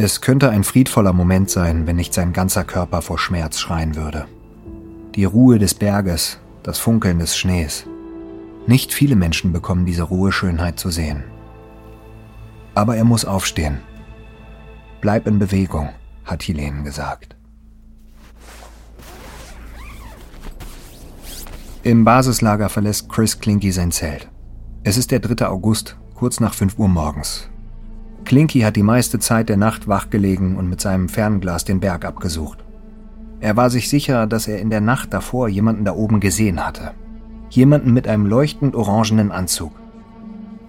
Es 0.00 0.20
könnte 0.20 0.50
ein 0.50 0.62
friedvoller 0.62 1.12
Moment 1.12 1.50
sein, 1.50 1.88
wenn 1.88 1.96
nicht 1.96 2.14
sein 2.14 2.32
ganzer 2.32 2.62
Körper 2.62 3.02
vor 3.02 3.18
Schmerz 3.18 3.58
schreien 3.58 3.96
würde. 3.96 4.26
Die 5.16 5.24
Ruhe 5.24 5.58
des 5.58 5.74
Berges, 5.74 6.38
das 6.62 6.78
Funkeln 6.78 7.18
des 7.18 7.36
Schnees. 7.36 7.84
Nicht 8.68 8.94
viele 8.94 9.16
Menschen 9.16 9.52
bekommen 9.52 9.86
diese 9.86 10.04
Ruheschönheit 10.04 10.78
zu 10.78 10.90
sehen. 10.90 11.24
Aber 12.76 12.94
er 12.94 13.02
muss 13.02 13.24
aufstehen. 13.24 13.78
Bleib 15.00 15.26
in 15.26 15.40
Bewegung, 15.40 15.88
hat 16.24 16.44
Helene 16.44 16.84
gesagt. 16.84 17.34
Im 21.82 22.04
Basislager 22.04 22.68
verlässt 22.68 23.08
Chris 23.08 23.40
Klinky 23.40 23.72
sein 23.72 23.90
Zelt. 23.90 24.28
Es 24.84 24.96
ist 24.96 25.10
der 25.10 25.18
3. 25.18 25.48
August, 25.48 25.96
kurz 26.14 26.38
nach 26.38 26.54
5 26.54 26.78
Uhr 26.78 26.86
morgens. 26.86 27.48
Klinky 28.28 28.60
hat 28.60 28.76
die 28.76 28.82
meiste 28.82 29.18
Zeit 29.18 29.48
der 29.48 29.56
Nacht 29.56 29.88
wachgelegen 29.88 30.56
und 30.56 30.68
mit 30.68 30.82
seinem 30.82 31.08
Fernglas 31.08 31.64
den 31.64 31.80
Berg 31.80 32.04
abgesucht. 32.04 32.58
Er 33.40 33.56
war 33.56 33.70
sich 33.70 33.88
sicher, 33.88 34.26
dass 34.26 34.46
er 34.46 34.58
in 34.60 34.68
der 34.68 34.82
Nacht 34.82 35.14
davor 35.14 35.48
jemanden 35.48 35.86
da 35.86 35.94
oben 35.94 36.20
gesehen 36.20 36.62
hatte. 36.62 36.90
Jemanden 37.48 37.94
mit 37.94 38.06
einem 38.06 38.26
leuchtend 38.26 38.76
orangenen 38.76 39.32
Anzug. 39.32 39.72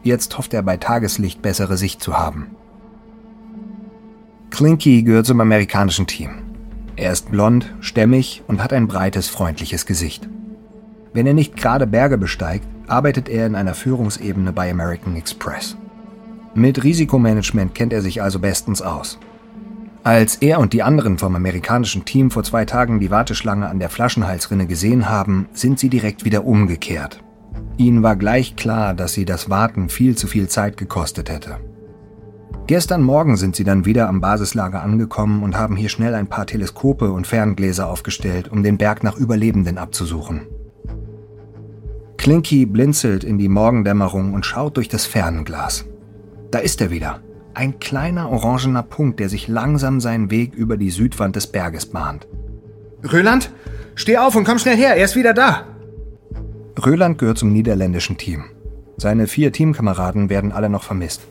Jetzt 0.04 0.38
hofft 0.38 0.54
er 0.54 0.64
bei 0.64 0.78
Tageslicht 0.78 1.42
bessere 1.42 1.76
Sicht 1.76 2.02
zu 2.02 2.18
haben. 2.18 2.48
Klinky 4.52 5.04
gehört 5.04 5.26
zum 5.26 5.42
amerikanischen 5.42 6.08
Team. 6.08 6.30
Er 6.96 7.12
ist 7.12 7.30
blond, 7.30 7.76
stämmig 7.82 8.42
und 8.48 8.64
hat 8.64 8.72
ein 8.72 8.88
breites, 8.88 9.28
freundliches 9.28 9.86
Gesicht. 9.86 10.30
Wenn 11.12 11.28
er 11.28 11.34
nicht 11.34 11.58
gerade 11.58 11.88
Berge 11.88 12.18
besteigt, 12.18 12.66
arbeitet 12.88 13.28
er 13.28 13.46
in 13.48 13.56
einer 13.56 13.74
Führungsebene 13.74 14.54
bei 14.54 14.72
American 14.72 15.18
Express. 15.18 15.76
Mit 16.56 16.84
Risikomanagement 16.84 17.76
kennt 17.76 17.94
er 17.94 18.02
sich 18.02 18.22
also 18.22 18.40
bestens 18.40 18.82
aus. 18.82 19.20
Als 20.04 20.38
er 20.38 20.60
und 20.60 20.74
die 20.74 20.82
anderen 20.82 21.18
vom 21.18 21.36
amerikanischen 21.36 22.06
Team 22.06 22.32
vor 22.32 22.44
zwei 22.44 22.66
Tagen 22.66 23.00
die 23.00 23.12
Warteschlange 23.12 23.68
an 23.68 23.80
der 23.80 23.90
Flaschenhalsrinne 23.90 24.66
gesehen 24.66 25.10
haben, 25.10 25.48
sind 25.54 25.78
sie 25.78 25.90
direkt 25.90 26.26
wieder 26.26 26.46
umgekehrt. 26.46 27.22
Ihnen 27.78 28.02
war 28.02 28.16
gleich 28.16 28.56
klar, 28.56 28.94
dass 28.94 29.14
sie 29.14 29.26
das 29.26 29.50
Warten 29.50 29.90
viel 29.90 30.18
zu 30.18 30.28
viel 30.28 30.48
Zeit 30.48 30.78
gekostet 30.78 31.30
hätte. 31.30 31.58
Gestern 32.68 33.04
Morgen 33.04 33.36
sind 33.36 33.56
sie 33.56 33.64
dann 33.64 33.86
wieder 33.86 34.08
am 34.08 34.22
Basislager 34.22 34.84
angekommen 34.84 35.44
und 35.44 35.58
haben 35.58 35.76
hier 35.76 35.90
schnell 35.90 36.14
ein 36.14 36.28
paar 36.28 36.46
Teleskope 36.46 37.12
und 37.12 37.26
Ferngläser 37.26 37.88
aufgestellt, 37.88 38.52
um 38.52 38.64
den 38.64 38.78
Berg 38.78 39.04
nach 39.04 39.18
Überlebenden 39.18 39.78
abzusuchen. 39.78 40.42
Klinky 42.18 42.66
blinzelt 42.66 43.24
in 43.24 43.38
die 43.38 43.50
Morgendämmerung 43.50 44.34
und 44.34 44.46
schaut 44.46 44.78
durch 44.78 44.88
das 44.88 45.06
Fernglas. 45.06 45.86
Da 46.52 46.60
ist 46.60 46.82
er 46.82 46.92
wieder. 46.92 47.22
Ein 47.54 47.80
kleiner 47.80 48.30
orangener 48.30 48.84
Punkt, 48.84 49.20
der 49.20 49.30
sich 49.30 49.48
langsam 49.48 50.00
seinen 50.00 50.32
Weg 50.32 50.54
über 50.54 50.78
die 50.78 50.92
Südwand 50.92 51.36
des 51.36 51.48
Berges 51.48 51.86
bahnt. 51.88 52.28
Röland, 53.12 53.52
steh 53.96 54.18
auf 54.18 54.36
und 54.36 54.44
komm 54.44 54.60
schnell 54.60 54.78
her, 54.78 54.96
er 54.96 55.06
ist 55.06 55.16
wieder 55.16 55.34
da. 55.34 55.66
Röland 56.86 57.18
gehört 57.18 57.38
zum 57.38 57.52
niederländischen 57.52 58.18
Team. 58.18 58.46
Seine 58.98 59.28
vier 59.28 59.52
Teamkameraden 59.52 60.30
werden 60.30 60.52
alle 60.52 60.70
noch 60.70 60.84
vermisst. 60.84 61.22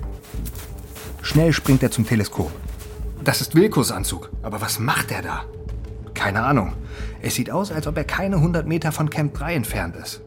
Schnell 1.23 1.53
springt 1.53 1.83
er 1.83 1.91
zum 1.91 2.07
Teleskop. 2.07 2.51
Das 3.25 3.41
ist 3.41 3.55
Wilkos 3.55 3.93
Anzug. 3.93 4.31
Aber 4.43 4.61
was 4.61 4.79
macht 4.79 5.13
er 5.13 5.23
da? 5.23 5.45
Keine 6.15 6.43
Ahnung. 6.43 6.73
Es 7.21 7.35
sieht 7.35 7.51
aus, 7.51 7.71
als 7.71 7.87
ob 7.87 7.97
er 7.97 8.05
keine 8.05 8.37
100 8.37 8.67
Meter 8.67 8.93
von 8.93 9.11
Camp 9.11 9.35
3 9.35 9.55
entfernt 9.55 9.97
ist. 9.97 10.23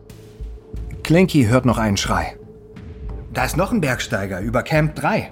Klinky 1.03 1.45
hört 1.45 1.65
noch 1.65 1.77
einen 1.77 1.97
Schrei. 1.97 2.37
Da 3.33 3.45
ist 3.45 3.55
noch 3.55 3.71
ein 3.71 3.79
Bergsteiger 3.79 4.41
über 4.41 4.61
Camp 4.61 4.95
3. 4.95 5.31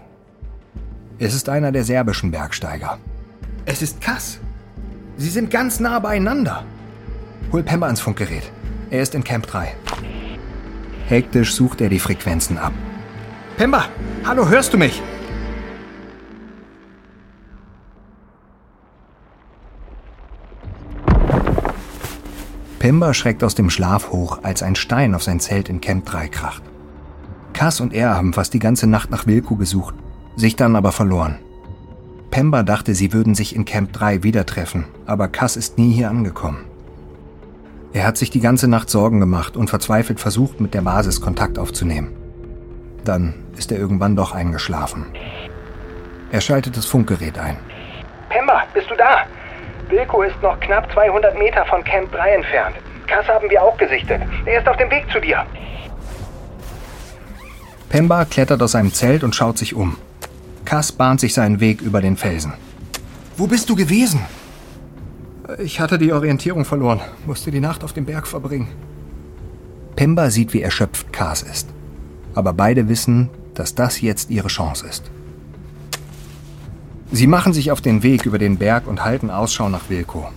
Es 1.19 1.33
ist 1.33 1.49
einer 1.49 1.73
der 1.73 1.83
serbischen 1.83 2.31
Bergsteiger. 2.31 2.97
Es 3.65 3.81
ist 3.81 3.99
Kass. 3.99 4.39
Sie 5.17 5.27
sind 5.29 5.51
ganz 5.51 5.81
nah 5.81 5.99
beieinander. 5.99 6.63
Hol 7.51 7.61
Pemba 7.61 7.87
ans 7.87 7.99
Funkgerät. 7.99 8.49
Er 8.89 9.01
ist 9.01 9.15
in 9.15 9.23
Camp 9.25 9.47
3. 9.47 9.75
Hektisch 11.07 11.53
sucht 11.53 11.81
er 11.81 11.89
die 11.89 11.99
Frequenzen 11.99 12.57
ab. 12.57 12.71
Pemba, 13.57 13.89
hallo, 14.23 14.47
hörst 14.47 14.73
du 14.73 14.77
mich? 14.77 15.01
Pemba 22.79 23.13
schreckt 23.13 23.43
aus 23.43 23.55
dem 23.55 23.69
Schlaf 23.69 24.11
hoch, 24.11 24.39
als 24.43 24.63
ein 24.63 24.77
Stein 24.77 25.13
auf 25.13 25.23
sein 25.23 25.41
Zelt 25.41 25.67
in 25.67 25.81
Camp 25.81 26.05
3 26.05 26.29
kracht. 26.29 26.68
Cass 27.53 27.81
und 27.81 27.93
er 27.93 28.15
haben 28.15 28.33
fast 28.33 28.53
die 28.53 28.59
ganze 28.59 28.87
Nacht 28.87 29.11
nach 29.11 29.27
Wilko 29.27 29.55
gesucht, 29.55 29.95
sich 30.35 30.55
dann 30.55 30.75
aber 30.75 30.91
verloren. 30.91 31.39
Pemba 32.31 32.63
dachte, 32.63 32.93
sie 32.93 33.11
würden 33.11 33.35
sich 33.35 33.55
in 33.55 33.65
Camp 33.65 33.91
3 33.93 34.23
wieder 34.23 34.45
treffen, 34.45 34.85
aber 35.05 35.27
Cass 35.27 35.57
ist 35.57 35.77
nie 35.77 35.91
hier 35.91 36.09
angekommen. 36.09 36.65
Er 37.91 38.05
hat 38.05 38.17
sich 38.17 38.29
die 38.29 38.39
ganze 38.39 38.67
Nacht 38.67 38.89
Sorgen 38.89 39.19
gemacht 39.19 39.57
und 39.57 39.69
verzweifelt 39.69 40.19
versucht, 40.19 40.61
mit 40.61 40.75
der 40.75 40.81
Basis 40.81 41.21
Kontakt 41.21 41.57
aufzunehmen. 41.57 42.15
Dann 43.03 43.33
ist 43.57 43.71
er 43.71 43.79
irgendwann 43.79 44.15
doch 44.15 44.33
eingeschlafen. 44.33 45.07
Er 46.31 46.41
schaltet 46.41 46.77
das 46.77 46.85
Funkgerät 46.85 47.39
ein. 47.39 47.57
Pemba, 48.29 48.63
bist 48.75 48.91
du 48.91 48.95
da? 48.95 49.25
Wilko 49.89 50.21
ist 50.21 50.39
noch 50.43 50.59
knapp 50.59 50.91
200 50.93 51.37
Meter 51.39 51.65
von 51.65 51.83
Camp 51.83 52.11
3 52.11 52.29
entfernt. 52.35 52.75
Kass 53.07 53.27
haben 53.27 53.49
wir 53.49 53.63
auch 53.63 53.75
gesichtet. 53.77 54.21
Er 54.45 54.59
ist 54.59 54.67
auf 54.67 54.77
dem 54.77 54.91
Weg 54.91 55.11
zu 55.11 55.19
dir. 55.19 55.43
Pemba 57.89 58.25
klettert 58.25 58.61
aus 58.61 58.73
seinem 58.73 58.93
Zelt 58.93 59.23
und 59.23 59.35
schaut 59.35 59.57
sich 59.57 59.75
um. 59.75 59.97
Kass 60.63 60.91
bahnt 60.91 61.19
sich 61.19 61.33
seinen 61.33 61.59
Weg 61.59 61.81
über 61.81 62.01
den 62.01 62.17
Felsen. 62.17 62.53
Wo 63.35 63.47
bist 63.47 63.69
du 63.69 63.75
gewesen? 63.75 64.21
Ich 65.57 65.79
hatte 65.79 65.97
die 65.97 66.13
Orientierung 66.13 66.65
verloren, 66.65 67.01
musste 67.25 67.49
die 67.49 67.59
Nacht 67.59 67.83
auf 67.83 67.93
dem 67.93 68.05
Berg 68.05 68.27
verbringen. 68.27 68.67
Pemba 69.95 70.29
sieht, 70.29 70.53
wie 70.53 70.61
erschöpft 70.61 71.11
Kass 71.11 71.41
ist. 71.41 71.67
Aber 72.35 72.53
beide 72.53 72.87
wissen, 72.87 73.29
dass 73.55 73.73
das 73.73 74.01
jetzt 74.01 74.29
ihre 74.29 74.49
Chance 74.49 74.85
ist. 74.87 75.09
Sie 77.11 77.25
machen 77.25 77.53
sich 77.53 77.71
auf 77.71 77.81
den 77.81 78.03
Weg 78.03 78.27
über 78.27 78.37
den 78.37 78.57
Berg 78.57 78.85
und 78.85 79.03
halten 79.03 79.31
Ausschau 79.31 79.67
nach 79.67 79.89
Wilko. 79.89 80.29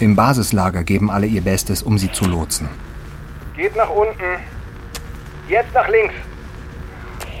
Im 0.00 0.16
Basislager 0.16 0.82
geben 0.82 1.10
alle 1.10 1.26
ihr 1.26 1.42
Bestes, 1.42 1.82
um 1.82 1.98
sie 1.98 2.10
zu 2.10 2.24
lotsen. 2.24 2.68
Geht 3.54 3.76
nach 3.76 3.90
unten. 3.90 4.40
Jetzt 5.48 5.74
nach 5.74 5.88
links. 5.88 6.14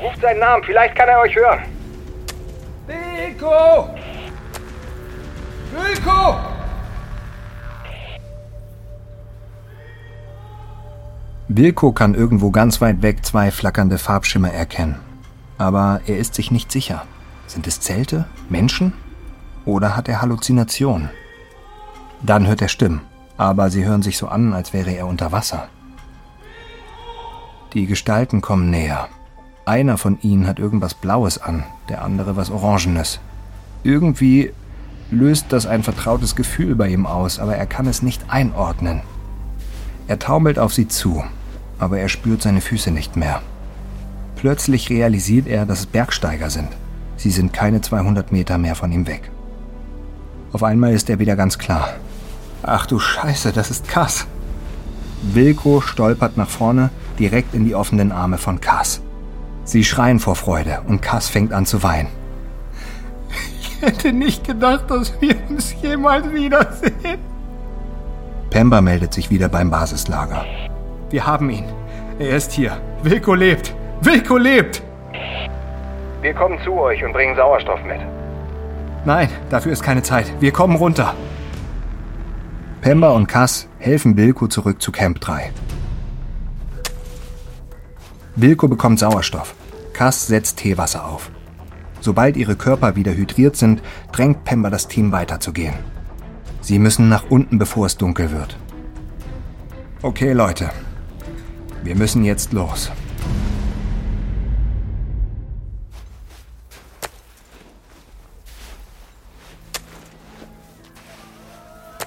Ruft 0.02 0.20
seinen 0.20 0.40
Namen, 0.40 0.62
vielleicht 0.64 0.94
kann 0.94 1.08
er 1.08 1.20
euch 1.20 1.34
hören. 1.34 1.60
Wilko! 2.86 3.88
Wilko! 5.72 6.36
Wilko 11.48 11.92
kann 11.92 12.14
irgendwo 12.14 12.50
ganz 12.50 12.80
weit 12.80 13.02
weg 13.02 13.24
zwei 13.24 13.50
flackernde 13.50 13.98
Farbschimmer 13.98 14.52
erkennen. 14.52 14.96
Aber 15.58 16.00
er 16.06 16.18
ist 16.18 16.34
sich 16.34 16.50
nicht 16.50 16.70
sicher. 16.70 17.04
Sind 17.46 17.66
es 17.66 17.80
Zelte? 17.80 18.26
Menschen? 18.48 18.92
Oder 19.64 19.96
hat 19.96 20.08
er 20.08 20.20
Halluzinationen? 20.20 21.10
Dann 22.22 22.46
hört 22.46 22.62
er 22.62 22.68
Stimmen, 22.68 23.00
aber 23.36 23.70
sie 23.70 23.84
hören 23.84 24.02
sich 24.02 24.18
so 24.18 24.28
an, 24.28 24.52
als 24.52 24.72
wäre 24.72 24.90
er 24.90 25.06
unter 25.06 25.32
Wasser. 25.32 25.68
Die 27.72 27.86
Gestalten 27.86 28.40
kommen 28.40 28.70
näher. 28.70 29.08
Einer 29.68 29.98
von 29.98 30.20
ihnen 30.22 30.46
hat 30.46 30.60
irgendwas 30.60 30.94
Blaues 30.94 31.38
an, 31.38 31.64
der 31.88 32.02
andere 32.02 32.36
was 32.36 32.50
Orangenes. 32.50 33.18
Irgendwie 33.82 34.52
löst 35.10 35.46
das 35.48 35.66
ein 35.66 35.82
vertrautes 35.82 36.36
Gefühl 36.36 36.76
bei 36.76 36.88
ihm 36.88 37.04
aus, 37.04 37.40
aber 37.40 37.56
er 37.56 37.66
kann 37.66 37.88
es 37.88 38.00
nicht 38.00 38.30
einordnen. 38.30 39.00
Er 40.06 40.20
taumelt 40.20 40.60
auf 40.60 40.72
sie 40.72 40.86
zu, 40.86 41.24
aber 41.80 41.98
er 41.98 42.08
spürt 42.08 42.42
seine 42.42 42.60
Füße 42.60 42.92
nicht 42.92 43.16
mehr. 43.16 43.42
Plötzlich 44.36 44.88
realisiert 44.88 45.48
er, 45.48 45.66
dass 45.66 45.80
es 45.80 45.86
Bergsteiger 45.86 46.48
sind. 46.48 46.68
Sie 47.16 47.32
sind 47.32 47.52
keine 47.52 47.80
200 47.80 48.30
Meter 48.30 48.58
mehr 48.58 48.76
von 48.76 48.92
ihm 48.92 49.08
weg. 49.08 49.32
Auf 50.52 50.62
einmal 50.62 50.92
ist 50.92 51.10
er 51.10 51.18
wieder 51.18 51.34
ganz 51.34 51.58
klar. 51.58 51.88
Ach 52.62 52.86
du 52.86 53.00
Scheiße, 53.00 53.50
das 53.50 53.72
ist 53.72 53.88
Kass. 53.88 54.28
Wilko 55.22 55.80
stolpert 55.80 56.36
nach 56.36 56.48
vorne, 56.48 56.90
direkt 57.18 57.52
in 57.52 57.64
die 57.64 57.74
offenen 57.74 58.12
Arme 58.12 58.38
von 58.38 58.60
Kass. 58.60 59.00
Sie 59.66 59.82
schreien 59.82 60.20
vor 60.20 60.36
Freude 60.36 60.78
und 60.86 61.02
Kass 61.02 61.28
fängt 61.28 61.52
an 61.52 61.66
zu 61.66 61.82
weinen. 61.82 62.08
Ich 63.60 63.82
hätte 63.82 64.12
nicht 64.12 64.44
gedacht, 64.44 64.84
dass 64.88 65.12
wir 65.20 65.36
uns 65.50 65.74
jemals 65.82 66.32
wiedersehen. 66.32 67.18
Pemba 68.48 68.80
meldet 68.80 69.12
sich 69.12 69.28
wieder 69.28 69.48
beim 69.48 69.70
Basislager. 69.70 70.46
Wir 71.10 71.26
haben 71.26 71.50
ihn. 71.50 71.66
Er 72.18 72.36
ist 72.36 72.52
hier. 72.52 72.80
Wilko 73.02 73.34
lebt. 73.34 73.74
Wilko 74.00 74.36
lebt! 74.36 74.82
Wir 76.22 76.32
kommen 76.32 76.58
zu 76.64 76.72
euch 76.72 77.04
und 77.04 77.12
bringen 77.12 77.36
Sauerstoff 77.36 77.80
mit. 77.84 78.00
Nein, 79.04 79.28
dafür 79.50 79.72
ist 79.72 79.82
keine 79.82 80.02
Zeit. 80.02 80.32
Wir 80.40 80.52
kommen 80.52 80.76
runter. 80.76 81.14
Pemba 82.80 83.10
und 83.10 83.26
Cass 83.26 83.68
helfen 83.78 84.16
Wilko 84.16 84.46
zurück 84.46 84.80
zu 84.80 84.92
Camp 84.92 85.20
3. 85.20 85.50
Wilko 88.38 88.68
bekommt 88.68 88.98
Sauerstoff. 88.98 89.54
Cass 89.94 90.26
setzt 90.26 90.58
Teewasser 90.58 91.06
auf. 91.06 91.30
Sobald 92.00 92.36
ihre 92.36 92.54
Körper 92.54 92.94
wieder 92.94 93.14
hydriert 93.14 93.56
sind, 93.56 93.82
drängt 94.12 94.44
Pemba 94.44 94.68
das 94.68 94.88
Team 94.88 95.10
weiterzugehen. 95.10 95.74
Sie 96.60 96.78
müssen 96.78 97.08
nach 97.08 97.30
unten, 97.30 97.58
bevor 97.58 97.86
es 97.86 97.96
dunkel 97.96 98.30
wird. 98.32 98.58
Okay, 100.02 100.32
Leute. 100.32 100.70
Wir 101.82 101.96
müssen 101.96 102.24
jetzt 102.24 102.52
los. 102.52 102.92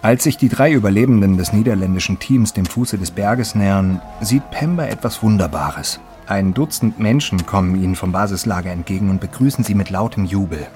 Als 0.03 0.23
sich 0.23 0.38
die 0.38 0.47
drei 0.47 0.71
Überlebenden 0.71 1.38
des 1.38 1.53
niederländischen 1.53 2.19
Teams 2.19 2.53
dem 2.53 2.67
Fuße 2.67 2.99
des 2.99 3.11
Berges 3.11 3.55
nähern, 3.55 3.99
sieht 4.21 4.49
Pemba 4.51 4.86
etwas 4.86 5.23
Wunderbares. 5.23 5.99
Ein 6.30 6.53
Dutzend 6.53 6.99
Menschen 6.99 7.47
kommen 7.47 7.82
ihnen 7.82 7.95
vom 7.95 8.11
Basislager 8.11 8.69
entgegen 8.69 9.09
und 9.09 9.19
begrüßen 9.19 9.63
sie 9.63 9.73
mit 9.73 9.89
lautem 9.89 10.25
Jubel. 10.25 10.67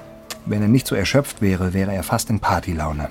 Wenn 0.46 0.62
er 0.62 0.66
nicht 0.66 0.84
so 0.84 0.96
erschöpft 0.96 1.40
wäre, 1.40 1.72
wäre 1.72 1.94
er 1.94 2.02
fast 2.02 2.28
in 2.28 2.40
Partylaune. 2.40 3.08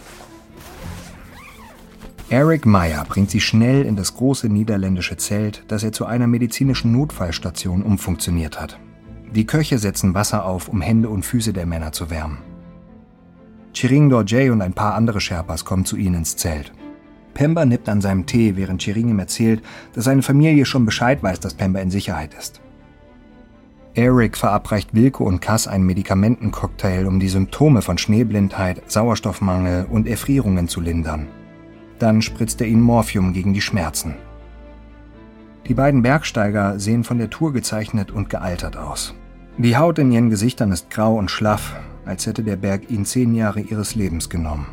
Eric 2.28 2.66
Meyer 2.66 3.06
bringt 3.06 3.32
sie 3.32 3.40
schnell 3.40 3.86
in 3.86 3.96
das 3.96 4.16
große 4.16 4.50
niederländische 4.50 5.16
Zelt, 5.16 5.64
das 5.70 5.84
er 5.84 5.94
zu 5.94 6.06
einer 6.06 6.28
medizinischen 6.28 6.92
Notfallstation 6.92 7.82
umfunktioniert 7.82 8.60
hat. 8.60 8.78
Die 9.34 9.46
Köche 9.46 9.78
setzen 9.78 10.14
Wasser 10.14 10.44
auf, 10.44 10.68
um 10.68 10.82
Hände 10.82 11.08
und 11.08 11.24
Füße 11.24 11.54
der 11.54 11.66
Männer 11.66 11.94
zu 11.94 12.10
wärmen. 12.10 12.40
Chiring 13.72 14.10
Dorjay 14.10 14.50
und 14.50 14.62
ein 14.62 14.74
paar 14.74 14.96
andere 14.96 15.22
Sherpas 15.22 15.64
kommen 15.64 15.86
zu 15.86 15.96
ihnen 15.96 16.16
ins 16.16 16.36
Zelt. 16.36 16.74
Pemba 17.34 17.66
nippt 17.66 17.90
an 17.90 18.02
seinem 18.02 18.26
Tee, 18.26 18.56
während 18.56 18.82
Chiring 18.82 19.10
ihm 19.10 19.20
erzählt, 19.20 19.62
dass 19.94 20.06
seine 20.06 20.22
Familie 20.22 20.66
schon 20.66 20.86
Bescheid 20.86 21.22
weiß, 21.24 21.40
dass 21.40 21.54
Pemba 21.54 21.80
in 21.80 21.92
Sicherheit 21.92 22.34
ist. 22.34 22.62
Eric 23.96 24.38
verabreicht 24.38 24.96
Wilko 24.96 25.24
und 25.24 25.40
Cass 25.40 25.68
einen 25.68 25.86
Medikamentencocktail, 25.86 27.06
um 27.06 27.20
die 27.20 27.30
Symptome 27.30 27.84
von 27.84 28.00
Schneeblindheit, 28.00 28.82
Sauerstoffmangel 28.90 29.86
und 29.90 30.08
Erfrierungen 30.08 30.68
zu 30.68 30.82
lindern. 30.82 31.28
Dann 32.00 32.24
spritzt 32.24 32.60
er 32.62 32.68
ihnen 32.68 32.82
Morphium 32.82 33.34
gegen 33.34 33.54
die 33.54 33.62
Schmerzen. 33.62 34.16
Die 35.68 35.76
beiden 35.76 36.02
Bergsteiger 36.02 36.80
sehen 36.80 37.04
von 37.04 37.20
der 37.20 37.30
Tour 37.30 37.54
gezeichnet 37.54 38.12
und 38.12 38.30
gealtert 38.30 38.78
aus. 38.78 39.14
Die 39.58 39.78
Haut 39.78 40.00
in 40.00 40.12
ihren 40.12 40.32
Gesichtern 40.32 40.72
ist 40.72 40.90
grau 40.90 41.16
und 41.16 41.30
schlaff, 41.30 41.76
als 42.06 42.26
hätte 42.26 42.44
der 42.44 42.56
Berg 42.56 42.90
ihnen 42.90 43.06
zehn 43.06 43.36
Jahre 43.36 43.62
ihres 43.62 43.94
Lebens 43.94 44.28
genommen. 44.28 44.66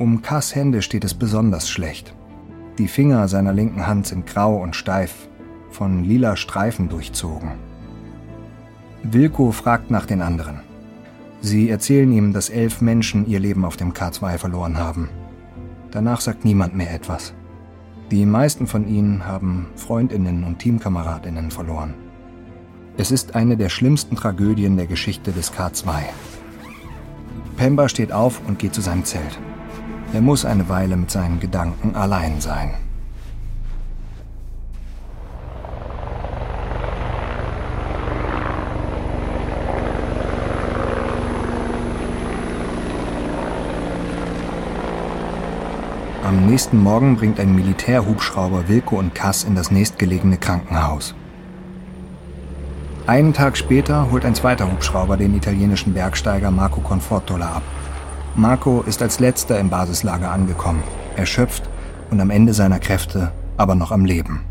Um 0.00 0.22
Kass 0.22 0.54
Hände 0.54 0.80
steht 0.80 1.04
es 1.04 1.12
besonders 1.12 1.68
schlecht. 1.68 2.14
Die 2.78 2.88
Finger 2.88 3.28
seiner 3.28 3.52
linken 3.52 3.86
Hand 3.86 4.06
sind 4.06 4.24
grau 4.24 4.56
und 4.56 4.74
steif, 4.74 5.28
von 5.68 6.04
lila 6.04 6.36
Streifen 6.36 6.88
durchzogen. 6.88 7.50
Wilko 9.02 9.52
fragt 9.52 9.90
nach 9.90 10.06
den 10.06 10.22
anderen. 10.22 10.60
Sie 11.42 11.68
erzählen 11.68 12.10
ihm, 12.12 12.32
dass 12.32 12.48
elf 12.48 12.80
Menschen 12.80 13.26
ihr 13.26 13.40
Leben 13.40 13.62
auf 13.66 13.76
dem 13.76 13.92
K2 13.92 14.38
verloren 14.38 14.78
haben. 14.78 15.10
Danach 15.90 16.22
sagt 16.22 16.46
niemand 16.46 16.74
mehr 16.74 16.94
etwas. 16.94 17.34
Die 18.10 18.24
meisten 18.24 18.66
von 18.66 18.88
ihnen 18.88 19.26
haben 19.26 19.66
Freundinnen 19.76 20.44
und 20.44 20.60
Teamkameradinnen 20.60 21.50
verloren. 21.50 21.92
Es 22.96 23.10
ist 23.10 23.34
eine 23.34 23.58
der 23.58 23.68
schlimmsten 23.68 24.16
Tragödien 24.16 24.78
der 24.78 24.86
Geschichte 24.86 25.30
des 25.30 25.52
K2. 25.52 25.92
Pemba 27.58 27.90
steht 27.90 28.12
auf 28.12 28.40
und 28.48 28.58
geht 28.58 28.72
zu 28.72 28.80
seinem 28.80 29.04
Zelt. 29.04 29.38
Er 30.12 30.20
muss 30.20 30.44
eine 30.44 30.68
Weile 30.68 30.96
mit 30.96 31.10
seinen 31.10 31.38
Gedanken 31.38 31.94
allein 31.94 32.40
sein. 32.40 32.74
Am 46.24 46.46
nächsten 46.46 46.78
Morgen 46.78 47.16
bringt 47.16 47.38
ein 47.38 47.54
Militärhubschrauber 47.54 48.68
Wilko 48.68 48.98
und 48.98 49.14
Kass 49.14 49.44
in 49.44 49.54
das 49.54 49.70
nächstgelegene 49.70 50.38
Krankenhaus. 50.38 51.14
Einen 53.06 53.32
Tag 53.32 53.56
später 53.56 54.10
holt 54.10 54.24
ein 54.24 54.34
zweiter 54.34 54.70
Hubschrauber 54.70 55.16
den 55.16 55.36
italienischen 55.36 55.94
Bergsteiger 55.94 56.50
Marco 56.50 56.80
Confortola 56.80 57.46
ab. 57.46 57.62
Marco 58.36 58.82
ist 58.82 59.02
als 59.02 59.18
letzter 59.18 59.58
im 59.58 59.70
Basislager 59.70 60.30
angekommen, 60.30 60.82
erschöpft 61.16 61.68
und 62.10 62.20
am 62.20 62.30
Ende 62.30 62.54
seiner 62.54 62.78
Kräfte, 62.78 63.32
aber 63.56 63.74
noch 63.74 63.92
am 63.92 64.04
Leben. 64.04 64.42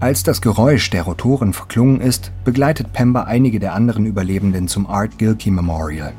Als 0.00 0.22
das 0.22 0.40
Geräusch 0.40 0.90
der 0.90 1.02
Rotoren 1.02 1.52
verklungen 1.52 2.00
ist, 2.00 2.32
begleitet 2.44 2.92
Pemba 2.92 3.24
einige 3.24 3.60
der 3.60 3.74
anderen 3.74 4.06
Überlebenden 4.06 4.66
zum 4.66 4.86
Art 4.86 5.18
Gilkey 5.18 5.50
Memorial. 5.50 6.12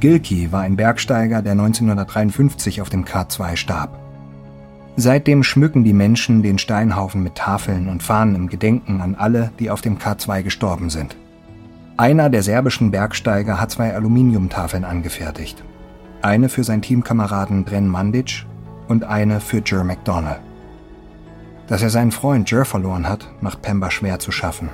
Gilkey 0.00 0.50
war 0.50 0.62
ein 0.62 0.76
Bergsteiger, 0.76 1.42
der 1.42 1.52
1953 1.52 2.80
auf 2.80 2.88
dem 2.88 3.04
K2 3.04 3.56
starb. 3.56 3.98
Seitdem 4.96 5.42
schmücken 5.42 5.84
die 5.84 5.92
Menschen 5.92 6.42
den 6.42 6.58
Steinhaufen 6.58 7.22
mit 7.22 7.34
Tafeln 7.34 7.88
und 7.88 8.02
Fahnen 8.02 8.34
im 8.34 8.48
Gedenken 8.48 9.02
an 9.02 9.14
alle, 9.14 9.52
die 9.58 9.70
auf 9.70 9.82
dem 9.82 9.98
K2 9.98 10.42
gestorben 10.42 10.88
sind. 10.88 11.16
Einer 11.98 12.28
der 12.28 12.42
serbischen 12.42 12.90
Bergsteiger 12.90 13.58
hat 13.58 13.70
zwei 13.70 13.94
Aluminiumtafeln 13.94 14.84
angefertigt. 14.84 15.64
Eine 16.20 16.50
für 16.50 16.62
seinen 16.62 16.82
Teamkameraden 16.82 17.64
Bren 17.64 17.88
Mandic 17.88 18.44
und 18.86 19.04
eine 19.04 19.40
für 19.40 19.62
Jer 19.64 19.82
McDonnell. 19.82 20.40
Dass 21.68 21.82
er 21.82 21.88
seinen 21.88 22.12
Freund 22.12 22.50
Jer 22.50 22.66
verloren 22.66 23.08
hat, 23.08 23.30
macht 23.40 23.62
Pemba 23.62 23.90
schwer 23.90 24.18
zu 24.18 24.30
schaffen. 24.30 24.68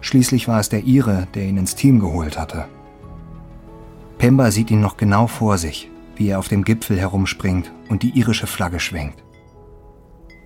Schließlich 0.00 0.46
war 0.46 0.60
es 0.60 0.68
der 0.68 0.84
Ire, 0.84 1.26
der 1.34 1.42
ihn 1.42 1.56
ins 1.56 1.74
Team 1.74 1.98
geholt 1.98 2.38
hatte. 2.38 2.66
Pemba 4.18 4.52
sieht 4.52 4.70
ihn 4.70 4.80
noch 4.80 4.96
genau 4.96 5.26
vor 5.26 5.58
sich, 5.58 5.90
wie 6.14 6.28
er 6.28 6.38
auf 6.38 6.46
dem 6.46 6.62
Gipfel 6.62 6.98
herumspringt 6.98 7.72
und 7.88 8.04
die 8.04 8.10
irische 8.10 8.46
Flagge 8.46 8.78
schwenkt. 8.78 9.24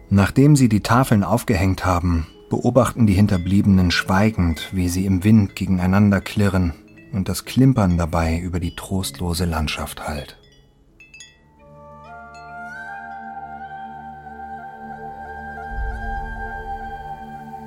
Nachdem 0.09 0.57
sie 0.57 0.71
die 0.71 0.81
Tafeln 0.81 1.23
aufgehängt 1.23 1.85
haben, 1.85 2.27
beobachten 2.49 3.07
die 3.07 3.15
Hinterbliebenen 3.15 3.91
schweigend, 3.91 4.69
wie 4.73 4.89
sie 4.89 5.07
im 5.07 5.25
Wind 5.25 5.55
gegeneinander 5.55 6.21
klirren 6.21 6.73
und 7.13 7.29
das 7.29 7.45
Klimpern 7.45 7.97
dabei 7.97 8.39
über 8.39 8.61
die 8.61 8.75
trostlose 8.75 9.45
Landschaft 9.45 10.07
hallt. 10.07 10.39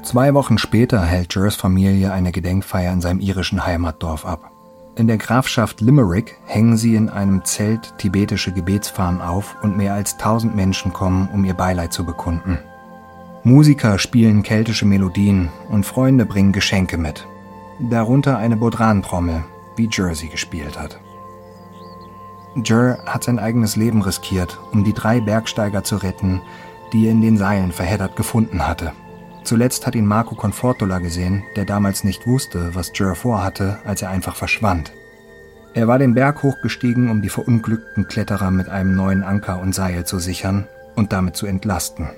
Zwei 0.03 0.33
Wochen 0.33 0.57
später 0.57 1.01
hält 1.03 1.35
Jers 1.35 1.55
Familie 1.55 2.11
eine 2.11 2.31
Gedenkfeier 2.31 2.91
in 2.91 3.01
seinem 3.01 3.19
irischen 3.19 3.65
Heimatdorf 3.65 4.25
ab. 4.25 4.51
In 4.97 5.07
der 5.07 5.17
Grafschaft 5.17 5.79
Limerick 5.79 6.37
hängen 6.45 6.75
sie 6.75 6.95
in 6.95 7.07
einem 7.07 7.45
Zelt 7.45 7.97
tibetische 7.97 8.51
Gebetsfahnen 8.51 9.21
auf 9.21 9.55
und 9.61 9.77
mehr 9.77 9.93
als 9.93 10.17
tausend 10.17 10.55
Menschen 10.55 10.91
kommen, 10.91 11.29
um 11.31 11.45
ihr 11.45 11.53
Beileid 11.53 11.93
zu 11.93 12.03
bekunden. 12.03 12.59
Musiker 13.43 13.97
spielen 13.97 14.43
keltische 14.43 14.85
Melodien 14.85 15.49
und 15.69 15.83
Freunde 15.83 16.25
bringen 16.25 16.51
Geschenke 16.51 16.97
mit. 16.97 17.25
Darunter 17.79 18.37
eine 18.37 18.55
Bodran-Trommel, 18.55 19.43
wie 19.75 19.89
Jersey 19.91 20.27
gespielt 20.27 20.79
hat. 20.79 20.99
Jer 22.63 22.99
hat 23.07 23.23
sein 23.23 23.39
eigenes 23.39 23.75
Leben 23.75 24.03
riskiert, 24.03 24.59
um 24.71 24.83
die 24.83 24.93
drei 24.93 25.21
Bergsteiger 25.21 25.83
zu 25.83 25.97
retten, 25.97 26.41
die 26.93 27.05
er 27.05 27.11
in 27.13 27.21
den 27.21 27.37
Seilen 27.37 27.71
verheddert 27.71 28.15
gefunden 28.15 28.67
hatte. 28.67 28.91
Zuletzt 29.43 29.87
hat 29.87 29.95
ihn 29.95 30.05
Marco 30.05 30.35
Confortola 30.35 30.99
gesehen, 30.99 31.43
der 31.55 31.65
damals 31.65 32.03
nicht 32.03 32.27
wusste, 32.27 32.75
was 32.75 32.91
Jer 32.93 33.15
vorhatte, 33.15 33.79
als 33.85 34.03
er 34.03 34.11
einfach 34.11 34.35
verschwand. 34.35 34.91
Er 35.73 35.87
war 35.87 35.97
den 35.97 36.13
Berg 36.13 36.43
hochgestiegen, 36.43 37.09
um 37.09 37.23
die 37.23 37.29
verunglückten 37.29 38.07
Kletterer 38.07 38.51
mit 38.51 38.69
einem 38.69 38.95
neuen 38.95 39.23
Anker 39.23 39.59
und 39.59 39.73
Seil 39.73 40.05
zu 40.05 40.19
sichern 40.19 40.67
und 40.95 41.11
damit 41.11 41.35
zu 41.35 41.47
entlasten. 41.47 42.09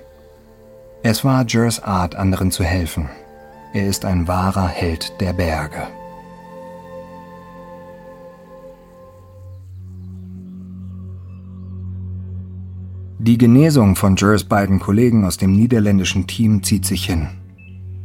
Es 1.06 1.26
war 1.26 1.46
Jers 1.46 1.84
Art, 1.84 2.16
anderen 2.16 2.50
zu 2.50 2.64
helfen. 2.64 3.10
Er 3.74 3.88
ist 3.88 4.06
ein 4.06 4.26
wahrer 4.30 4.70
Held 4.70 5.20
der 5.20 5.34
Berge. 5.34 5.82
Die 13.20 13.38
Genesung 13.38 13.98
von 13.98 14.16
Jers 14.16 14.46
beiden 14.46 14.80
Kollegen 14.80 15.26
aus 15.26 15.36
dem 15.36 15.54
niederländischen 15.54 16.26
Team 16.26 16.64
zieht 16.64 16.86
sich 16.86 17.06
hin. 17.06 17.28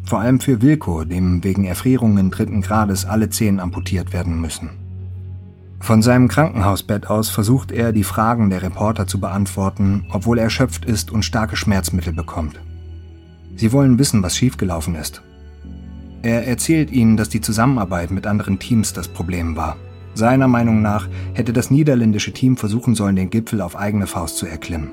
Vor 0.03 0.19
allem 0.19 0.41
für 0.41 0.61
Wilko, 0.61 1.05
dem 1.05 1.45
wegen 1.45 1.67
Erfrierungen 1.67 2.33
dritten 2.33 2.63
Grades 2.63 3.05
alle 3.05 3.31
Zehen 3.31 3.61
amputiert 3.61 4.13
werden 4.13 4.41
müssen. 4.41 4.71
Von 5.79 6.03
seinem 6.03 6.27
Krankenhausbett 6.27 7.07
aus 7.07 7.31
versucht 7.31 7.71
er, 7.71 7.93
die 7.93 8.03
Fragen 8.03 8.51
der 8.51 8.63
Reporter 8.63 9.07
zu 9.07 9.21
beantworten, 9.21 10.05
obwohl 10.11 10.39
er 10.39 10.45
erschöpft 10.45 10.85
ist 10.85 11.13
und 11.13 11.25
starke 11.25 11.55
Schmerzmittel 11.55 12.13
bekommt. 12.13 12.61
Sie 13.57 13.73
wollen 13.73 13.99
wissen, 13.99 14.23
was 14.23 14.37
schiefgelaufen 14.37 14.95
ist. 14.95 15.23
Er 16.23 16.47
erzählt 16.47 16.91
ihnen, 16.91 17.17
dass 17.17 17.29
die 17.29 17.41
Zusammenarbeit 17.41 18.11
mit 18.11 18.27
anderen 18.27 18.59
Teams 18.59 18.93
das 18.93 19.09
Problem 19.09 19.57
war. 19.57 19.77
Seiner 20.15 20.49
Meinung 20.49 20.83
nach 20.83 21.09
hätte 21.35 21.53
das 21.53 21.71
niederländische 21.71 22.33
Team 22.33 22.57
versuchen 22.57 22.95
sollen, 22.95 23.17
den 23.17 23.31
Gipfel 23.31 23.61
auf 23.61 23.77
eigene 23.77 24.07
Faust 24.07 24.37
zu 24.37 24.47
erklimmen. 24.47 24.91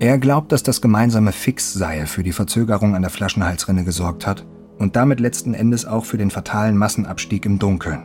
Er 0.00 0.18
glaubt, 0.18 0.50
dass 0.50 0.64
das 0.64 0.80
gemeinsame 0.80 1.30
Fixseil 1.30 2.06
für 2.06 2.24
die 2.24 2.32
Verzögerung 2.32 2.96
an 2.96 3.02
der 3.02 3.10
Flaschenhalsrinne 3.10 3.84
gesorgt 3.84 4.26
hat 4.26 4.44
und 4.78 4.96
damit 4.96 5.20
letzten 5.20 5.54
Endes 5.54 5.86
auch 5.86 6.04
für 6.04 6.18
den 6.18 6.30
fatalen 6.30 6.76
Massenabstieg 6.76 7.46
im 7.46 7.60
Dunkeln. 7.60 8.02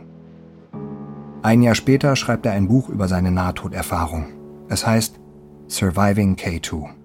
Ein 1.42 1.62
Jahr 1.62 1.74
später 1.74 2.14
schreibt 2.16 2.46
er 2.46 2.52
ein 2.52 2.68
Buch 2.68 2.88
über 2.88 3.08
seine 3.08 3.32
Nahtoderfahrung. 3.32 4.26
Es 4.68 4.86
heißt 4.86 5.18
Surviving 5.68 6.36
K2. 6.36 6.99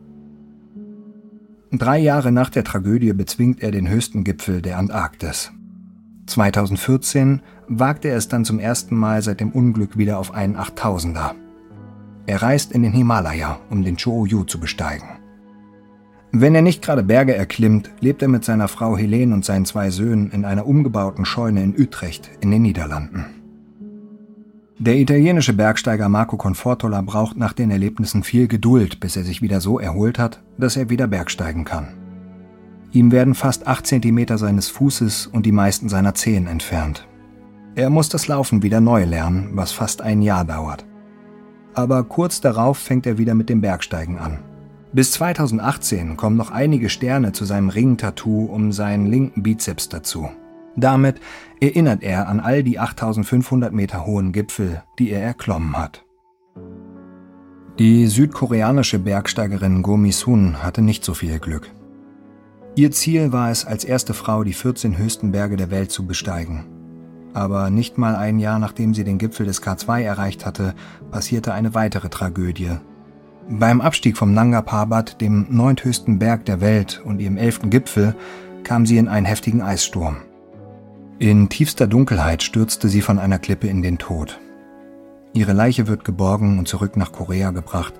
Drei 1.71 1.97
Jahre 1.97 2.31
nach 2.31 2.49
der 2.49 2.63
Tragödie 2.63 3.13
bezwingt 3.13 3.61
er 3.61 3.71
den 3.71 3.89
höchsten 3.89 4.23
Gipfel 4.23 4.61
der 4.61 4.77
Antarktis. 4.77 5.51
2014 6.27 7.41
wagte 7.67 8.09
er 8.09 8.17
es 8.17 8.27
dann 8.27 8.45
zum 8.45 8.59
ersten 8.59 8.95
Mal 8.95 9.21
seit 9.21 9.39
dem 9.39 9.51
Unglück 9.51 9.97
wieder 9.97 10.19
auf 10.19 10.33
einen 10.33 10.55
8000er. 10.55 11.31
Er 12.27 12.41
reist 12.41 12.71
in 12.71 12.83
den 12.83 12.93
Himalaya, 12.93 13.59
um 13.69 13.83
den 13.83 13.97
Cho-Yu 13.97 14.43
zu 14.43 14.59
besteigen. 14.59 15.07
Wenn 16.31 16.55
er 16.55 16.61
nicht 16.61 16.81
gerade 16.81 17.03
Berge 17.03 17.35
erklimmt, 17.35 17.91
lebt 17.99 18.21
er 18.21 18.27
mit 18.27 18.43
seiner 18.43 18.67
Frau 18.67 18.97
Helene 18.97 19.33
und 19.33 19.45
seinen 19.45 19.65
zwei 19.65 19.89
Söhnen 19.89 20.31
in 20.31 20.43
einer 20.43 20.67
umgebauten 20.67 21.25
Scheune 21.25 21.63
in 21.63 21.79
Utrecht 21.79 22.29
in 22.41 22.51
den 22.51 22.61
Niederlanden. 22.61 23.25
Der 24.77 24.97
italienische 24.97 25.53
Bergsteiger 25.53 26.09
Marco 26.09 26.35
Confortola 26.35 26.99
braucht 27.01 27.37
nach 27.37 27.53
den 27.53 27.71
Erlebnissen 27.71 28.23
viel 28.23 28.49
Geduld, 28.49 28.99
bis 28.99 29.15
er 29.15 29.23
sich 29.23 29.41
wieder 29.41 29.61
so 29.61 29.79
erholt 29.79 30.19
hat, 30.19 30.43
dass 30.57 30.75
er 30.75 30.89
wieder 30.89 31.07
bergsteigen 31.07 31.63
kann. 31.63 31.93
Ihm 32.91 33.13
werden 33.13 33.35
fast 33.35 33.67
8 33.67 33.87
cm 33.87 34.37
seines 34.37 34.67
Fußes 34.67 35.27
und 35.27 35.45
die 35.45 35.53
meisten 35.53 35.87
seiner 35.87 36.13
Zehen 36.13 36.47
entfernt. 36.47 37.07
Er 37.75 37.89
muss 37.89 38.09
das 38.09 38.27
Laufen 38.27 38.63
wieder 38.63 38.81
neu 38.81 39.05
lernen, 39.05 39.51
was 39.53 39.71
fast 39.71 40.01
ein 40.01 40.21
Jahr 40.21 40.43
dauert. 40.43 40.85
Aber 41.73 42.03
kurz 42.03 42.41
darauf 42.41 42.77
fängt 42.77 43.05
er 43.05 43.17
wieder 43.17 43.33
mit 43.33 43.49
dem 43.49 43.61
Bergsteigen 43.61 44.17
an. 44.17 44.39
Bis 44.91 45.11
2018 45.13 46.17
kommen 46.17 46.35
noch 46.35 46.51
einige 46.51 46.89
Sterne 46.89 47.31
zu 47.31 47.45
seinem 47.45 47.69
Ringtattoo 47.69 48.45
um 48.45 48.73
seinen 48.73 49.05
linken 49.05 49.41
Bizeps 49.41 49.87
dazu. 49.87 50.29
Damit 50.75 51.19
erinnert 51.59 52.03
er 52.03 52.27
an 52.27 52.39
all 52.39 52.63
die 52.63 52.79
8500 52.79 53.73
Meter 53.73 54.05
hohen 54.05 54.31
Gipfel, 54.31 54.83
die 54.99 55.11
er 55.11 55.21
erklommen 55.21 55.77
hat. 55.77 56.03
Die 57.79 58.07
südkoreanische 58.07 58.99
Bergsteigerin 58.99 59.81
Go 59.81 59.97
Mi-sun 59.97 60.63
hatte 60.63 60.81
nicht 60.81 61.03
so 61.03 61.13
viel 61.13 61.39
Glück. 61.39 61.69
Ihr 62.75 62.91
Ziel 62.91 63.31
war 63.31 63.51
es, 63.51 63.65
als 63.65 63.85
erste 63.85 64.13
Frau 64.13 64.43
die 64.43 64.53
14 64.53 64.97
höchsten 64.97 65.31
Berge 65.31 65.55
der 65.55 65.71
Welt 65.71 65.91
zu 65.91 66.05
besteigen. 66.05 66.65
Aber 67.33 67.69
nicht 67.69 67.97
mal 67.97 68.15
ein 68.15 68.39
Jahr 68.39 68.59
nachdem 68.59 68.93
sie 68.93 69.03
den 69.03 69.17
Gipfel 69.17 69.45
des 69.45 69.61
K2 69.61 70.01
erreicht 70.01 70.45
hatte, 70.45 70.73
passierte 71.11 71.53
eine 71.53 71.73
weitere 71.73 72.09
Tragödie. 72.09 72.77
Beim 73.49 73.81
Abstieg 73.81 74.17
vom 74.17 74.33
Nanga 74.33 74.61
Parbat, 74.61 75.19
dem 75.21 75.47
neunthöchsten 75.49 76.17
Berg 76.17 76.45
der 76.45 76.61
Welt 76.61 77.01
und 77.03 77.19
ihrem 77.19 77.37
elften 77.37 77.69
Gipfel, 77.69 78.15
kam 78.63 78.85
sie 78.85 78.97
in 78.97 79.07
einen 79.07 79.25
heftigen 79.25 79.61
Eissturm. 79.61 80.17
In 81.17 81.47
tiefster 81.47 81.87
Dunkelheit 81.87 82.43
stürzte 82.43 82.89
sie 82.89 82.99
von 82.99 83.19
einer 83.19 83.39
Klippe 83.39 83.67
in 83.67 83.81
den 83.81 83.97
Tod. 83.97 84.37
Ihre 85.33 85.53
Leiche 85.53 85.87
wird 85.87 86.03
geborgen 86.03 86.59
und 86.59 86.67
zurück 86.67 86.97
nach 86.97 87.13
Korea 87.13 87.51
gebracht, 87.51 87.93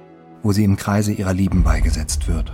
wo 0.43 0.51
sie 0.51 0.65
im 0.65 0.75
Kreise 0.75 1.13
ihrer 1.13 1.33
Lieben 1.33 1.63
beigesetzt 1.63 2.27
wird. 2.27 2.51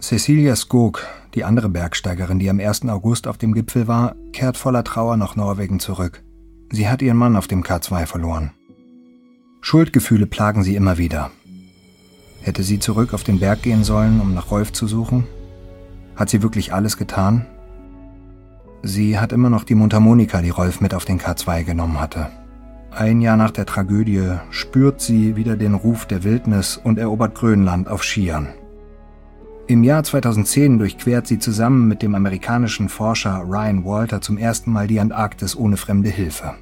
Cecilia 0.00 0.56
Skog, 0.56 1.06
die 1.34 1.44
andere 1.44 1.68
Bergsteigerin, 1.68 2.38
die 2.38 2.48
am 2.48 2.58
1. 2.58 2.88
August 2.88 3.26
auf 3.26 3.36
dem 3.36 3.52
Gipfel 3.52 3.86
war, 3.86 4.16
kehrt 4.32 4.56
voller 4.56 4.82
Trauer 4.82 5.18
nach 5.18 5.36
Norwegen 5.36 5.78
zurück. 5.78 6.22
Sie 6.70 6.88
hat 6.88 7.02
ihren 7.02 7.18
Mann 7.18 7.36
auf 7.36 7.48
dem 7.48 7.62
K2 7.62 8.06
verloren. 8.06 8.52
Schuldgefühle 9.60 10.26
plagen 10.26 10.62
sie 10.62 10.74
immer 10.74 10.96
wieder. 10.96 11.30
Hätte 12.40 12.62
sie 12.62 12.78
zurück 12.78 13.12
auf 13.12 13.24
den 13.24 13.40
Berg 13.40 13.60
gehen 13.62 13.84
sollen, 13.84 14.20
um 14.22 14.32
nach 14.32 14.50
Rolf 14.50 14.72
zu 14.72 14.86
suchen? 14.86 15.26
Hat 16.16 16.30
sie 16.30 16.42
wirklich 16.42 16.72
alles 16.72 16.96
getan? 16.96 17.46
Sie 18.82 19.18
hat 19.18 19.32
immer 19.32 19.48
noch 19.48 19.64
die 19.64 19.74
Mundharmonika, 19.74 20.42
die 20.42 20.50
Rolf 20.50 20.80
mit 20.80 20.94
auf 20.94 21.04
den 21.04 21.20
K2 21.20 21.64
genommen 21.64 22.00
hatte. 22.00 22.28
Ein 22.90 23.20
Jahr 23.20 23.36
nach 23.36 23.52
der 23.52 23.64
Tragödie 23.64 24.38
spürt 24.50 25.00
sie 25.00 25.36
wieder 25.36 25.56
den 25.56 25.74
Ruf 25.74 26.04
der 26.04 26.24
Wildnis 26.24 26.76
und 26.76 26.98
erobert 26.98 27.34
Grönland 27.34 27.88
auf 27.88 28.02
Skiern. 28.02 28.48
Im 29.68 29.84
Jahr 29.84 30.02
2010 30.02 30.78
durchquert 30.78 31.26
sie 31.26 31.38
zusammen 31.38 31.88
mit 31.88 32.02
dem 32.02 32.14
amerikanischen 32.14 32.88
Forscher 32.88 33.44
Ryan 33.46 33.84
Walter 33.84 34.20
zum 34.20 34.36
ersten 34.36 34.72
Mal 34.72 34.88
die 34.88 35.00
Antarktis 35.00 35.56
ohne 35.56 35.76
fremde 35.76 36.10
Hilfe. 36.10 36.56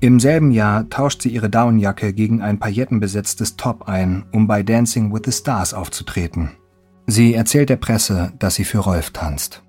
Im 0.00 0.20
selben 0.20 0.50
Jahr 0.50 0.88
tauscht 0.90 1.22
sie 1.22 1.30
ihre 1.30 1.48
Downjacke 1.48 2.12
gegen 2.12 2.42
ein 2.42 2.58
paillettenbesetztes 2.58 3.56
Top 3.56 3.88
ein, 3.88 4.26
um 4.32 4.46
bei 4.46 4.62
Dancing 4.62 5.12
with 5.12 5.22
the 5.24 5.32
Stars 5.32 5.72
aufzutreten. 5.72 6.50
Sie 7.10 7.32
erzählt 7.32 7.70
der 7.70 7.76
Presse, 7.76 8.34
dass 8.38 8.56
sie 8.56 8.64
für 8.64 8.80
Rolf 8.80 9.12
tanzt. 9.12 9.62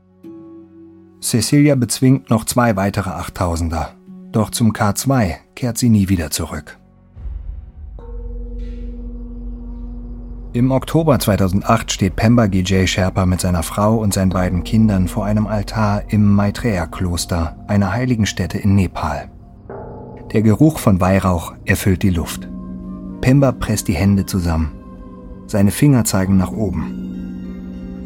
Cecilia 1.21 1.75
bezwingt 1.75 2.29
noch 2.29 2.43
zwei 2.43 2.75
weitere 2.75 3.11
Achttausender, 3.11 3.93
doch 4.33 4.49
zum 4.49 4.73
K2 4.73 5.35
kehrt 5.55 5.77
sie 5.77 5.87
nie 5.87 6.09
wieder 6.09 6.31
zurück. 6.31 6.77
Im 10.51 10.71
Oktober 10.71 11.17
2008 11.17 11.93
steht 11.93 12.17
Pemba 12.17 12.47
Gijay 12.47 12.85
Sherpa 12.85 13.25
mit 13.25 13.39
seiner 13.39 13.63
Frau 13.63 13.95
und 13.95 14.13
seinen 14.13 14.31
beiden 14.31 14.65
Kindern 14.65 15.07
vor 15.07 15.23
einem 15.23 15.47
Altar 15.47 16.03
im 16.09 16.35
Maitreya-Kloster, 16.35 17.55
einer 17.69 17.93
heiligen 17.93 18.25
Stätte 18.25 18.57
in 18.57 18.75
Nepal. 18.75 19.31
Der 20.33 20.41
Geruch 20.41 20.77
von 20.77 20.99
Weihrauch 20.99 21.53
erfüllt 21.63 22.03
die 22.03 22.09
Luft. 22.09 22.49
Pemba 23.21 23.53
presst 23.53 23.87
die 23.87 23.95
Hände 23.95 24.25
zusammen. 24.25 24.73
Seine 25.47 25.71
Finger 25.71 26.03
zeigen 26.03 26.35
nach 26.35 26.51
oben. 26.51 27.09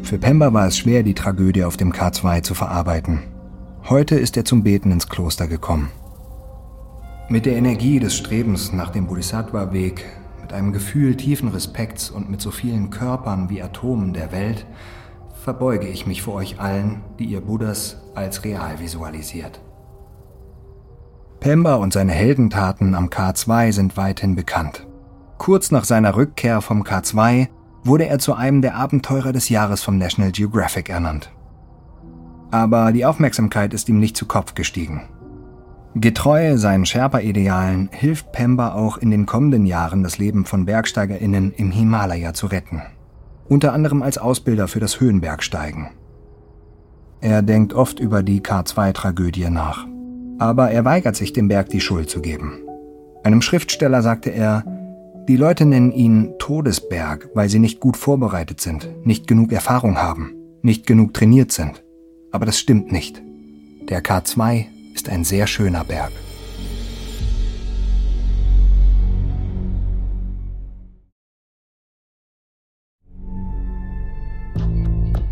Für 0.04 0.18
Pemba 0.18 0.52
war 0.52 0.66
es 0.66 0.76
schwer, 0.76 1.02
die 1.02 1.14
Tragödie 1.14 1.64
auf 1.64 1.78
dem 1.78 1.90
K2 1.90 2.42
zu 2.42 2.54
verarbeiten. 2.54 3.22
Heute 3.88 4.16
ist 4.16 4.36
er 4.36 4.44
zum 4.44 4.62
Beten 4.62 4.92
ins 4.92 5.08
Kloster 5.08 5.48
gekommen. 5.48 5.90
Mit 7.30 7.46
der 7.46 7.56
Energie 7.56 8.00
des 8.00 8.14
Strebens 8.14 8.74
nach 8.74 8.90
dem 8.90 9.06
Bodhisattva-Weg, 9.06 10.04
mit 10.42 10.52
einem 10.52 10.74
Gefühl 10.74 11.16
tiefen 11.16 11.48
Respekts 11.48 12.10
und 12.10 12.30
mit 12.30 12.42
so 12.42 12.50
vielen 12.50 12.90
Körpern 12.90 13.48
wie 13.48 13.62
Atomen 13.62 14.12
der 14.12 14.30
Welt, 14.30 14.66
verbeuge 15.42 15.88
ich 15.88 16.06
mich 16.06 16.20
vor 16.20 16.34
euch 16.34 16.60
allen, 16.60 17.00
die 17.18 17.24
ihr 17.24 17.40
Buddhas 17.40 18.02
als 18.14 18.44
real 18.44 18.78
visualisiert. 18.80 19.62
Pemba 21.40 21.76
und 21.76 21.94
seine 21.94 22.12
Heldentaten 22.12 22.94
am 22.94 23.08
K2 23.08 23.72
sind 23.72 23.96
weithin 23.96 24.34
bekannt. 24.34 24.86
Kurz 25.38 25.70
nach 25.70 25.84
seiner 25.84 26.14
Rückkehr 26.14 26.60
vom 26.60 26.82
K2 26.82 27.48
wurde 27.84 28.06
er 28.06 28.18
zu 28.18 28.34
einem 28.34 28.62
der 28.62 28.74
Abenteurer 28.76 29.32
des 29.32 29.48
Jahres 29.48 29.82
vom 29.82 29.98
National 29.98 30.32
Geographic 30.32 30.88
ernannt. 30.88 31.30
Aber 32.50 32.92
die 32.92 33.04
Aufmerksamkeit 33.04 33.74
ist 33.74 33.88
ihm 33.88 33.98
nicht 33.98 34.16
zu 34.16 34.26
Kopf 34.26 34.54
gestiegen. 34.54 35.02
Getreu 35.96 36.56
seinen 36.56 36.86
Sherpa-Idealen 36.86 37.88
hilft 37.92 38.32
Pemba 38.32 38.74
auch 38.74 38.98
in 38.98 39.10
den 39.10 39.26
kommenden 39.26 39.64
Jahren 39.64 40.02
das 40.02 40.18
Leben 40.18 40.44
von 40.44 40.64
BergsteigerInnen 40.64 41.52
im 41.52 41.70
Himalaya 41.70 42.34
zu 42.34 42.46
retten. 42.46 42.82
Unter 43.48 43.72
anderem 43.72 44.02
als 44.02 44.18
Ausbilder 44.18 44.66
für 44.66 44.80
das 44.80 44.98
Höhenbergsteigen. 44.98 45.90
Er 47.20 47.42
denkt 47.42 47.74
oft 47.74 48.00
über 48.00 48.22
die 48.22 48.40
K2-Tragödie 48.40 49.50
nach. 49.50 49.86
Aber 50.38 50.70
er 50.70 50.84
weigert 50.84 51.14
sich, 51.14 51.32
dem 51.32 51.48
Berg 51.48 51.68
die 51.68 51.80
Schuld 51.80 52.10
zu 52.10 52.20
geben. 52.20 52.58
Einem 53.22 53.40
Schriftsteller 53.40 54.02
sagte 54.02 54.30
er, 54.30 54.64
die 55.28 55.36
Leute 55.36 55.64
nennen 55.64 55.90
ihn 55.90 56.34
Todesberg, 56.38 57.30
weil 57.32 57.48
sie 57.48 57.58
nicht 57.58 57.80
gut 57.80 57.96
vorbereitet 57.96 58.60
sind, 58.60 58.88
nicht 59.06 59.26
genug 59.26 59.52
Erfahrung 59.52 59.96
haben, 59.96 60.34
nicht 60.60 60.86
genug 60.86 61.14
trainiert 61.14 61.50
sind. 61.50 61.82
Aber 62.30 62.44
das 62.44 62.58
stimmt 62.58 62.92
nicht. 62.92 63.22
Der 63.88 64.02
K2 64.02 64.66
ist 64.94 65.08
ein 65.08 65.24
sehr 65.24 65.46
schöner 65.46 65.84
Berg. 65.84 66.12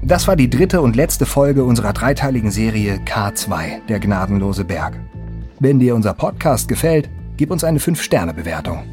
Das 0.03 0.27
war 0.27 0.37
die 0.37 0.51
dritte 0.51 0.81
und 0.81 0.97
letzte 0.97 1.27
Folge 1.27 1.65
unserer 1.65 1.93
dreiteiligen 1.93 2.51
Serie 2.51 2.97
K2, 3.05 3.87
der 3.89 4.01
gnadenlose 4.01 4.65
Berg. 4.65 4.99
Wenn 5.61 5.79
dir 5.79 5.95
unser 5.95 6.15
Podcast 6.15 6.67
gefällt, 6.69 7.11
gib 7.37 7.51
uns 7.51 7.63
eine 7.63 7.79
5-Sterne-Bewertung. 7.79 8.85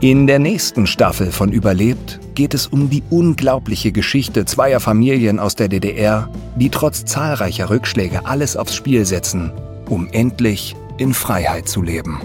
In 0.00 0.26
der 0.26 0.38
nächsten 0.38 0.86
Staffel 0.86 1.32
von 1.32 1.50
Überlebt 1.50 2.20
geht 2.34 2.52
es 2.52 2.66
um 2.66 2.90
die 2.90 3.02
unglaubliche 3.08 3.92
Geschichte 3.92 4.44
zweier 4.44 4.78
Familien 4.78 5.38
aus 5.38 5.56
der 5.56 5.68
DDR, 5.68 6.28
die 6.54 6.68
trotz 6.68 7.06
zahlreicher 7.06 7.70
Rückschläge 7.70 8.26
alles 8.26 8.58
aufs 8.58 8.74
Spiel 8.74 9.06
setzen, 9.06 9.52
um 9.88 10.06
endlich 10.12 10.76
in 10.98 11.14
Freiheit 11.14 11.66
zu 11.66 11.80
leben. 11.80 12.20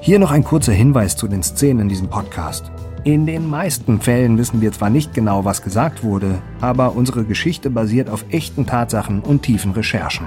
Hier 0.00 0.18
noch 0.18 0.30
ein 0.30 0.42
kurzer 0.42 0.72
Hinweis 0.72 1.14
zu 1.14 1.28
den 1.28 1.42
Szenen 1.42 1.80
in 1.80 1.88
diesem 1.90 2.08
Podcast. 2.08 2.70
In 3.04 3.26
den 3.26 3.46
meisten 3.46 4.00
Fällen 4.00 4.38
wissen 4.38 4.62
wir 4.62 4.72
zwar 4.72 4.88
nicht 4.88 5.12
genau, 5.12 5.44
was 5.44 5.60
gesagt 5.60 6.02
wurde, 6.02 6.40
aber 6.62 6.96
unsere 6.96 7.24
Geschichte 7.24 7.68
basiert 7.68 8.08
auf 8.08 8.24
echten 8.30 8.64
Tatsachen 8.64 9.20
und 9.20 9.42
tiefen 9.42 9.72
Recherchen. 9.72 10.26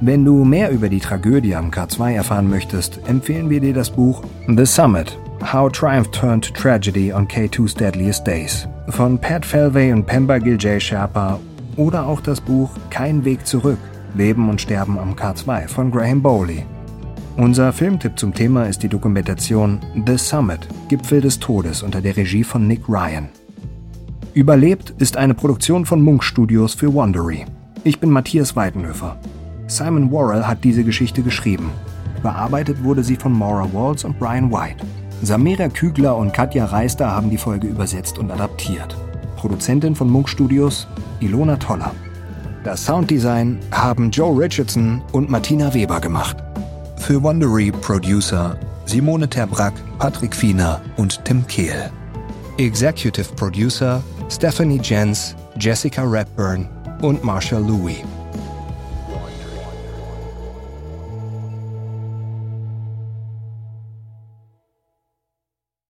Wenn 0.00 0.24
du 0.24 0.44
mehr 0.44 0.72
über 0.72 0.88
die 0.88 0.98
Tragödie 0.98 1.54
am 1.54 1.70
K2 1.70 2.12
erfahren 2.12 2.50
möchtest, 2.50 2.98
empfehlen 3.06 3.50
wir 3.50 3.60
dir 3.60 3.72
das 3.72 3.90
Buch 3.90 4.24
The 4.48 4.66
Summit 4.66 5.16
How 5.52 5.68
Triumph 5.68 6.10
Turned 6.10 6.54
Tragedy 6.54 7.12
on 7.12 7.28
K2's 7.28 7.74
Deadliest 7.74 8.26
Days 8.26 8.66
von 8.88 9.18
Pat 9.18 9.44
Felvey 9.44 9.92
und 9.92 10.06
Pemba 10.06 10.38
Giljay 10.38 10.80
Sherpa 10.80 11.38
oder 11.76 12.06
auch 12.06 12.20
das 12.20 12.40
Buch 12.40 12.70
Kein 12.88 13.24
Weg 13.24 13.46
zurück 13.46 13.78
Leben 14.14 14.48
und 14.48 14.60
Sterben 14.60 14.98
am 14.98 15.14
K2 15.14 15.68
von 15.68 15.90
Graham 15.90 16.22
Bowley. 16.22 16.64
Unser 17.36 17.72
Filmtipp 17.72 18.18
zum 18.18 18.32
Thema 18.32 18.64
ist 18.64 18.82
die 18.82 18.88
Dokumentation 18.88 19.80
The 20.06 20.16
Summit 20.16 20.66
Gipfel 20.88 21.20
des 21.20 21.38
Todes 21.38 21.82
unter 21.82 22.00
der 22.00 22.16
Regie 22.16 22.42
von 22.42 22.66
Nick 22.66 22.88
Ryan. 22.88 23.28
Überlebt 24.32 24.94
ist 24.98 25.16
eine 25.16 25.34
Produktion 25.34 25.84
von 25.84 26.02
Munk 26.02 26.24
Studios 26.24 26.74
für 26.74 26.92
Wandery. 26.92 27.44
Ich 27.84 28.00
bin 28.00 28.10
Matthias 28.10 28.56
Weidenhöfer. 28.56 29.18
Simon 29.66 30.10
Worrell 30.10 30.46
hat 30.46 30.64
diese 30.64 30.84
Geschichte 30.84 31.22
geschrieben. 31.22 31.70
Bearbeitet 32.22 32.82
wurde 32.82 33.04
sie 33.04 33.16
von 33.16 33.32
Maura 33.32 33.68
Walls 33.74 34.04
und 34.04 34.18
Brian 34.18 34.50
White. 34.50 34.84
Samira 35.22 35.68
Kügler 35.68 36.16
und 36.16 36.32
Katja 36.32 36.66
Reister 36.66 37.10
haben 37.10 37.30
die 37.30 37.38
Folge 37.38 37.66
übersetzt 37.66 38.18
und 38.18 38.30
adaptiert. 38.30 38.96
Produzentin 39.36 39.94
von 39.94 40.10
Munk 40.10 40.28
Studios 40.28 40.86
Ilona 41.20 41.56
Toller. 41.56 41.92
Das 42.64 42.84
Sounddesign 42.84 43.58
haben 43.70 44.10
Joe 44.10 44.38
Richardson 44.38 45.02
und 45.12 45.28
Martina 45.28 45.72
Weber 45.74 46.00
gemacht. 46.00 46.36
Für 46.96 47.22
Wondery 47.22 47.70
Producer 47.70 48.58
Simone 48.86 49.28
Terbrack, 49.28 49.74
Patrick 49.98 50.34
Fiener 50.34 50.80
und 50.96 51.24
Tim 51.24 51.46
Kehl. 51.46 51.90
Executive 52.58 53.34
Producer 53.34 54.02
Stephanie 54.30 54.80
Jens, 54.82 55.34
Jessica 55.58 56.02
Redburn 56.02 56.68
und 57.02 57.22
Marshall 57.22 57.62
Louis. 57.62 57.98